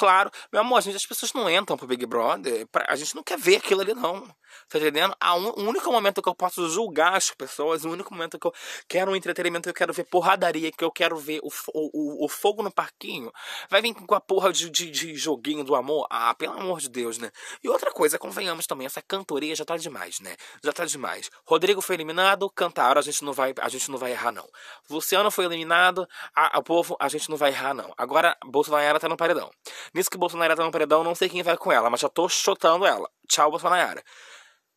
Claro, 0.00 0.30
meu 0.50 0.62
amor, 0.62 0.78
a 0.78 0.80
gente, 0.80 0.96
as 0.96 1.04
pessoas 1.04 1.30
não 1.34 1.50
entram 1.50 1.76
pro 1.76 1.86
Big 1.86 2.06
Brother, 2.06 2.66
pra, 2.68 2.86
a 2.88 2.96
gente 2.96 3.14
não 3.14 3.22
quer 3.22 3.38
ver 3.38 3.56
aquilo 3.56 3.82
ali, 3.82 3.92
não. 3.92 4.26
Tá 4.66 4.78
entendendo? 4.78 5.14
Un, 5.22 5.62
o 5.62 5.68
único 5.68 5.92
momento 5.92 6.22
que 6.22 6.28
eu 6.28 6.34
posso 6.34 6.70
julgar 6.70 7.16
as 7.16 7.30
pessoas, 7.30 7.84
o 7.84 7.90
único 7.90 8.14
momento 8.14 8.38
que 8.38 8.46
eu 8.46 8.52
quero 8.88 9.10
um 9.10 9.16
entretenimento, 9.16 9.64
que 9.64 9.68
eu 9.68 9.74
quero 9.74 9.92
ver 9.92 10.04
porradaria, 10.04 10.72
que 10.72 10.82
eu 10.82 10.90
quero 10.90 11.18
ver 11.18 11.40
o, 11.42 11.50
o, 11.74 12.24
o 12.24 12.28
fogo 12.30 12.62
no 12.62 12.70
parquinho, 12.70 13.30
vai 13.68 13.82
vir 13.82 13.92
com 13.92 14.14
a 14.14 14.20
porra 14.20 14.50
de, 14.50 14.70
de, 14.70 14.90
de, 14.90 15.14
joguinho 15.16 15.62
do 15.64 15.74
amor. 15.74 16.06
Ah, 16.08 16.34
pelo 16.34 16.54
amor 16.54 16.80
de 16.80 16.88
Deus, 16.88 17.18
né? 17.18 17.30
E 17.62 17.68
outra 17.68 17.92
coisa, 17.92 18.18
convenhamos 18.18 18.66
também, 18.66 18.86
essa 18.86 19.02
cantoria 19.02 19.54
já 19.54 19.66
tá 19.66 19.76
demais, 19.76 20.18
né? 20.20 20.34
Já 20.64 20.72
tá 20.72 20.86
demais. 20.86 21.30
Rodrigo 21.46 21.82
foi 21.82 21.96
eliminado, 21.96 22.48
cantaram, 22.48 22.98
a 22.98 23.02
gente 23.02 23.22
não 23.22 23.34
vai, 23.34 23.52
a 23.60 23.68
gente 23.68 23.90
não 23.90 23.98
vai 23.98 24.12
errar, 24.12 24.32
não. 24.32 24.48
Luciano 24.88 25.30
foi 25.30 25.44
eliminado, 25.44 26.08
a, 26.34 26.58
a 26.58 26.62
povo, 26.62 26.96
a 26.98 27.08
gente 27.08 27.28
não 27.28 27.36
vai 27.36 27.50
errar, 27.50 27.74
não. 27.74 27.92
Agora, 27.98 28.34
Bolsonaro 28.46 28.98
tá 28.98 29.08
no 29.08 29.16
paredão. 29.16 29.50
Nisso 29.94 30.10
que 30.10 30.18
Bolsonaro 30.18 30.54
tá 30.54 30.64
no 30.64 30.70
paredão, 30.70 31.02
não 31.02 31.14
sei 31.14 31.28
quem 31.28 31.42
vai 31.42 31.56
com 31.56 31.72
ela, 31.72 31.90
mas 31.90 32.00
já 32.00 32.08
tô 32.08 32.28
chutando 32.28 32.86
ela. 32.86 33.08
Tchau, 33.28 33.50
Bolsonaro. 33.50 34.02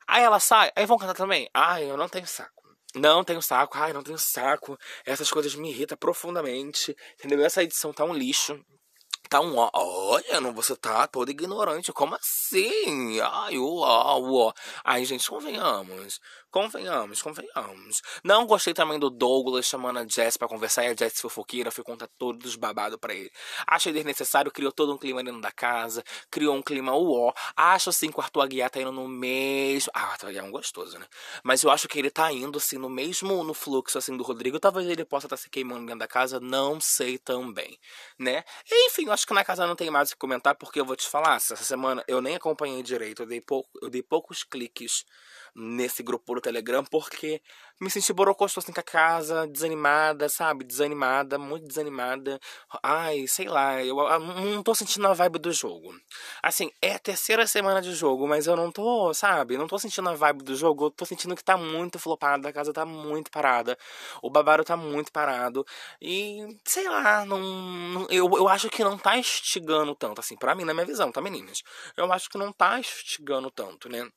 Aí 0.08 0.24
ela 0.24 0.40
sai, 0.40 0.72
aí 0.76 0.86
vão 0.86 0.98
cantar 0.98 1.14
também. 1.14 1.50
Ai, 1.54 1.90
eu 1.90 1.98
não 1.98 2.10
tenho 2.10 2.28
saco. 2.28 2.64
Não 2.96 3.24
tenho 3.24 3.42
saco, 3.42 3.78
ai, 3.78 3.94
não 3.94 4.04
tenho 4.04 4.18
saco. 4.18 4.78
Essas 5.06 5.32
coisas 5.32 5.56
me 5.56 5.70
irritam 5.70 5.98
profundamente. 5.98 6.96
Entendeu? 7.16 7.44
Essa 7.44 7.64
edição 7.64 7.94
tá 7.94 8.04
um 8.04 8.14
lixo. 8.14 8.60
Tá 9.30 9.40
um 9.42 9.58
ó. 9.58 9.70
Olha, 9.74 10.40
não, 10.42 10.54
você 10.54 10.76
tá 10.76 11.08
todo 11.08 11.30
ignorante. 11.30 11.92
Como 11.92 12.16
assim? 12.16 13.20
Ai, 13.22 13.58
uó, 13.58 14.20
uó. 14.20 14.54
Ai, 14.84 15.06
gente, 15.06 15.28
convenhamos. 15.30 16.20
Convenhamos, 16.54 17.20
convenhamos. 17.20 18.04
Não 18.24 18.46
gostei 18.46 18.76
também 18.76 19.00
do 19.00 19.10
Douglas 19.10 19.66
chamando 19.66 19.98
a 19.98 20.08
Jess 20.08 20.38
pra 20.38 20.48
conversar 20.48 20.84
e 20.84 20.90
a 20.90 20.96
Jess 20.96 21.20
fofoqueira 21.20 21.72
foi 21.72 21.84
contar 21.84 22.08
todos 22.16 22.52
os 22.52 22.56
babados 22.56 23.00
pra 23.00 23.12
ele. 23.12 23.32
Achei 23.66 23.92
desnecessário, 23.92 24.52
criou 24.52 24.72
todo 24.72 24.94
um 24.94 24.98
clima 25.00 25.24
dentro 25.24 25.42
da 25.42 25.52
casa, 25.52 26.04
criou 26.30 26.56
um 26.56 26.62
clima 26.62 26.94
uó. 26.94 27.34
Acho 27.56 27.90
assim 27.90 28.12
que 28.12 28.20
o 28.20 28.22
Arthur 28.22 28.42
Aguiar 28.42 28.70
tá 28.70 28.80
indo 28.80 28.92
no 28.92 29.08
mesmo. 29.08 29.92
Ah, 29.96 30.10
o 30.10 30.12
Arthur 30.12 30.28
Aguiar 30.28 30.46
é 30.46 30.48
um 30.48 30.52
gostoso, 30.52 31.00
né? 31.00 31.08
Mas 31.44 31.64
eu 31.64 31.72
acho 31.72 31.88
que 31.88 31.98
ele 31.98 32.12
tá 32.12 32.32
indo 32.32 32.60
assim 32.60 32.78
no 32.78 32.88
mesmo 32.88 33.44
no 33.44 33.56
fluxo 33.56 33.98
assim 33.98 34.16
do 34.16 34.24
Rodrigo. 34.24 34.60
Talvez 34.60 34.88
ele 34.88 35.04
possa 35.04 35.26
estar 35.26 35.38
tá 35.38 35.42
se 35.42 35.50
queimando 35.50 35.88
dentro 35.88 36.00
da 36.02 36.08
casa, 36.08 36.40
não 36.40 36.80
sei 36.80 37.18
também, 37.18 37.80
né? 38.20 38.44
Enfim, 38.72 39.10
acho 39.14 39.26
que 39.28 39.34
na 39.34 39.44
casa 39.44 39.68
não 39.68 39.76
tem 39.76 39.90
mais 39.90 40.10
o 40.10 40.14
que 40.14 40.20
comentar, 40.20 40.56
porque 40.56 40.80
eu 40.80 40.86
vou 40.86 40.96
te 40.96 41.08
falar, 41.08 41.36
essa 41.36 41.56
semana 41.56 42.04
eu 42.08 42.22
nem 42.22 42.36
acompanhei 42.36 42.82
direito, 42.82 43.24
eu 43.24 43.26
dei, 43.26 43.40
pouco, 43.42 43.70
eu 43.82 43.90
dei 43.90 44.02
poucos 44.02 44.44
cliques 44.44 45.06
nesse 45.56 46.02
grupo 46.04 46.36
do 46.36 46.42
Telegram, 46.42 46.84
porque 46.84 47.42
me 47.80 47.90
senti 47.90 48.12
borocosto 48.14 48.60
assim 48.60 48.72
com 48.72 48.80
a 48.80 48.84
casa, 48.84 49.48
desanimada, 49.48 50.30
sabe? 50.30 50.64
Desanimada, 50.64 51.38
muito 51.38 51.68
desanimada. 51.68 52.40
Ai, 52.82 53.28
sei 53.28 53.48
lá, 53.48 53.84
eu, 53.84 54.00
eu 54.00 54.20
não 54.20 54.64
tô 54.64 54.74
sentindo 54.74 55.08
a 55.08 55.14
vibe 55.14 55.40
do 55.40 55.52
jogo. 55.52 55.94
Assim, 56.42 56.72
é 56.82 56.94
a 56.94 57.00
terceira 57.00 57.46
semana 57.48 57.82
de 57.82 57.94
jogo, 57.94 58.28
mas 58.28 58.48
eu 58.48 58.56
não 58.56 58.72
tô, 58.72 59.14
sabe? 59.14 59.58
Não 59.58 59.68
tô 59.68 59.78
sentindo 59.78 60.10
a 60.10 60.16
vibe 60.16 60.44
do 60.44 60.56
jogo, 60.56 60.86
eu 60.86 60.92
tô 60.92 61.06
sentindo 61.06 61.36
que 61.36 61.44
tá 61.44 61.58
muito 61.58 62.00
flopada, 62.00 62.50
a 62.50 62.54
casa 62.54 62.74
tá 62.74 62.86
muito 62.86 63.32
parada, 63.32 63.78
o 64.22 64.30
babaro 64.30 64.64
tá 64.64 64.76
muito 64.78 65.12
parado, 65.12 65.66
e 66.02 66.40
sei 66.66 66.88
lá, 66.90 67.26
não, 67.26 67.40
não 67.40 68.08
eu, 68.10 68.30
eu 68.38 68.48
acho 68.48 68.70
que 68.70 68.84
não 68.84 68.98
tá 68.98 69.18
instigando 69.18 69.96
tanto, 69.96 70.20
assim, 70.20 70.36
para 70.36 70.56
mim, 70.56 70.64
na 70.66 70.74
minha 70.74 70.86
visão, 70.86 71.12
tá, 71.12 71.22
meninas? 71.22 71.62
Eu 71.98 72.12
acho 72.12 72.30
que 72.30 72.38
não 72.38 72.52
tá 72.52 72.80
instigando 72.80 73.52
tanto, 73.52 73.90
né? 73.90 74.10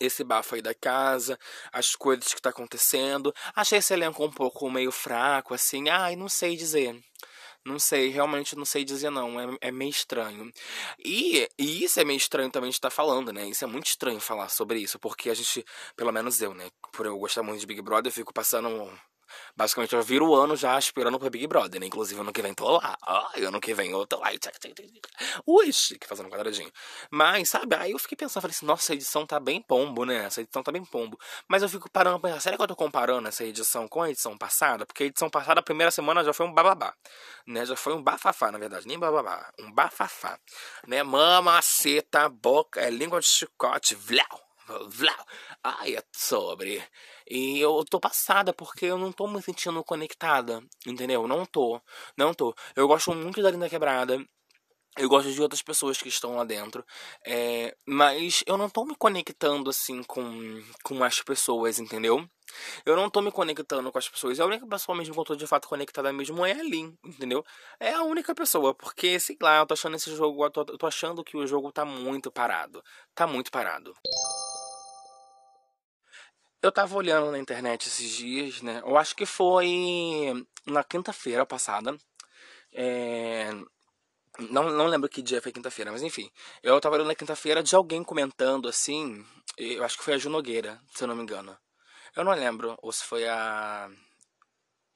Esse 0.00 0.24
bafo 0.24 0.54
aí 0.54 0.62
da 0.62 0.74
casa, 0.74 1.38
as 1.72 1.94
coisas 1.94 2.32
que 2.34 2.42
tá 2.42 2.50
acontecendo. 2.50 3.34
Achei 3.54 3.78
esse 3.78 3.92
elenco 3.92 4.24
um 4.24 4.30
pouco 4.30 4.70
meio 4.70 4.92
fraco, 4.92 5.54
assim. 5.54 5.88
Ai, 5.88 6.16
não 6.16 6.28
sei 6.28 6.56
dizer. 6.56 7.02
Não 7.64 7.78
sei, 7.78 8.08
realmente 8.08 8.56
não 8.56 8.64
sei 8.64 8.84
dizer 8.84 9.10
não. 9.10 9.40
É, 9.40 9.56
é 9.60 9.70
meio 9.70 9.90
estranho. 9.90 10.52
E, 10.98 11.48
e, 11.58 11.84
isso 11.84 12.00
é 12.00 12.04
meio 12.04 12.16
estranho 12.16 12.50
também 12.50 12.70
de 12.70 12.76
estar 12.76 12.90
tá 12.90 12.94
falando, 12.94 13.32
né? 13.32 13.46
Isso 13.48 13.64
é 13.64 13.68
muito 13.68 13.86
estranho 13.86 14.20
falar 14.20 14.48
sobre 14.48 14.80
isso, 14.80 14.98
porque 14.98 15.30
a 15.30 15.34
gente, 15.34 15.64
pelo 15.96 16.12
menos 16.12 16.40
eu, 16.42 16.54
né? 16.54 16.68
Por 16.92 17.06
eu 17.06 17.16
gostar 17.18 17.42
muito 17.42 17.60
de 17.60 17.66
Big 17.66 17.80
Brother, 17.80 18.10
eu 18.10 18.14
fico 18.14 18.34
passando 18.34 18.68
Basicamente, 19.56 19.94
eu 19.94 20.02
viro 20.02 20.28
o 20.28 20.34
ano 20.34 20.56
já 20.56 20.78
esperando 20.78 21.18
pro 21.18 21.30
Big 21.30 21.46
Brother, 21.46 21.80
né? 21.80 21.86
Inclusive, 21.86 22.20
ano 22.20 22.32
que 22.32 22.42
vem 22.42 22.54
tô 22.54 22.70
lá. 22.70 22.96
Ai, 23.06 23.44
ano 23.44 23.60
que 23.60 23.74
vem 23.74 23.90
eu 23.90 24.06
tô 24.06 24.18
lá. 24.18 24.30
Ui, 25.46 25.72
chique, 25.72 26.06
fazendo 26.06 26.26
um 26.26 26.30
quadradinho. 26.30 26.70
Mas, 27.10 27.50
sabe, 27.50 27.76
aí 27.76 27.92
eu 27.92 27.98
fiquei 27.98 28.16
pensando, 28.16 28.42
falei 28.42 28.54
assim, 28.54 28.66
nossa, 28.66 28.82
essa 28.84 28.94
edição 28.94 29.26
tá 29.26 29.38
bem 29.38 29.60
pombo, 29.60 30.04
né? 30.04 30.24
Essa 30.24 30.40
edição 30.40 30.62
tá 30.62 30.72
bem 30.72 30.84
pombo. 30.84 31.18
Mas 31.48 31.62
eu 31.62 31.68
fico 31.68 31.90
parando 31.90 32.18
pra 32.20 32.30
pensar, 32.30 32.40
será 32.40 32.56
que 32.56 32.62
eu 32.62 32.66
tô 32.66 32.76
comparando 32.76 33.28
essa 33.28 33.44
edição 33.44 33.86
com 33.88 34.02
a 34.02 34.10
edição 34.10 34.36
passada? 34.36 34.86
Porque 34.86 35.04
a 35.04 35.06
edição 35.06 35.30
passada, 35.30 35.60
a 35.60 35.62
primeira 35.62 35.90
semana, 35.90 36.24
já 36.24 36.32
foi 36.32 36.46
um 36.46 36.52
bababá. 36.52 36.94
Né? 37.46 37.64
Já 37.66 37.76
foi 37.76 37.94
um 37.94 38.02
bafafá, 38.02 38.50
na 38.50 38.58
verdade. 38.58 38.86
Nem 38.86 38.98
bababá. 38.98 39.52
Um 39.58 39.72
bafafá. 39.72 40.38
Né? 40.86 41.02
Mamaceta, 41.02 42.28
boca, 42.28 42.80
é 42.80 42.90
língua 42.90 43.20
de 43.20 43.26
chicote, 43.26 43.94
vlau. 43.94 44.52
Vlau. 44.88 45.26
Ai, 45.62 45.96
é 45.96 46.02
sobre. 46.12 46.82
E 47.34 47.58
eu 47.60 47.82
tô 47.88 47.98
passada 47.98 48.52
porque 48.52 48.84
eu 48.84 48.98
não 48.98 49.10
tô 49.10 49.26
me 49.26 49.40
sentindo 49.40 49.82
conectada, 49.82 50.62
entendeu? 50.86 51.26
Não 51.26 51.46
tô, 51.46 51.80
não 52.14 52.34
tô. 52.34 52.54
Eu 52.76 52.86
gosto 52.86 53.14
muito 53.14 53.40
da 53.42 53.50
Linda 53.50 53.70
Quebrada. 53.70 54.22
Eu 54.98 55.08
gosto 55.08 55.32
de 55.32 55.40
outras 55.40 55.62
pessoas 55.62 55.96
que 55.96 56.10
estão 56.10 56.36
lá 56.36 56.44
dentro. 56.44 56.84
É, 57.26 57.74
mas 57.86 58.44
eu 58.46 58.58
não 58.58 58.68
tô 58.68 58.84
me 58.84 58.94
conectando 58.94 59.70
assim 59.70 60.02
com, 60.02 60.62
com 60.84 61.02
as 61.02 61.22
pessoas, 61.22 61.78
entendeu? 61.78 62.28
Eu 62.84 62.96
não 62.96 63.08
tô 63.08 63.22
me 63.22 63.32
conectando 63.32 63.90
com 63.90 63.98
as 63.98 64.10
pessoas. 64.10 64.38
A 64.38 64.44
única 64.44 64.66
pessoa 64.66 64.94
mesmo 64.94 65.14
que 65.14 65.20
eu 65.20 65.24
tô 65.24 65.34
de 65.34 65.46
fato 65.46 65.68
conectada 65.68 66.12
mesmo 66.12 66.44
é 66.44 66.52
a 66.52 66.62
Lin, 66.62 66.94
entendeu? 67.02 67.42
É 67.80 67.94
a 67.94 68.02
única 68.02 68.34
pessoa. 68.34 68.74
Porque, 68.74 69.18
sei 69.18 69.38
lá, 69.40 69.60
eu 69.60 69.66
tô 69.66 69.72
achando 69.72 69.96
esse 69.96 70.14
jogo. 70.14 70.44
Eu 70.44 70.50
tô, 70.50 70.60
eu 70.68 70.76
tô 70.76 70.86
achando 70.86 71.24
que 71.24 71.38
o 71.38 71.46
jogo 71.46 71.72
tá 71.72 71.86
muito 71.86 72.30
parado. 72.30 72.84
Tá 73.14 73.26
muito 73.26 73.50
parado. 73.50 73.94
Eu 76.62 76.70
tava 76.70 76.96
olhando 76.96 77.32
na 77.32 77.38
internet 77.40 77.88
esses 77.88 78.08
dias, 78.08 78.62
né? 78.62 78.80
Eu 78.84 78.96
acho 78.96 79.16
que 79.16 79.26
foi 79.26 80.46
na 80.64 80.84
quinta-feira 80.84 81.44
passada. 81.44 81.96
É... 82.72 83.50
Não, 84.38 84.70
não 84.70 84.86
lembro 84.86 85.08
que 85.08 85.20
dia 85.22 85.42
foi 85.42 85.52
quinta-feira, 85.52 85.90
mas 85.90 86.02
enfim. 86.02 86.30
Eu 86.62 86.80
tava 86.80 86.94
olhando 86.94 87.08
na 87.08 87.14
quinta-feira 87.16 87.62
de 87.62 87.74
alguém 87.74 88.04
comentando 88.04 88.68
assim. 88.68 89.24
Eu 89.58 89.84
acho 89.84 89.98
que 89.98 90.04
foi 90.04 90.14
a 90.14 90.18
Ju 90.18 90.30
Nogueira, 90.30 90.80
se 90.94 91.02
eu 91.02 91.08
não 91.08 91.16
me 91.16 91.22
engano. 91.22 91.56
Eu 92.16 92.24
não 92.24 92.32
lembro, 92.32 92.76
ou 92.80 92.92
se 92.92 93.04
foi 93.04 93.26
a. 93.28 93.90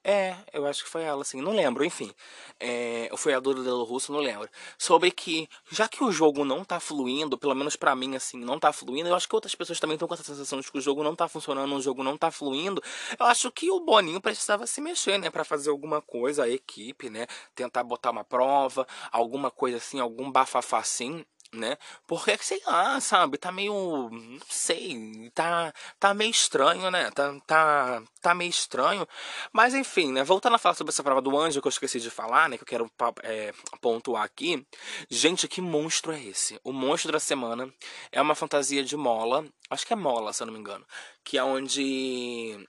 É, 0.09 0.37
eu 0.53 0.65
acho 0.67 0.85
que 0.85 0.89
foi 0.89 1.03
ela, 1.03 1.23
assim, 1.23 1.43
não 1.43 1.51
lembro, 1.53 1.85
enfim. 1.85 2.15
É, 2.61 3.11
foi 3.17 3.35
a 3.35 3.41
Dora 3.41 3.61
Delo 3.65 3.83
Russo, 3.83 4.13
não 4.13 4.21
lembro. 4.21 4.49
Sobre 4.79 5.11
que, 5.11 5.49
já 5.69 5.89
que 5.89 6.05
o 6.05 6.13
jogo 6.13 6.45
não 6.45 6.65
tá 6.65 6.79
fluindo, 6.79 7.37
pelo 7.37 7.57
menos 7.57 7.75
para 7.75 7.93
mim, 7.97 8.15
assim, 8.15 8.39
não 8.39 8.57
tá 8.57 8.73
fluindo, 8.73 9.09
eu 9.09 9.17
acho 9.17 9.29
que 9.29 9.35
outras 9.35 9.57
pessoas 9.57 9.81
também 9.81 9.97
estão 9.97 10.07
com 10.07 10.15
essa 10.15 10.23
sensação 10.23 10.61
de 10.61 10.71
que 10.71 10.79
o 10.79 10.81
jogo 10.81 11.03
não 11.03 11.17
tá 11.17 11.27
funcionando, 11.27 11.75
o 11.75 11.83
jogo 11.83 12.05
não 12.05 12.17
tá 12.17 12.31
fluindo. 12.31 12.81
Eu 13.19 13.27
acho 13.27 13.51
que 13.51 13.69
o 13.69 13.81
Boninho 13.81 14.21
precisava 14.21 14.65
se 14.65 14.81
mexer, 14.81 15.19
né, 15.19 15.29
para 15.29 15.43
fazer 15.43 15.71
alguma 15.71 16.01
coisa, 16.01 16.45
a 16.45 16.49
equipe, 16.49 17.11
né, 17.11 17.27
tentar 17.57 17.83
botar 17.83 18.13
uma 18.13 18.23
prova, 18.23 18.87
alguma 19.11 19.51
coisa 19.51 19.79
assim, 19.79 19.99
algum 19.99 20.31
bafafá 20.31 20.79
assim 20.79 21.25
né? 21.53 21.77
Porque, 22.07 22.37
sei 22.39 22.61
lá, 22.67 23.01
sabe, 23.01 23.39
tá 23.39 23.51
meio, 23.53 24.09
não 24.11 24.41
sei, 24.49 25.31
tá, 25.35 25.73
tá 25.99 26.15
meio 26.15 26.31
estranho, 26.31 26.91
né? 26.91 27.11
Tá, 27.11 27.35
tá, 27.47 28.03
tá 28.21 28.35
meio 28.35 28.51
estranho. 28.51 29.07
Mas, 29.53 29.75
enfim, 29.75 30.13
né? 30.13 30.25
Voltando 30.25 30.57
a 30.57 30.59
falar 30.59 30.75
sobre 30.75 30.93
essa 30.93 31.03
prova 31.03 31.21
do 31.21 31.37
anjo 31.39 31.61
que 31.61 31.67
eu 31.67 31.71
esqueci 31.71 32.01
de 32.01 32.11
falar, 32.11 32.49
né? 32.49 32.57
Que 32.57 32.63
eu 32.65 32.67
quero 32.67 32.91
é, 33.23 33.53
pontuar 33.81 34.25
aqui. 34.25 34.67
Gente, 35.11 35.49
que 35.49 35.61
monstro 35.61 36.13
é 36.13 36.23
esse? 36.23 36.61
O 36.65 36.73
monstro 36.73 37.13
da 37.13 37.21
semana 37.21 37.73
é 38.13 38.21
uma 38.21 38.35
fantasia 38.35 38.85
de 38.85 38.97
mola, 38.97 39.47
acho 39.71 39.87
que 39.87 39.93
é 39.93 39.97
mola, 39.97 40.33
se 40.33 40.43
eu 40.43 40.47
não 40.47 40.55
me 40.55 40.61
engano, 40.61 40.87
que 41.25 41.39
é 41.39 41.45
onde 41.45 42.67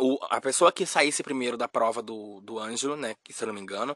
o, 0.00 0.18
a 0.30 0.40
pessoa 0.40 0.72
que 0.72 0.86
saísse 0.86 1.22
primeiro 1.22 1.56
da 1.56 1.68
prova 1.68 2.02
do, 2.02 2.40
do 2.40 2.58
anjo, 2.58 2.96
né, 2.96 3.14
que 3.22 3.32
se 3.32 3.44
eu 3.44 3.48
não 3.48 3.54
me 3.54 3.60
engano, 3.60 3.94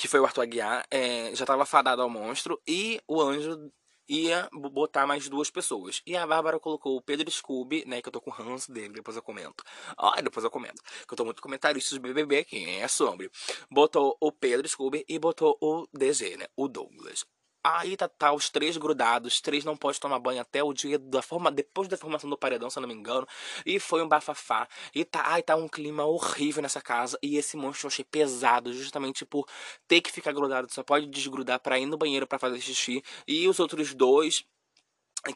que 0.00 0.08
foi 0.08 0.18
o 0.18 0.24
Arthur 0.24 0.40
Aguiar, 0.40 0.86
é, 0.90 1.26
já 1.34 1.44
estava 1.44 1.66
fadado 1.66 2.00
ao 2.00 2.08
monstro 2.08 2.58
e 2.66 2.98
o 3.06 3.20
anjo 3.20 3.70
ia 4.08 4.48
botar 4.50 5.06
mais 5.06 5.28
duas 5.28 5.50
pessoas. 5.50 6.00
E 6.06 6.16
a 6.16 6.26
Bárbara 6.26 6.58
colocou 6.58 6.96
o 6.96 7.02
Pedro 7.02 7.30
Scooby, 7.30 7.84
né, 7.86 8.00
que 8.00 8.08
eu 8.08 8.12
tô 8.12 8.18
com 8.18 8.30
ranço 8.30 8.72
dele, 8.72 8.94
depois 8.94 9.14
eu 9.14 9.22
comento. 9.22 9.62
Ah, 9.98 10.18
depois 10.22 10.42
eu 10.42 10.50
comento. 10.50 10.82
Que 11.06 11.12
eu 11.12 11.16
tô 11.18 11.24
muito 11.26 11.42
comentarista 11.42 11.94
de 11.94 12.00
BBB 12.00 12.38
aqui, 12.38 12.64
é 12.78 12.88
sobre. 12.88 13.30
Botou 13.70 14.16
o 14.18 14.32
Pedro 14.32 14.66
Scooby 14.66 15.04
e 15.06 15.18
botou 15.18 15.58
o 15.60 15.86
DG, 15.92 16.38
né, 16.38 16.46
o 16.56 16.66
Douglas. 16.66 17.26
Aí 17.62 17.96
tá, 17.96 18.08
tá 18.08 18.32
os 18.32 18.48
três 18.48 18.76
grudados, 18.78 19.34
os 19.34 19.40
três 19.40 19.64
não 19.64 19.76
pode 19.76 20.00
tomar 20.00 20.18
banho 20.18 20.40
até 20.40 20.62
o 20.62 20.72
dia 20.72 20.98
da 20.98 21.20
forma 21.20 21.50
depois 21.50 21.88
da 21.88 21.96
formação 21.96 22.28
do 22.30 22.36
paredão, 22.36 22.70
se 22.70 22.78
eu 22.78 22.80
não 22.80 22.88
me 22.88 22.94
engano. 22.94 23.26
E 23.66 23.78
foi 23.78 24.02
um 24.02 24.08
bafafá. 24.08 24.66
E 24.94 25.04
tá, 25.04 25.22
ai, 25.26 25.42
tá 25.42 25.56
um 25.56 25.68
clima 25.68 26.04
horrível 26.04 26.62
nessa 26.62 26.80
casa. 26.80 27.18
E 27.22 27.36
esse 27.36 27.56
monstro 27.56 27.86
eu 27.86 27.88
achei 27.88 28.04
pesado, 28.04 28.72
justamente 28.72 29.26
por 29.26 29.46
ter 29.86 30.00
que 30.00 30.10
ficar 30.10 30.32
grudado. 30.32 30.72
Só 30.72 30.82
pode 30.82 31.06
desgrudar 31.06 31.60
para 31.60 31.78
ir 31.78 31.86
no 31.86 31.98
banheiro 31.98 32.26
para 32.26 32.38
fazer 32.38 32.60
xixi. 32.60 33.02
E 33.28 33.46
os 33.46 33.60
outros 33.60 33.94
dois 33.94 34.44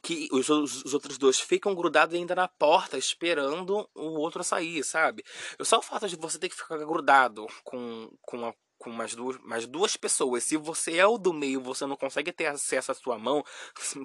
que 0.03 0.29
os, 0.33 0.49
os, 0.49 0.95
outros 0.95 1.19
dois 1.19 1.39
ficam 1.39 1.75
grudados 1.75 2.15
ainda 2.15 2.35
na 2.35 2.49
porta, 2.49 2.97
esperando 2.97 3.89
o 3.95 4.19
outro 4.19 4.43
sair, 4.43 4.83
sabe? 4.83 5.23
Só 5.61 5.79
o 5.79 5.83
fato 5.83 6.09
de 6.09 6.17
você 6.17 6.39
ter 6.39 6.49
que 6.49 6.57
ficar 6.57 6.79
grudado 6.79 7.47
com, 7.63 8.11
com 8.23 8.47
a 8.47 8.55
com 8.85 8.91
mais 8.91 9.15
duas, 9.15 9.39
mais 9.39 9.67
duas 9.67 9.97
pessoas. 9.97 10.45
Se 10.45 10.59
você 10.59 10.99
é 10.99 11.07
o 11.07 11.17
do 11.17 11.33
meio, 11.33 11.61
você 11.61 11.87
não 11.87 11.97
consegue 11.97 12.31
ter 12.31 12.47
acesso 12.47 12.93
à 12.93 12.95
sua 12.95 13.19
mão, 13.19 13.43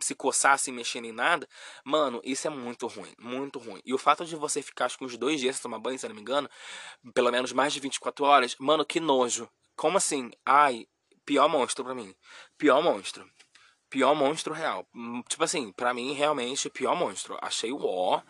se 0.01 0.15
coçar, 0.15 0.57
se 0.57 0.71
mexer 0.71 1.01
nem 1.01 1.11
nada, 1.11 1.47
mano, 1.83 2.21
isso 2.23 2.47
é 2.47 2.49
muito 2.49 2.87
ruim, 2.87 3.13
muito 3.19 3.59
ruim. 3.59 3.81
E 3.85 3.93
o 3.93 3.97
fato 3.97 4.25
de 4.25 4.35
você 4.37 4.61
ficar 4.61 4.89
que 4.89 5.03
uns 5.03 5.17
dois 5.17 5.39
dias 5.39 5.57
sem 5.57 5.63
tomar 5.63 5.79
banho, 5.79 5.99
se 5.99 6.07
não 6.07 6.15
me 6.15 6.21
engano, 6.21 6.49
pelo 7.13 7.29
menos 7.29 7.51
mais 7.51 7.73
de 7.73 7.79
24 7.81 8.25
horas, 8.25 8.55
mano, 8.57 8.85
que 8.85 8.99
nojo. 8.99 9.49
Como 9.75 9.97
assim? 9.97 10.31
Ai, 10.45 10.87
pior 11.25 11.49
monstro 11.49 11.83
pra 11.83 11.93
mim. 11.93 12.15
Pior 12.57 12.81
monstro. 12.81 13.29
Pior 13.89 14.15
monstro 14.15 14.53
real. 14.53 14.87
Hum, 14.95 15.21
tipo 15.27 15.43
assim, 15.43 15.71
pra 15.73 15.93
mim, 15.93 16.13
realmente, 16.13 16.69
pior 16.69 16.95
monstro. 16.95 17.37
Achei 17.41 17.71
o 17.71 17.79
ó. 17.83 18.21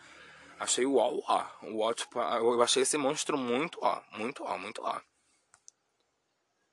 Achei 0.59 0.85
o 0.85 0.95
ó, 0.95 1.09
o 1.11 1.23
ó. 1.27 1.45
O 1.63 1.79
ó, 1.81 1.93
tipo, 1.93 2.19
eu 2.19 2.61
achei 2.61 2.83
esse 2.83 2.97
monstro 2.97 3.37
muito 3.37 3.79
ó. 3.81 4.01
Muito 4.17 4.43
ó, 4.43 4.57
muito 4.57 4.81
ó. 4.83 4.99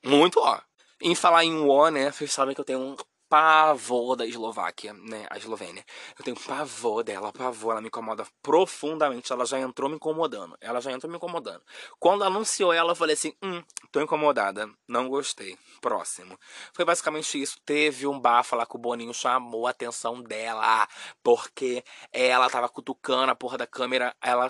Muito 0.06 0.38
ó. 0.38 0.60
Em 1.00 1.16
falar 1.16 1.44
em 1.44 1.68
ó, 1.68 1.88
né? 1.90 2.12
Vocês 2.12 2.32
sabem 2.32 2.54
que 2.54 2.60
eu 2.60 2.64
tenho 2.64 2.78
um 2.78 2.96
pavor 3.28 4.14
da 4.14 4.24
Eslováquia, 4.24 4.92
né? 4.92 5.26
A 5.28 5.36
Eslovênia. 5.36 5.84
Eu 6.16 6.24
tenho 6.24 6.36
pavor 6.38 7.02
dela, 7.02 7.32
pavor. 7.32 7.72
Ela 7.72 7.80
me 7.80 7.88
incomoda 7.88 8.24
profundamente. 8.40 9.32
Ela 9.32 9.44
já 9.44 9.58
entrou 9.58 9.90
me 9.90 9.96
incomodando. 9.96 10.56
Ela 10.60 10.80
já 10.80 10.92
entrou 10.92 11.10
me 11.10 11.16
incomodando. 11.16 11.60
Quando 11.98 12.22
anunciou 12.22 12.72
ela, 12.72 12.92
eu 12.92 12.96
falei 12.96 13.14
assim: 13.14 13.34
hum, 13.42 13.60
tô 13.90 14.00
incomodada. 14.00 14.70
Não 14.86 15.08
gostei. 15.08 15.58
Próximo. 15.80 16.38
Foi 16.72 16.84
basicamente 16.84 17.42
isso. 17.42 17.58
Teve 17.64 18.06
um 18.06 18.20
bafo 18.20 18.54
lá 18.54 18.64
que 18.64 18.76
o 18.76 18.78
Boninho 18.78 19.12
chamou 19.12 19.66
a 19.66 19.70
atenção 19.70 20.22
dela. 20.22 20.86
Porque 21.20 21.82
ela 22.12 22.48
tava 22.48 22.68
cutucando 22.68 23.32
a 23.32 23.34
porra 23.34 23.58
da 23.58 23.66
câmera. 23.66 24.14
Ela 24.22 24.46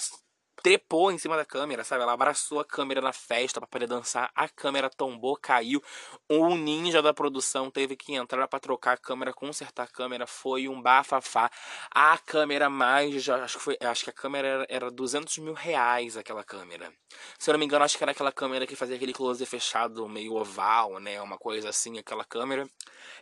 trepou 0.63 1.11
em 1.13 1.19
cima 1.19 1.37
da 1.37 1.45
câmera, 1.45 1.85
sabe? 1.85 2.03
Ela 2.03 2.13
abraçou 2.13 2.61
a 2.61 2.65
câmera 2.65 3.01
na 3.01 3.13
festa 3.13 3.61
para 3.61 3.69
poder 3.69 3.87
dançar. 3.87 4.31
A 4.35 4.49
câmera 4.49 4.91
tombou, 4.91 5.37
caiu. 5.37 5.83
Um 6.29 6.57
ninja 6.57 7.01
da 7.03 7.15
produção 7.15 7.71
teve 7.71 7.97
que 7.97 8.15
entrar 8.15 8.49
para 8.49 8.59
trocar 8.59 8.93
a 8.93 8.97
câmera, 8.97 9.33
consertar 9.33 9.85
a 9.85 9.87
câmera. 9.87 10.27
Foi 10.27 10.69
um 10.69 10.81
bafafá. 10.81 11.51
A 11.91 12.19
câmera 12.19 12.69
mais. 12.69 13.29
Acho, 13.29 13.59
que 13.59 13.65
foi, 13.65 13.79
acho 13.81 14.05
que 14.05 14.11
a 14.11 14.13
câmera 14.13 14.49
era, 14.49 14.67
era 14.69 14.91
200 14.91 15.39
mil 15.39 15.55
reais 15.55 16.17
aquela 16.17 16.43
câmera. 16.43 16.93
Se 17.39 17.51
eu 17.51 17.53
não 17.53 17.59
me 17.59 17.65
engano, 17.67 17.85
acho 17.85 17.97
que 17.97 18.05
era 18.05 18.13
aquela 18.13 18.33
câmera 18.33 18.67
que 18.67 18.77
fazia 18.77 18.97
aquele 18.97 19.13
close 19.13 19.45
fechado, 19.47 20.09
meio 20.09 20.35
oval, 20.35 20.99
né? 20.99 21.21
Uma 21.21 21.39
coisa 21.39 21.69
assim, 21.69 21.99
aquela 21.99 22.25
câmera. 22.25 22.69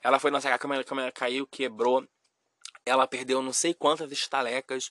Ela 0.02 0.18
foi 0.18 0.30
lançar 0.30 0.52
a 0.52 0.58
câmera, 0.58 0.82
a 0.82 0.84
câmera 0.84 1.12
caiu, 1.12 1.46
quebrou. 1.46 2.06
Ela 2.86 3.06
perdeu 3.06 3.40
não 3.40 3.52
sei 3.52 3.72
quantas 3.72 4.12
estalecas. 4.12 4.90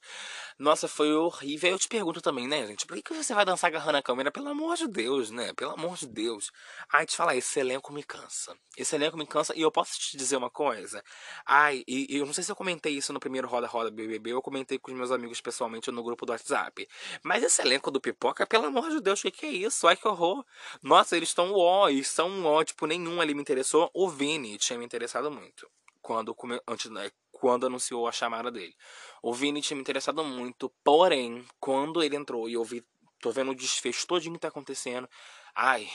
Nossa, 0.57 0.87
foi 0.87 1.13
horrível. 1.13 1.71
Eu 1.71 1.79
te 1.79 1.87
pergunto 1.87 2.21
também, 2.21 2.47
né, 2.47 2.65
gente? 2.65 2.87
Por 2.87 2.99
que, 2.99 3.13
você 3.13 3.35
vai 3.35 3.45
dançar 3.45 3.67
agarrando 3.69 3.99
a 3.99 4.01
câmera? 4.01 4.31
Pelo 4.31 4.49
amor 4.49 4.75
de 4.75 4.87
Deus, 4.87 5.29
né? 5.29 5.53
Pelo 5.53 5.73
amor 5.73 5.95
de 5.97 6.07
Deus. 6.07 6.51
Ai, 6.91 7.05
te 7.05 7.15
falar, 7.15 7.35
esse 7.35 7.59
elenco 7.59 7.93
me 7.93 8.01
cansa. 8.03 8.57
Esse 8.75 8.95
elenco 8.95 9.15
me 9.15 9.27
cansa. 9.27 9.53
E 9.55 9.61
eu 9.61 9.71
posso 9.71 9.99
te 9.99 10.17
dizer 10.17 10.37
uma 10.37 10.49
coisa? 10.49 11.03
Ai, 11.45 11.83
e, 11.87 12.15
e 12.15 12.17
eu 12.17 12.25
não 12.25 12.33
sei 12.33 12.43
se 12.43 12.51
eu 12.51 12.55
comentei 12.55 12.93
isso 12.93 13.13
no 13.13 13.19
primeiro 13.19 13.47
Roda 13.47 13.67
Roda 13.67 13.91
BBB. 13.91 14.31
Eu 14.31 14.41
comentei 14.41 14.79
com 14.79 14.91
os 14.91 14.97
meus 14.97 15.11
amigos 15.11 15.39
pessoalmente 15.39 15.91
no 15.91 16.03
grupo 16.03 16.25
do 16.25 16.31
WhatsApp. 16.31 16.87
Mas 17.21 17.43
esse 17.43 17.61
elenco 17.61 17.91
do 17.91 18.01
Pipoca, 18.01 18.47
pelo 18.47 18.65
amor 18.65 18.89
de 18.89 19.01
Deus, 19.01 19.19
o 19.19 19.23
que, 19.23 19.31
que 19.31 19.45
é 19.45 19.49
isso? 19.49 19.87
Ai, 19.87 19.95
que 19.95 20.07
horror. 20.07 20.43
Nossa, 20.81 21.15
eles 21.15 21.29
estão 21.29 21.53
ó, 21.53 21.89
eles 21.89 22.07
são 22.07 22.43
ó. 22.45 22.63
Tipo, 22.63 22.87
nenhum 22.87 23.21
ali 23.21 23.35
me 23.35 23.41
interessou. 23.41 23.91
O 23.93 24.09
Vini 24.09 24.57
tinha 24.57 24.79
me 24.79 24.85
interessado 24.85 25.29
muito 25.29 25.69
quando 26.03 26.35
antes, 26.67 26.91
né, 26.91 27.09
quando 27.31 27.65
anunciou 27.65 28.07
a 28.07 28.11
chamada 28.11 28.51
dele. 28.51 28.75
O 29.23 29.33
Vini 29.33 29.61
tinha 29.61 29.75
me 29.75 29.81
interessado 29.81 30.23
muito, 30.23 30.69
porém, 30.83 31.43
quando 31.59 32.03
ele 32.03 32.15
entrou 32.15 32.47
e 32.47 32.53
eu 32.53 32.63
vi, 32.63 32.85
tô 33.19 33.31
vendo 33.31 33.51
o 33.51 33.55
desfecho 33.55 34.05
todinho 34.05 34.35
que 34.35 34.41
tá 34.41 34.49
acontecendo. 34.49 35.09
Ai, 35.55 35.89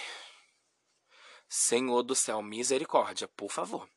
Senhor 1.49 2.03
do 2.03 2.15
céu, 2.15 2.43
misericórdia, 2.43 3.29
por 3.29 3.51
favor. 3.51 3.89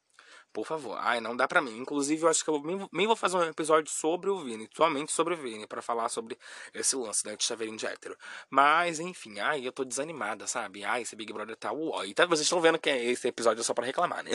Por 0.53 0.65
favor. 0.65 0.97
Ai, 0.99 1.21
não 1.21 1.35
dá 1.35 1.47
pra 1.47 1.61
mim. 1.61 1.77
Inclusive, 1.77 2.23
eu 2.23 2.29
acho 2.29 2.43
que 2.43 2.49
eu 2.49 2.61
nem 2.91 3.07
vou 3.07 3.15
fazer 3.15 3.37
um 3.37 3.43
episódio 3.43 3.89
sobre 3.91 4.29
o 4.29 4.39
Vini, 4.39 4.67
somente 4.75 5.11
sobre 5.11 5.33
o 5.33 5.37
Vini, 5.37 5.65
para 5.65 5.81
falar 5.81 6.09
sobre 6.09 6.37
esse 6.73 6.95
lance, 6.95 7.25
né, 7.25 7.35
de 7.37 7.43
chaveirinho 7.43 7.77
de 7.77 7.85
hétero. 7.85 8.17
Mas, 8.49 8.99
enfim, 8.99 9.39
ai, 9.39 9.65
eu 9.65 9.71
tô 9.71 9.85
desanimada, 9.85 10.45
sabe? 10.47 10.83
Ai, 10.83 11.03
esse 11.03 11.15
Big 11.15 11.31
Brother 11.31 11.55
tá 11.55 11.71
uó. 11.71 12.03
E 12.03 12.13
tá, 12.13 12.25
vocês 12.25 12.41
estão 12.41 12.59
vendo 12.59 12.77
que 12.77 12.89
esse 12.91 13.27
episódio 13.27 13.61
é 13.61 13.63
só 13.63 13.73
para 13.73 13.85
reclamar, 13.85 14.23
né? 14.23 14.31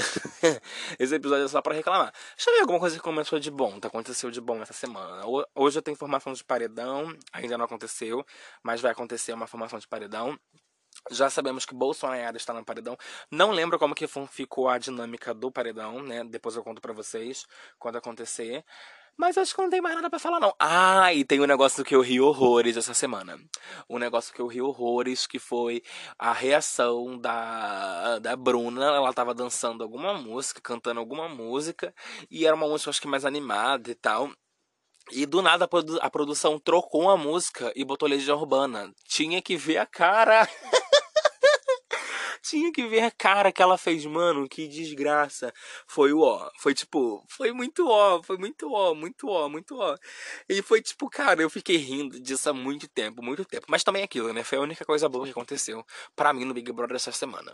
esse 0.99 1.15
episódio 1.15 1.45
é 1.45 1.49
só 1.49 1.61
para 1.61 1.75
reclamar. 1.75 2.13
Deixa 2.35 2.51
eu 2.51 2.55
ver 2.55 2.61
alguma 2.61 2.81
coisa 2.81 2.97
que 2.97 3.03
começou 3.03 3.39
de 3.39 3.51
bom, 3.51 3.79
tá? 3.79 3.89
Aconteceu 3.89 4.31
de 4.31 4.41
bom 4.41 4.63
essa 4.63 4.73
semana. 4.73 5.23
Hoje 5.55 5.79
eu 5.79 5.83
tenho 5.83 5.97
formação 5.97 6.33
de 6.33 6.43
paredão, 6.43 7.15
ainda 7.33 7.59
não 7.59 7.67
aconteceu, 7.67 8.25
mas 8.63 8.81
vai 8.81 8.93
acontecer 8.93 9.33
uma 9.33 9.47
formação 9.47 9.79
de 9.79 9.87
paredão. 9.87 10.39
Já 11.11 11.31
sabemos 11.31 11.65
que 11.65 11.75
Bolsonaro 11.75 12.37
está 12.37 12.53
no 12.53 12.65
paredão. 12.65 12.97
Não 13.31 13.51
lembro 13.51 13.79
como 13.79 13.95
que 13.95 14.07
ficou 14.29 14.69
a 14.69 14.79
dinâmica 14.79 15.33
do 15.33 15.51
paredão, 15.51 16.03
né? 16.03 16.25
Depois 16.25 16.57
eu 16.57 16.63
conto 16.63 16.81
para 16.81 16.93
vocês 16.93 17.47
quando 17.79 17.97
acontecer. 17.97 18.65
Mas 19.17 19.39
acho 19.39 19.55
que 19.55 19.63
não 19.63 19.71
tem 19.71 19.81
mais 19.81 19.95
nada 19.95 20.11
para 20.11 20.19
falar, 20.19 20.39
não. 20.39 20.55
Ah, 20.59 21.13
e 21.15 21.25
tem 21.25 21.41
um 21.41 21.47
negócio 21.47 21.83
que 21.83 21.95
eu 21.95 22.03
ri 22.03 22.21
horrores 22.21 22.77
essa 22.77 22.93
semana. 22.93 23.41
Um 23.89 23.99
negócio 23.99 24.33
que 24.35 24.41
eu 24.41 24.47
ri 24.47 24.61
horrores, 24.61 25.27
que 25.27 25.39
foi 25.39 25.83
a 26.19 26.35
reação 26.35 27.19
da, 27.19 28.19
da 28.19 28.37
Bruna. 28.37 28.85
Ela 28.85 29.15
tava 29.15 29.33
dançando 29.33 29.83
alguma 29.83 30.13
música, 30.13 30.61
cantando 30.61 31.01
alguma 31.01 31.31
música. 31.31 31.95
E 32.31 32.47
era 32.47 32.55
uma 32.55 32.69
música, 32.69 32.91
acho 32.91 33.01
que 33.01 33.09
mais 33.09 33.25
animada 33.25 33.91
e 33.91 33.95
tal. 33.95 34.31
E 35.13 35.25
do 35.25 35.41
nada 35.41 35.65
a, 35.65 35.69
produ 35.69 35.99
a 36.03 36.11
produção 36.11 36.59
trocou 36.59 37.09
a 37.09 37.17
música 37.17 37.73
e 37.75 37.85
botou 37.85 38.09
Legião 38.09 38.39
Urbana. 38.39 38.93
Tinha 39.09 39.41
que 39.41 39.57
ver 39.57 39.79
a 39.79 39.87
cara. 39.87 40.47
Tinha 42.49 42.73
que 42.73 42.87
ver 42.87 43.03
a 43.03 43.11
cara 43.11 43.51
que 43.51 43.61
ela 43.61 43.77
fez, 43.77 44.07
mano, 44.07 44.49
que 44.49 44.69
desgraça. 44.69 45.53
Foi 45.87 46.13
o 46.13 46.21
ó. 46.21 46.49
Foi 46.59 46.75
tipo, 46.75 47.25
foi 47.29 47.53
muito 47.53 47.89
ó, 47.89 48.23
foi 48.23 48.39
muito 48.39 48.73
ó, 48.73 48.95
muito 48.95 49.29
ó, 49.29 49.49
muito 49.49 49.77
ó. 49.77 49.97
E 50.49 50.63
foi 50.63 50.81
tipo, 50.81 51.11
cara, 51.11 51.43
eu 51.43 51.51
fiquei 51.51 51.77
rindo 51.77 52.21
disso 52.21 52.49
há 52.49 52.53
muito 52.53 52.87
tempo, 52.89 53.21
muito 53.21 53.45
tempo. 53.45 53.67
Mas 53.69 53.83
também 53.83 54.05
aquilo, 54.05 54.33
né? 54.33 54.45
Foi 54.45 54.59
a 54.59 54.61
única 54.61 54.85
coisa 54.85 55.09
boa 55.09 55.25
que 55.25 55.33
aconteceu 55.33 55.85
para 56.15 56.33
mim 56.33 56.45
no 56.45 56.55
Big 56.55 56.71
Brother 56.73 56.97
essa 56.97 57.11
semana. 57.11 57.53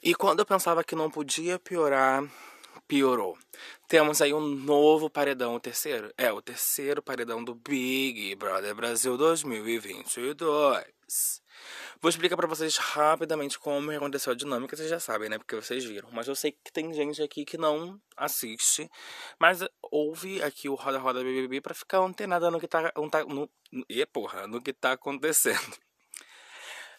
E 0.00 0.14
quando 0.14 0.38
eu 0.38 0.46
pensava 0.46 0.84
que 0.84 0.94
não 0.94 1.10
podia 1.10 1.58
piorar, 1.58 2.22
piorou. 2.86 3.36
Temos 3.88 4.22
aí 4.22 4.32
um 4.32 4.40
novo 4.40 5.10
paredão, 5.10 5.56
o 5.56 5.60
terceiro. 5.60 6.12
É, 6.16 6.32
o 6.32 6.40
terceiro 6.40 7.02
paredão 7.02 7.42
do 7.42 7.56
Big 7.56 8.36
Brother 8.36 8.72
Brasil 8.74 9.16
2022. 9.16 11.45
Vou 12.00 12.08
explicar 12.08 12.36
para 12.36 12.46
vocês 12.46 12.76
rapidamente 12.76 13.58
como 13.58 13.90
aconteceu 13.90 14.32
a 14.32 14.36
dinâmica, 14.36 14.76
vocês 14.76 14.88
já 14.88 15.00
sabem, 15.00 15.28
né? 15.28 15.38
Porque 15.38 15.56
vocês 15.56 15.84
viram. 15.84 16.08
Mas 16.12 16.28
eu 16.28 16.34
sei 16.34 16.52
que 16.52 16.72
tem 16.72 16.92
gente 16.92 17.22
aqui 17.22 17.44
que 17.44 17.56
não 17.56 18.00
assiste, 18.16 18.90
mas 19.38 19.60
ouve 19.82 20.42
aqui 20.42 20.68
o 20.68 20.74
Roda 20.74 20.98
Roda 20.98 21.22
BBB 21.22 21.60
para 21.60 21.74
ficar 21.74 21.98
antenada 21.98 22.50
no 22.50 22.60
que 22.60 22.68
tá, 22.68 22.92
no, 23.28 23.50
e 23.88 24.04
porra, 24.06 24.46
no 24.46 24.60
que 24.60 24.72
tá 24.72 24.92
acontecendo. 24.92 25.76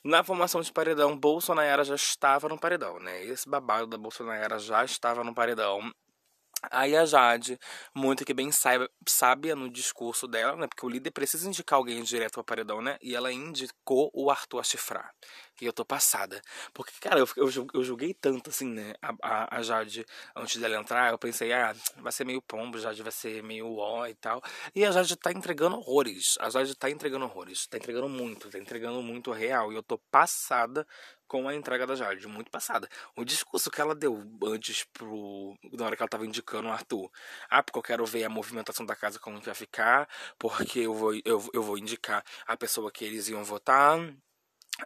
Na 0.03 0.23
formação 0.23 0.61
de 0.61 0.71
paredão, 0.71 1.17
Bolsonaro 1.17 1.83
já 1.83 1.95
estava 1.95 2.47
no 2.47 2.57
paredão, 2.57 2.99
né? 2.99 3.25
Esse 3.25 3.49
babado 3.49 3.87
da 3.87 3.97
Bolsonaro 3.97 4.57
já 4.59 4.85
estava 4.85 5.23
no 5.23 5.33
paredão. 5.33 5.91
Aí 6.71 6.95
a 6.95 7.05
Jade, 7.05 7.59
muito 7.95 8.25
que 8.25 8.33
bem 8.33 8.49
sábia 8.51 9.55
no 9.55 9.69
discurso 9.69 10.27
dela, 10.27 10.55
né? 10.55 10.67
Porque 10.67 10.85
o 10.85 10.89
líder 10.89 11.11
precisa 11.11 11.47
indicar 11.47 11.77
alguém 11.77 12.01
direto 12.03 12.39
ao 12.39 12.43
paredão, 12.43 12.81
né? 12.81 12.97
E 13.01 13.15
ela 13.15 13.31
indicou 13.31 14.09
o 14.13 14.31
Arthur 14.31 14.59
a 14.59 14.63
chifrar. 15.57 15.61
E 15.61 15.65
eu 15.65 15.73
tô 15.73 15.83
passada. 15.85 16.41
Porque, 16.73 16.93
cara, 16.99 17.19
eu, 17.19 17.27
eu, 17.35 17.67
eu 17.73 17.83
julguei 17.83 18.13
tanto, 18.13 18.49
assim, 18.49 18.67
né? 18.67 18.93
A, 19.01 19.13
a, 19.21 19.57
a, 19.57 19.61
Jade, 19.61 20.05
antes 20.35 20.59
dela 20.59 20.75
entrar, 20.75 21.11
eu 21.11 21.17
pensei, 21.17 21.51
ah, 21.53 21.75
vai 21.97 22.11
ser 22.11 22.25
meio 22.25 22.41
pombo, 22.41 22.77
Jade 22.77 23.01
vai 23.01 23.11
ser 23.11 23.43
meio 23.43 23.75
ó 23.75 24.07
e 24.07 24.15
tal. 24.15 24.41
E 24.75 24.85
a 24.85 24.91
Jade 24.91 25.15
tá 25.15 25.31
entregando 25.31 25.77
horrores. 25.77 26.37
A 26.39 26.49
Jade 26.49 26.75
tá 26.75 26.89
entregando 26.89 27.25
horrores. 27.25 27.67
Tá 27.67 27.77
entregando 27.77 28.09
muito, 28.09 28.49
tá 28.49 28.59
entregando 28.59 29.01
muito 29.01 29.31
real. 29.31 29.71
E 29.71 29.75
eu 29.75 29.83
tô 29.83 29.97
passada 29.97 30.85
com 31.27 31.47
a 31.47 31.55
entrega 31.55 31.85
da 31.85 31.95
Jade, 31.95 32.25
muito 32.27 32.49
passada. 32.49 32.87
O 33.15 33.25
discurso 33.25 33.69
que 33.69 33.81
ela 33.81 33.93
deu 33.93 34.23
antes 34.45 34.85
pro. 34.85 35.55
Na 35.73 35.85
hora 35.85 35.95
que 35.95 36.01
ela 36.01 36.09
tava 36.09 36.25
indicando 36.25 36.69
o 36.69 36.71
Arthur. 36.71 37.11
Ah, 37.49 37.61
porque 37.61 37.77
eu 37.77 37.83
quero 37.83 38.05
ver 38.05 38.23
a 38.23 38.29
movimentação 38.29 38.85
da 38.85 38.95
casa 38.95 39.19
como 39.19 39.39
que 39.39 39.45
vai 39.45 39.55
ficar, 39.55 40.07
porque 40.39 40.79
eu 40.79 40.93
vou, 40.93 41.13
eu, 41.25 41.49
eu 41.53 41.61
vou 41.61 41.77
indicar 41.77 42.23
a 42.45 42.55
pessoa 42.55 42.91
que 42.91 43.03
eles 43.03 43.27
iam 43.27 43.43
votar. 43.43 43.99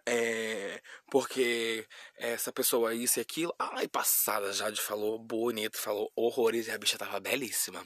É, 0.06 0.82
porque 1.10 1.86
essa 2.18 2.52
pessoa 2.52 2.94
isso 2.94 3.20
e 3.20 3.22
aquilo. 3.22 3.54
Ai, 3.60 3.88
passada, 3.88 4.54
Jade 4.54 4.80
falou 4.80 5.20
bonito, 5.20 5.78
falou 5.78 6.12
horrores 6.16 6.68
e 6.68 6.72
a 6.72 6.78
bicha 6.78 6.98
tava 6.98 7.20
belíssima. 7.20 7.86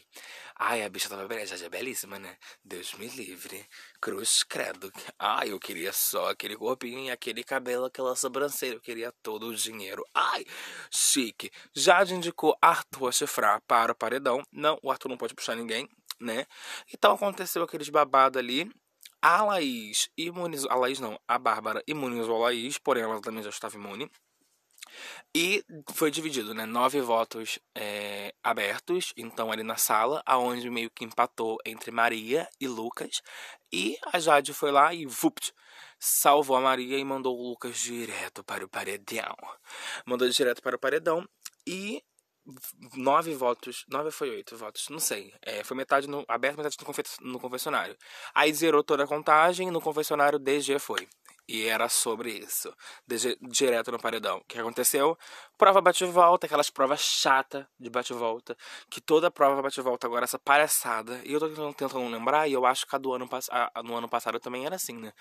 Ai, 0.55 0.83
a 0.83 0.89
bicha 0.89 1.09
tava 1.09 1.27
belíssima, 1.27 1.57
Jade 1.57 1.65
é 1.65 1.69
belíssima, 1.69 2.19
né? 2.19 2.37
Deus 2.63 2.93
me 2.93 3.07
livre. 3.07 3.65
Cruz 3.99 4.43
credo. 4.43 4.91
Ai, 5.17 5.51
eu 5.51 5.59
queria 5.59 5.91
só 5.91 6.29
aquele 6.29 6.55
corpinho 6.55 7.05
e 7.05 7.11
aquele 7.11 7.43
cabelo, 7.43 7.85
aquela 7.85 8.15
sobrancelha. 8.15 8.75
Eu 8.75 8.81
queria 8.81 9.11
todo 9.23 9.47
o 9.47 9.55
dinheiro. 9.55 10.05
Ai, 10.13 10.45
chique. 10.91 11.51
Jade 11.73 12.13
indicou 12.13 12.55
Arthur 12.61 13.09
a 13.09 13.11
chifrar 13.11 13.61
para 13.67 13.93
o 13.93 13.95
paredão. 13.95 14.43
Não, 14.51 14.77
o 14.83 14.91
Arthur 14.91 15.09
não 15.09 15.17
pode 15.17 15.33
puxar 15.33 15.55
ninguém, 15.55 15.89
né? 16.19 16.45
Então 16.93 17.13
aconteceu 17.13 17.63
aqueles 17.63 17.89
babado 17.89 18.37
ali. 18.37 18.69
A 19.27 19.41
Laís 19.41 20.07
imunizou. 20.15 20.69
A 20.69 20.75
Laís 20.75 20.99
não, 20.99 21.19
a 21.27 21.39
Bárbara 21.39 21.81
imunizou 21.87 22.35
a 22.35 22.39
Laís, 22.45 22.77
porém 22.77 23.01
ela 23.01 23.19
também 23.19 23.41
já 23.41 23.49
estava 23.49 23.75
imune. 23.75 24.07
E 25.35 25.65
foi 25.95 26.11
dividido, 26.11 26.53
né? 26.53 26.63
Nove 26.67 27.01
votos 27.01 27.57
é, 27.75 28.35
abertos, 28.43 29.13
então 29.17 29.51
ali 29.51 29.63
na 29.63 29.77
sala, 29.77 30.21
aonde 30.27 30.69
meio 30.69 30.91
que 30.91 31.03
empatou 31.03 31.57
entre 31.65 31.89
Maria 31.89 32.47
e 32.61 32.67
Lucas. 32.67 33.23
E 33.73 33.97
a 34.13 34.19
Jade 34.19 34.53
foi 34.53 34.71
lá 34.71 34.93
e 34.93 35.07
vupt, 35.07 35.51
salvou 35.97 36.55
a 36.55 36.61
Maria 36.61 36.99
e 36.99 37.03
mandou 37.03 37.35
o 37.35 37.49
Lucas 37.49 37.79
direto 37.79 38.43
para 38.43 38.63
o 38.63 38.69
paredão. 38.69 39.35
Mandou 40.05 40.29
direto 40.29 40.61
para 40.61 40.75
o 40.75 40.79
paredão. 40.79 41.27
E 41.65 42.03
nove 42.95 43.33
votos, 43.33 43.85
nove 43.89 44.11
foi 44.11 44.29
oito 44.29 44.55
votos, 44.57 44.87
não 44.89 44.99
sei. 44.99 45.33
É, 45.41 45.63
foi 45.63 45.75
metade 45.75 46.07
no 46.07 46.23
aberto, 46.27 46.57
metade 46.57 46.77
no, 46.79 47.31
no 47.31 47.39
confessionário. 47.39 47.97
Aí 48.33 48.53
zerou 48.53 48.83
toda 48.83 49.03
a 49.03 49.07
contagem, 49.07 49.71
no 49.71 49.81
confessionário 49.81 50.39
DG 50.39 50.79
foi. 50.79 51.07
E 51.47 51.67
era 51.67 51.87
sobre 51.87 52.31
isso. 52.31 52.73
DG, 53.07 53.37
direto 53.41 53.91
no 53.91 53.99
paredão. 53.99 54.37
O 54.37 54.43
que 54.45 54.57
aconteceu? 54.59 55.15
Prova 55.57 55.79
bate-volta, 55.79 56.47
aquelas 56.47 56.71
provas 56.71 57.01
chata 57.01 57.69
de 57.79 57.87
bate-volta. 57.89 58.57
Que 58.89 58.99
toda 58.99 59.29
prova 59.29 59.61
bate-volta 59.61 60.07
agora, 60.07 60.23
essa 60.25 60.39
palhaçada. 60.39 61.21
E 61.23 61.33
eu 61.33 61.39
tô 61.39 61.47
tentando, 61.49 61.73
tentando 61.73 62.07
lembrar, 62.09 62.47
e 62.47 62.53
eu 62.53 62.65
acho 62.65 62.87
que 62.87 62.95
a 62.95 62.99
do 62.99 63.13
ano, 63.13 63.29
no 63.83 63.95
ano 63.95 64.09
passado 64.09 64.39
também 64.39 64.65
era 64.65 64.75
assim, 64.75 64.97
né? 64.97 65.13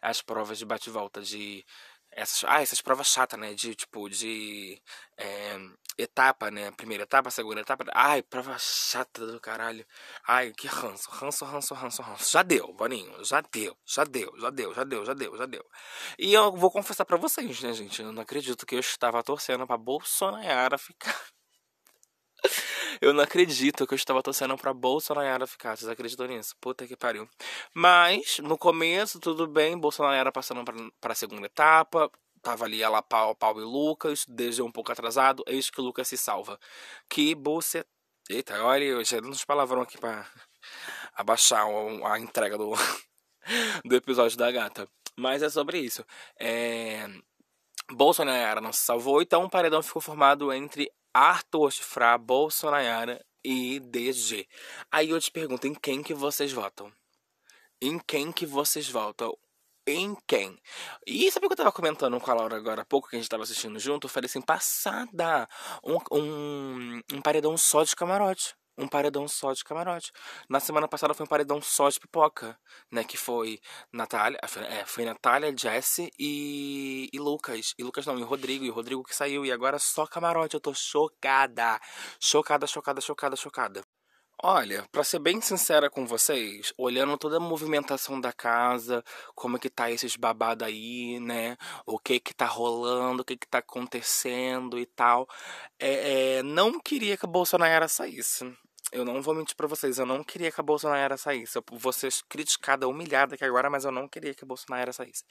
As 0.00 0.22
provas 0.22 0.58
de 0.58 0.64
bate-volta 0.64 1.20
de 1.20 1.64
essas, 2.12 2.44
ah, 2.46 2.62
essas 2.62 2.80
provas 2.80 3.08
chatas, 3.08 3.38
né? 3.40 3.54
De, 3.54 3.74
tipo, 3.74 4.08
de... 4.08 4.80
É, 5.16 5.58
etapa, 5.98 6.50
né? 6.50 6.70
Primeira 6.72 7.04
etapa, 7.04 7.30
segunda 7.30 7.60
etapa. 7.60 7.84
Ai, 7.94 8.22
prova 8.22 8.56
chata 8.58 9.26
do 9.26 9.40
caralho. 9.40 9.86
Ai, 10.26 10.52
que 10.52 10.66
ranço, 10.66 11.10
ranço, 11.10 11.44
ranço, 11.44 11.74
ranço, 11.74 12.02
ranço. 12.02 12.30
Já 12.30 12.42
deu, 12.42 12.72
Boninho. 12.74 13.24
Já 13.24 13.40
deu, 13.40 13.76
já 13.84 14.04
deu, 14.04 14.32
já 14.38 14.50
deu, 14.50 14.74
já 14.74 14.84
deu, 14.84 15.04
já 15.04 15.14
deu, 15.14 15.36
já 15.36 15.46
deu. 15.46 15.64
E 16.18 16.32
eu 16.32 16.52
vou 16.52 16.70
confessar 16.70 17.04
para 17.04 17.16
vocês, 17.16 17.62
né, 17.62 17.72
gente? 17.72 18.02
Eu 18.02 18.12
não 18.12 18.22
acredito 18.22 18.66
que 18.66 18.74
eu 18.74 18.80
estava 18.80 19.22
torcendo 19.22 19.66
pra 19.66 19.76
Bolsonaro 19.76 20.78
ficar. 20.78 21.18
Eu 23.00 23.12
não 23.12 23.24
acredito 23.24 23.86
que 23.86 23.94
eu 23.94 23.96
estava 23.96 24.22
torcendo 24.22 24.56
pra 24.56 24.72
Bolsonaro 24.72 25.46
ficar. 25.46 25.76
Vocês 25.76 25.90
acreditam 25.90 26.26
nisso? 26.26 26.54
Puta 26.60 26.86
que 26.86 26.96
pariu. 26.96 27.28
Mas, 27.74 28.38
no 28.38 28.58
começo, 28.58 29.18
tudo 29.18 29.46
bem. 29.46 29.78
Bolsonaro 29.78 30.30
passando 30.32 30.64
pra, 30.64 30.74
pra 31.00 31.14
segunda 31.14 31.46
etapa. 31.46 32.10
Tava 32.42 32.64
ali 32.64 32.82
ela, 32.82 33.00
Paulo, 33.02 33.34
Paulo 33.36 33.60
e 33.60 33.64
Lucas. 33.64 34.24
Desde 34.28 34.62
um 34.62 34.72
pouco 34.72 34.92
atrasado. 34.92 35.44
Eis 35.46 35.70
que 35.70 35.80
o 35.80 35.84
Lucas 35.84 36.08
se 36.08 36.18
salva. 36.18 36.58
Que 37.08 37.34
bolsa. 37.34 37.86
Eita, 38.28 38.62
olha, 38.62 38.84
eu 38.84 39.04
já 39.04 39.20
dando 39.20 39.30
uns 39.30 39.44
palavrão 39.44 39.82
aqui 39.82 39.98
pra 39.98 40.26
abaixar 41.14 41.66
a 42.04 42.18
entrega 42.18 42.58
do, 42.58 42.72
do 43.84 43.94
episódio 43.96 44.36
da 44.36 44.50
gata. 44.50 44.88
Mas 45.16 45.42
é 45.42 45.48
sobre 45.48 45.78
isso. 45.78 46.04
É... 46.38 47.08
Bolsonaro 47.90 48.60
não 48.60 48.72
se 48.72 48.80
salvou, 48.80 49.20
então 49.20 49.44
o 49.44 49.50
paredão 49.50 49.82
ficou 49.82 50.00
formado 50.00 50.52
entre 50.52 50.90
Arthur 51.12 51.70
Chifra, 51.70 52.16
Bolsonaro 52.16 53.18
e 53.44 53.80
DG. 53.80 54.48
Aí 54.90 55.10
eu 55.10 55.20
te 55.20 55.30
pergunto, 55.30 55.66
em 55.66 55.74
quem 55.74 56.02
que 56.02 56.14
vocês 56.14 56.52
votam? 56.52 56.92
Em 57.80 57.98
quem 57.98 58.32
que 58.32 58.46
vocês 58.46 58.88
votam? 58.88 59.36
Em 59.86 60.16
quem? 60.26 60.56
E 61.06 61.30
sabe 61.32 61.46
o 61.46 61.48
que 61.48 61.54
eu 61.54 61.56
tava 61.56 61.72
comentando 61.72 62.20
com 62.20 62.30
a 62.30 62.34
Laura 62.34 62.56
agora 62.56 62.82
há 62.82 62.84
pouco, 62.84 63.08
que 63.08 63.16
a 63.16 63.18
gente 63.18 63.28
tava 63.28 63.42
assistindo 63.42 63.78
junto? 63.80 64.06
Eu 64.06 64.10
falei 64.10 64.26
assim, 64.26 64.40
passada, 64.40 65.48
um, 65.84 65.98
um, 66.12 67.00
um 67.14 67.20
paredão 67.20 67.56
só 67.56 67.82
de 67.82 67.96
camarote 67.96 68.54
um 68.76 68.88
paredão 68.88 69.28
só 69.28 69.52
de 69.52 69.62
camarote. 69.64 70.12
Na 70.48 70.58
semana 70.60 70.88
passada 70.88 71.14
foi 71.14 71.24
um 71.24 71.28
paredão 71.28 71.60
só 71.60 71.88
de 71.88 72.00
pipoca, 72.00 72.58
né? 72.90 73.04
Que 73.04 73.16
foi 73.16 73.60
Natália, 73.92 74.38
é, 74.68 74.84
foi 74.86 75.04
Natália, 75.04 75.54
Jesse 75.56 76.10
e, 76.18 77.08
e 77.12 77.18
Lucas. 77.18 77.74
E 77.78 77.82
Lucas 77.84 78.06
não, 78.06 78.18
e 78.18 78.22
Rodrigo. 78.22 78.64
E 78.64 78.70
Rodrigo 78.70 79.04
que 79.04 79.14
saiu. 79.14 79.44
E 79.44 79.52
agora 79.52 79.78
só 79.78 80.06
camarote. 80.06 80.54
Eu 80.54 80.60
tô 80.60 80.72
chocada. 80.74 81.80
Chocada, 82.20 82.66
chocada, 82.66 83.00
chocada, 83.00 83.36
chocada. 83.36 83.81
Olha, 84.44 84.84
para 84.90 85.04
ser 85.04 85.20
bem 85.20 85.40
sincera 85.40 85.88
com 85.88 86.04
vocês, 86.04 86.72
olhando 86.76 87.16
toda 87.16 87.36
a 87.36 87.40
movimentação 87.40 88.20
da 88.20 88.32
casa, 88.32 89.04
como 89.36 89.56
é 89.56 89.60
que 89.60 89.70
tá 89.70 89.88
esses 89.90 90.16
babados 90.16 90.66
aí, 90.66 91.20
né? 91.20 91.56
O 91.86 91.96
que 91.98 92.18
que 92.18 92.34
tá 92.34 92.46
rolando, 92.46 93.22
o 93.22 93.24
que 93.24 93.36
que 93.36 93.46
tá 93.46 93.58
acontecendo 93.58 94.78
e 94.78 94.84
tal. 94.86 95.28
É, 95.78 96.38
é, 96.38 96.42
não 96.42 96.80
queria 96.80 97.16
que 97.16 97.24
a 97.24 97.28
Bolsonaro 97.28 97.88
saísse. 97.88 98.52
Eu 98.92 99.06
não 99.06 99.22
vou 99.22 99.34
mentir 99.34 99.56
pra 99.56 99.66
vocês, 99.66 99.98
eu 99.98 100.04
não 100.04 100.22
queria 100.22 100.52
que 100.52 100.60
a 100.60 100.62
Bolsonaro 100.62 101.16
saísse. 101.16 101.56
Eu 101.56 101.64
vou 101.72 101.94
ser 101.94 102.12
criticada, 102.28 102.86
humilhada 102.86 103.34
aqui 103.34 103.44
agora, 103.44 103.70
mas 103.70 103.86
eu 103.86 103.90
não 103.90 104.06
queria 104.06 104.34
que 104.34 104.44
a 104.44 104.46
Bolsonaro 104.46 104.92
saísse. 104.92 105.24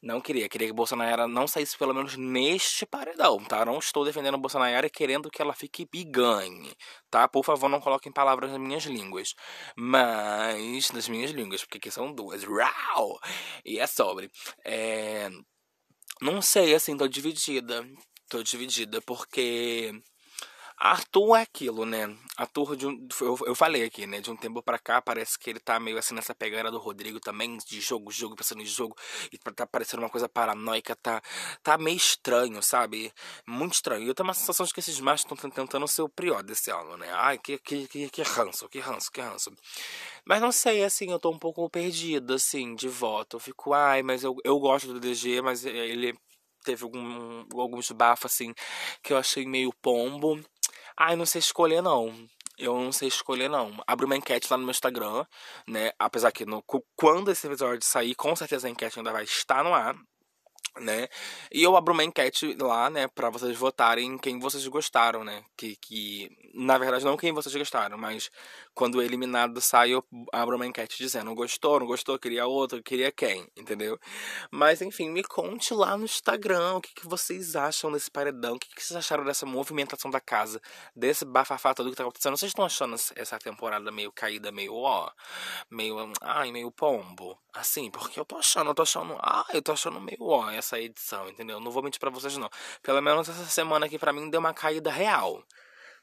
Não 0.00 0.20
queria, 0.20 0.48
queria 0.48 0.68
que 0.68 0.72
a 0.72 0.76
Bolsonaro 0.76 1.26
não 1.26 1.48
saísse 1.48 1.76
pelo 1.76 1.92
menos 1.92 2.16
neste 2.16 2.86
paredão, 2.86 3.42
tá? 3.44 3.64
Não 3.64 3.80
estou 3.80 4.04
defendendo 4.04 4.34
a 4.34 4.38
Bolsonaro 4.38 4.86
e 4.86 4.90
querendo 4.90 5.28
que 5.28 5.42
ela 5.42 5.52
fique 5.52 5.88
e 5.92 6.04
ganhe, 6.04 6.72
tá? 7.10 7.26
Por 7.26 7.44
favor, 7.44 7.68
não 7.68 7.80
coloquem 7.80 8.12
palavras 8.12 8.52
nas 8.52 8.60
minhas 8.60 8.84
línguas. 8.84 9.34
Mas, 9.76 10.92
nas 10.92 11.08
minhas 11.08 11.32
línguas, 11.32 11.64
porque 11.64 11.78
aqui 11.78 11.90
são 11.90 12.12
duas. 12.14 12.44
Rau! 12.44 13.18
E 13.64 13.80
é 13.80 13.88
sobre. 13.88 14.30
É... 14.64 15.28
Não 16.22 16.40
sei, 16.40 16.74
assim, 16.76 16.96
tô 16.96 17.08
dividida. 17.08 17.84
Tô 18.28 18.40
dividida 18.44 19.02
porque 19.02 20.00
Arthur 20.82 21.36
é 21.36 21.42
aquilo, 21.42 21.84
né? 21.84 22.16
Arthur, 22.38 22.74
de 22.74 22.86
um, 22.86 23.06
eu, 23.20 23.38
eu 23.44 23.54
falei 23.54 23.84
aqui, 23.84 24.06
né? 24.06 24.18
De 24.18 24.30
um 24.30 24.36
tempo 24.36 24.62
pra 24.62 24.78
cá, 24.78 25.02
parece 25.02 25.38
que 25.38 25.50
ele 25.50 25.60
tá 25.60 25.78
meio 25.78 25.98
assim 25.98 26.14
nessa 26.14 26.34
pegada 26.34 26.70
do 26.70 26.78
Rodrigo 26.78 27.20
também, 27.20 27.58
de 27.58 27.82
jogo, 27.82 28.10
jogo, 28.10 28.34
pensando 28.34 28.62
em 28.62 28.66
jogo, 28.66 28.96
e 29.30 29.36
tá 29.38 29.66
parecendo 29.66 30.02
uma 30.02 30.08
coisa 30.08 30.26
paranoica, 30.26 30.96
tá, 30.96 31.20
tá 31.62 31.76
meio 31.76 31.98
estranho, 31.98 32.62
sabe? 32.62 33.12
Muito 33.46 33.74
estranho. 33.74 34.04
E 34.04 34.08
eu 34.08 34.14
tenho 34.14 34.26
uma 34.26 34.32
sensação 34.32 34.64
de 34.64 34.72
que 34.72 34.80
esses 34.80 34.98
machos 35.00 35.26
estão 35.30 35.50
tentando 35.50 35.86
ser 35.86 36.00
o 36.00 36.08
prior 36.08 36.42
desse 36.42 36.70
ano, 36.70 36.96
né? 36.96 37.10
Ai, 37.12 37.36
que, 37.36 37.58
que, 37.58 37.86
que, 37.86 38.08
que 38.08 38.22
ranço, 38.22 38.66
que 38.66 38.78
ranço, 38.78 39.12
que 39.12 39.20
ranço. 39.20 39.52
Mas 40.24 40.40
não 40.40 40.50
sei, 40.50 40.82
assim, 40.82 41.10
eu 41.10 41.18
tô 41.18 41.30
um 41.30 41.38
pouco 41.38 41.68
perdido, 41.68 42.32
assim, 42.34 42.74
de 42.74 42.88
voto. 42.88 43.36
Eu 43.36 43.40
fico, 43.40 43.74
ai, 43.74 44.02
mas 44.02 44.24
eu, 44.24 44.34
eu 44.44 44.58
gosto 44.58 44.94
do 44.94 45.00
DG, 45.00 45.42
mas 45.42 45.66
ele 45.66 46.16
teve 46.64 46.84
algum, 46.84 47.44
alguns 47.54 47.90
bafos, 47.90 48.32
assim, 48.32 48.54
que 49.02 49.12
eu 49.12 49.18
achei 49.18 49.46
meio 49.46 49.72
pombo. 49.82 50.40
Ai, 50.96 51.16
não 51.16 51.26
sei 51.26 51.38
escolher, 51.38 51.82
não. 51.82 52.14
Eu 52.58 52.78
não 52.78 52.92
sei 52.92 53.08
escolher, 53.08 53.48
não. 53.48 53.82
Abro 53.86 54.06
uma 54.06 54.16
enquete 54.16 54.46
lá 54.50 54.56
no 54.56 54.64
meu 54.64 54.70
Instagram, 54.70 55.24
né? 55.66 55.92
Apesar 55.98 56.30
que 56.30 56.44
no, 56.44 56.62
quando 56.94 57.30
esse 57.30 57.46
episódio 57.46 57.84
sair, 57.84 58.14
com 58.14 58.36
certeza 58.36 58.66
a 58.68 58.70
enquete 58.70 58.98
ainda 58.98 59.12
vai 59.12 59.24
estar 59.24 59.64
no 59.64 59.72
ar 59.74 59.96
né? 60.78 61.08
E 61.52 61.62
eu 61.62 61.76
abro 61.76 61.92
uma 61.92 62.04
enquete 62.04 62.56
lá, 62.60 62.88
né, 62.88 63.08
para 63.08 63.30
vocês 63.30 63.56
votarem 63.56 64.16
quem 64.18 64.38
vocês 64.38 64.66
gostaram, 64.68 65.24
né? 65.24 65.42
Que, 65.56 65.76
que 65.76 66.30
na 66.54 66.78
verdade 66.78 67.04
não 67.04 67.16
quem 67.16 67.32
vocês 67.32 67.54
gostaram, 67.54 67.98
mas 67.98 68.30
quando 68.74 68.96
o 68.96 69.02
eliminado 69.02 69.60
sai 69.60 69.90
eu 69.90 70.04
abro 70.32 70.56
uma 70.56 70.66
enquete 70.66 70.96
dizendo 70.96 71.34
gostou, 71.34 71.80
não 71.80 71.86
gostou, 71.86 72.18
queria 72.18 72.46
outro, 72.46 72.82
queria 72.82 73.10
quem, 73.12 73.46
entendeu? 73.56 73.98
Mas 74.50 74.80
enfim, 74.80 75.10
me 75.10 75.22
conte 75.22 75.74
lá 75.74 75.96
no 75.96 76.04
Instagram 76.04 76.76
o 76.76 76.80
que, 76.80 76.94
que 76.94 77.06
vocês 77.06 77.56
acham 77.56 77.92
desse 77.92 78.10
paredão, 78.10 78.54
o 78.54 78.58
que, 78.58 78.68
que 78.74 78.82
vocês 78.82 78.96
acharam 78.96 79.24
dessa 79.24 79.44
movimentação 79.44 80.10
da 80.10 80.20
casa, 80.20 80.60
desse 80.94 81.24
bafafá 81.24 81.74
todo 81.74 81.90
que 81.90 81.96
tá 81.96 82.02
acontecendo. 82.02 82.36
Vocês 82.36 82.50
estão 82.50 82.64
achando 82.64 82.96
essa 83.16 83.38
temporada 83.38 83.90
meio 83.90 84.12
caída, 84.12 84.50
meio 84.52 84.74
ó, 84.74 85.10
meio 85.70 86.12
ai, 86.20 86.52
meio 86.52 86.70
pombo, 86.70 87.38
assim, 87.52 87.90
porque 87.90 88.18
eu 88.18 88.24
tô 88.24 88.36
achando, 88.36 88.70
eu 88.70 88.74
tô 88.74 88.82
achando, 88.82 89.16
ah, 89.20 89.46
eu 89.52 89.62
tô 89.62 89.72
achando 89.72 90.00
meio 90.00 90.22
ó 90.22 90.50
essa 90.50 90.78
edição, 90.80 91.28
entendeu? 91.28 91.60
Não 91.60 91.70
vou 91.70 91.82
mentir 91.82 92.00
pra 92.00 92.10
vocês, 92.10 92.36
não. 92.36 92.50
Pelo 92.82 93.00
menos 93.00 93.28
essa 93.28 93.46
semana 93.46 93.86
aqui 93.86 93.98
pra 93.98 94.12
mim 94.12 94.30
deu 94.30 94.40
uma 94.40 94.54
caída 94.54 94.90
real. 94.90 95.44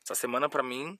Essa 0.04 0.16
semana 0.16 0.48
pra 0.48 0.64
mim 0.64 0.98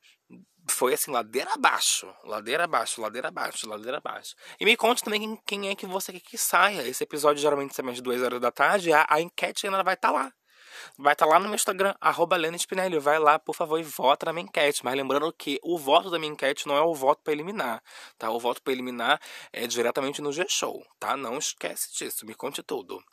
foi 0.70 0.94
assim, 0.94 1.12
ladeira 1.12 1.54
abaixo, 1.54 2.14
ladeira 2.24 2.64
abaixo, 2.66 3.02
ladeira 3.02 3.28
abaixo, 3.28 3.68
ladeira 3.68 3.98
abaixo. 3.98 4.36
E 4.60 4.66
me 4.66 4.76
conte 4.76 5.04
também 5.04 5.22
quem, 5.22 5.38
quem 5.46 5.70
é 5.70 5.76
que 5.76 5.86
você 5.86 6.12
quer 6.12 6.20
que 6.20 6.38
saia. 6.38 6.88
Esse 6.88 7.04
episódio 7.04 7.42
geralmente 7.42 7.76
sai 7.76 7.86
de 7.94 8.02
2 8.02 8.22
horas 8.22 8.42
da 8.42 8.52
tarde, 8.52 8.92
a, 8.92 9.06
a 9.10 9.22
enquete 9.22 9.68
ainda 9.68 9.84
vai 9.84 9.94
estar 9.94 10.10
tá 10.10 10.14
lá. 10.14 10.34
Vai 10.98 11.14
estar 11.14 11.26
tá 11.26 11.32
lá 11.32 11.40
no 11.40 11.46
meu 11.46 11.56
Instagram, 11.56 11.96
arroba 12.00 12.38
Spinelli. 12.58 13.00
Vai 13.00 13.20
lá, 13.20 13.40
por 13.40 13.56
favor, 13.56 13.80
e 13.80 13.84
vota 13.84 14.28
na 14.28 14.34
minha 14.34 14.46
enquete. 14.46 14.84
Mas 14.84 14.96
lembrando 14.96 15.32
que 15.34 15.60
o 15.64 15.78
voto 15.78 16.10
da 16.10 16.20
minha 16.20 16.32
enquete 16.32 16.68
não 16.68 16.76
é 16.76 16.82
o 16.82 16.94
voto 16.94 17.22
para 17.24 17.34
eliminar, 17.34 17.82
tá? 18.18 18.30
O 18.30 18.40
voto 18.40 18.62
para 18.62 18.74
eliminar 18.74 19.20
é 19.52 19.68
diretamente 19.68 20.22
no 20.22 20.32
G-Show, 20.32 20.86
tá? 21.00 21.18
Não 21.18 21.38
esquece 21.38 21.94
disso, 21.94 22.26
me 22.26 22.36
conte 22.36 22.62
tudo. 22.64 23.04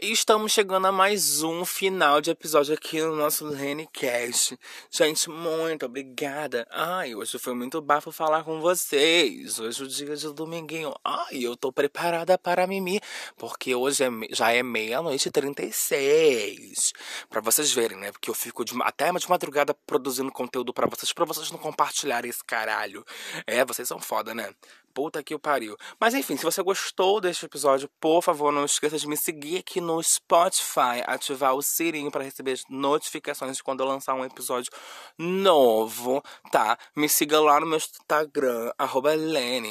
E 0.00 0.10
estamos 0.10 0.52
chegando 0.52 0.86
a 0.86 0.92
mais 0.92 1.42
um 1.42 1.66
final 1.66 2.18
de 2.22 2.30
episódio 2.30 2.72
aqui 2.74 3.00
no 3.02 3.14
nosso 3.14 3.44
Lenecast. 3.44 4.58
Gente, 4.90 5.28
muito 5.28 5.84
obrigada. 5.84 6.66
Ai, 6.70 7.14
hoje 7.14 7.38
foi 7.38 7.54
muito 7.54 7.80
bafo 7.82 8.10
falar 8.10 8.42
com 8.42 8.58
vocês. 8.58 9.58
Hoje 9.58 9.82
é 9.82 9.84
o 9.84 9.88
dia 9.88 10.16
de 10.16 10.32
dominguinho. 10.32 10.94
Ai, 11.04 11.44
eu 11.44 11.54
tô 11.54 11.70
preparada 11.70 12.38
para 12.38 12.66
mimir, 12.66 13.02
porque 13.36 13.74
hoje 13.74 14.02
é, 14.02 14.08
já 14.30 14.50
é 14.50 14.62
meia-noite 14.62 15.28
e 15.28 15.30
36. 15.30 16.94
Para 17.28 17.42
vocês 17.42 17.70
verem, 17.70 17.98
né? 17.98 18.12
Porque 18.12 18.30
eu 18.30 18.34
fico 18.34 18.64
de, 18.64 18.72
até 18.82 19.12
de 19.12 19.28
madrugada 19.28 19.74
produzindo 19.86 20.32
conteúdo 20.32 20.72
para 20.72 20.86
vocês, 20.86 21.12
para 21.12 21.26
vocês 21.26 21.50
não 21.50 21.58
compartilharem 21.58 22.30
esse 22.30 22.42
caralho. 22.42 23.04
É, 23.46 23.62
vocês 23.62 23.86
são 23.86 24.00
foda, 24.00 24.34
né? 24.34 24.54
Puta 24.94 25.22
que 25.22 25.34
o 25.34 25.38
pariu. 25.38 25.76
Mas 25.98 26.14
enfim, 26.14 26.36
se 26.36 26.44
você 26.44 26.62
gostou 26.62 27.20
deste 27.20 27.46
episódio, 27.46 27.88
por 28.00 28.22
favor, 28.22 28.52
não 28.52 28.64
esqueça 28.64 28.98
de 28.98 29.06
me 29.08 29.16
seguir 29.16 29.58
aqui 29.58 29.80
no 29.80 30.02
Spotify, 30.02 31.02
ativar 31.06 31.54
o 31.54 31.62
sininho 31.62 32.10
para 32.10 32.24
receber 32.24 32.60
notificações 32.68 33.56
de 33.56 33.62
quando 33.62 33.80
eu 33.80 33.86
lançar 33.86 34.14
um 34.14 34.24
episódio 34.24 34.70
novo, 35.16 36.22
tá? 36.50 36.78
Me 36.94 37.08
siga 37.08 37.40
lá 37.40 37.60
no 37.60 37.66
meu 37.66 37.78
Instagram, 37.78 38.72
arroba 38.78 39.12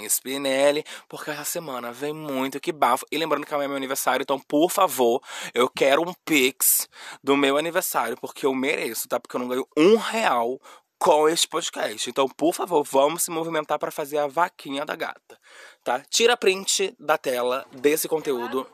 Spinelli, 0.10 0.84
porque 1.08 1.32
essa 1.32 1.46
semana 1.46 1.92
vem 1.92 2.14
muito 2.14 2.60
que 2.60 2.72
bafo. 2.72 3.06
E 3.12 3.18
lembrando 3.18 3.46
que 3.46 3.54
é 3.54 3.68
meu 3.68 3.78
aniversário, 3.78 4.24
então, 4.24 4.40
por 4.40 4.70
favor, 4.72 5.22
eu 5.54 5.70
quero 5.70 6.02
um 6.02 6.14
pix 6.26 6.88
do 7.24 7.38
meu 7.38 7.58
aniversário, 7.58 8.18
porque 8.20 8.46
eu 8.46 8.54
mereço, 8.54 9.08
tá? 9.08 9.20
Porque 9.20 9.36
eu 9.36 9.40
não 9.40 9.48
ganho 9.48 9.68
um 9.78 9.96
real 9.98 10.60
com 11.02 11.28
esse 11.28 11.48
podcast. 11.48 12.08
Então, 12.08 12.30
por 12.30 12.54
favor, 12.54 12.84
vamos 12.84 13.24
se 13.24 13.32
movimentar 13.32 13.80
para 13.80 13.90
fazer 13.90 14.20
a 14.20 14.28
vaquinha 14.28 14.86
da 14.86 14.96
gata, 14.96 15.40
tá? 15.84 16.00
Tira 16.08 16.38
print 16.38 16.96
da 17.00 17.18
tela 17.18 17.66
desse 17.72 18.08
conteúdo. 18.08 18.68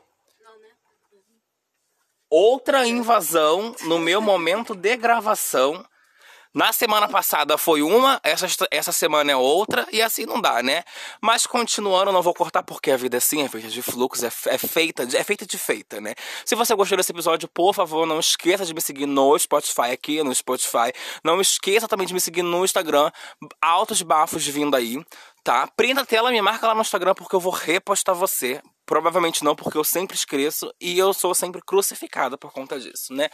Outra 2.28 2.86
invasão 2.86 3.74
no 3.84 3.98
meu 3.98 4.20
momento 4.20 4.74
de 4.74 4.94
gravação 4.98 5.82
Na 6.58 6.72
semana 6.72 7.06
passada 7.06 7.56
foi 7.56 7.82
uma, 7.82 8.20
essa, 8.24 8.48
essa 8.72 8.90
semana 8.90 9.30
é 9.30 9.36
outra, 9.36 9.86
e 9.92 10.02
assim 10.02 10.26
não 10.26 10.40
dá, 10.40 10.60
né? 10.60 10.82
Mas 11.22 11.46
continuando, 11.46 12.10
não 12.10 12.20
vou 12.20 12.34
cortar 12.34 12.64
porque 12.64 12.90
a 12.90 12.96
vida 12.96 13.16
é 13.16 13.18
assim, 13.18 13.44
é 13.44 13.48
feita 13.48 13.68
de 13.68 13.80
fluxos, 13.80 14.24
é, 14.24 14.52
é 14.52 14.58
feita 14.58 15.06
de, 15.06 15.16
é 15.16 15.22
feita 15.22 15.46
de 15.46 15.56
feita, 15.56 16.00
né? 16.00 16.16
Se 16.44 16.56
você 16.56 16.74
gostou 16.74 16.98
desse 16.98 17.12
episódio, 17.12 17.48
por 17.48 17.72
favor, 17.72 18.04
não 18.04 18.18
esqueça 18.18 18.66
de 18.66 18.74
me 18.74 18.80
seguir 18.80 19.06
no 19.06 19.38
Spotify 19.38 19.92
aqui, 19.92 20.20
no 20.24 20.34
Spotify. 20.34 20.92
Não 21.22 21.40
esqueça 21.40 21.86
também 21.86 22.08
de 22.08 22.12
me 22.12 22.20
seguir 22.20 22.42
no 22.42 22.64
Instagram, 22.64 23.12
altos 23.62 24.02
bafos 24.02 24.44
vindo 24.44 24.74
aí 24.74 25.00
tá? 25.44 25.66
Prenda 25.66 26.02
a 26.02 26.04
tela, 26.04 26.30
me 26.30 26.42
marca 26.42 26.66
lá 26.66 26.74
no 26.74 26.82
Instagram 26.82 27.14
porque 27.14 27.34
eu 27.34 27.40
vou 27.40 27.52
repostar 27.52 28.14
você. 28.14 28.60
Provavelmente 28.88 29.44
não, 29.44 29.54
porque 29.54 29.76
eu 29.76 29.84
sempre 29.84 30.16
esqueço 30.16 30.72
e 30.80 30.98
eu 30.98 31.12
sou 31.12 31.34
sempre 31.34 31.60
crucificada 31.60 32.38
por 32.38 32.50
conta 32.50 32.80
disso, 32.80 33.12
né? 33.12 33.28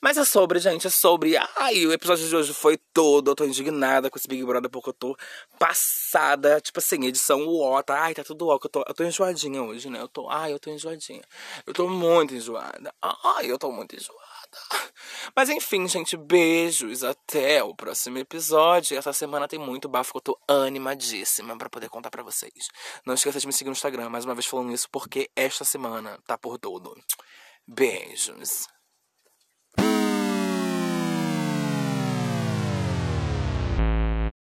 Mas 0.00 0.16
é 0.16 0.24
sobre, 0.24 0.60
gente, 0.60 0.86
é 0.86 0.90
sobre. 0.90 1.36
Ai, 1.56 1.84
o 1.84 1.92
episódio 1.92 2.28
de 2.28 2.36
hoje 2.36 2.54
foi 2.54 2.76
todo. 2.94 3.32
Eu 3.32 3.34
tô 3.34 3.44
indignada 3.44 4.08
com 4.08 4.16
esse 4.16 4.28
Big 4.28 4.44
Brother 4.44 4.70
porque 4.70 4.90
eu 4.90 4.92
tô 4.92 5.16
passada. 5.58 6.60
Tipo 6.60 6.78
assim, 6.78 7.04
edição 7.06 7.44
ó, 7.48 7.82
tá? 7.82 8.02
Ai, 8.02 8.14
tá 8.14 8.22
tudo 8.22 8.46
ó. 8.46 8.54
Eu 8.62 8.68
tô, 8.68 8.84
eu 8.86 8.94
tô 8.94 9.02
enjoadinha 9.02 9.60
hoje, 9.64 9.90
né? 9.90 10.00
Eu 10.00 10.06
tô. 10.06 10.30
Ai, 10.30 10.52
eu 10.52 10.60
tô 10.60 10.70
enjoadinha. 10.70 11.22
Eu 11.66 11.74
tô 11.74 11.88
muito 11.88 12.32
enjoada. 12.32 12.94
Ai, 13.02 13.50
eu 13.50 13.58
tô 13.58 13.72
muito 13.72 13.96
enjoada. 13.96 14.29
Mas 15.36 15.48
enfim, 15.48 15.86
gente, 15.86 16.16
beijos. 16.16 17.04
Até 17.04 17.62
o 17.62 17.74
próximo 17.74 18.18
episódio. 18.18 18.96
Essa 18.96 19.12
semana 19.12 19.48
tem 19.48 19.58
muito 19.58 19.88
bafo 19.88 20.12
que 20.12 20.18
eu 20.18 20.22
tô 20.22 20.38
animadíssima 20.48 21.56
para 21.56 21.70
poder 21.70 21.88
contar 21.88 22.10
para 22.10 22.22
vocês. 22.22 22.68
Não 23.04 23.14
esqueça 23.14 23.40
de 23.40 23.46
me 23.46 23.52
seguir 23.52 23.68
no 23.68 23.72
Instagram, 23.72 24.08
mais 24.08 24.24
uma 24.24 24.34
vez 24.34 24.46
falando 24.46 24.72
isso, 24.72 24.88
porque 24.90 25.30
esta 25.36 25.64
semana 25.64 26.18
tá 26.26 26.36
por 26.36 26.58
todo. 26.58 26.94
Beijos. 27.66 28.66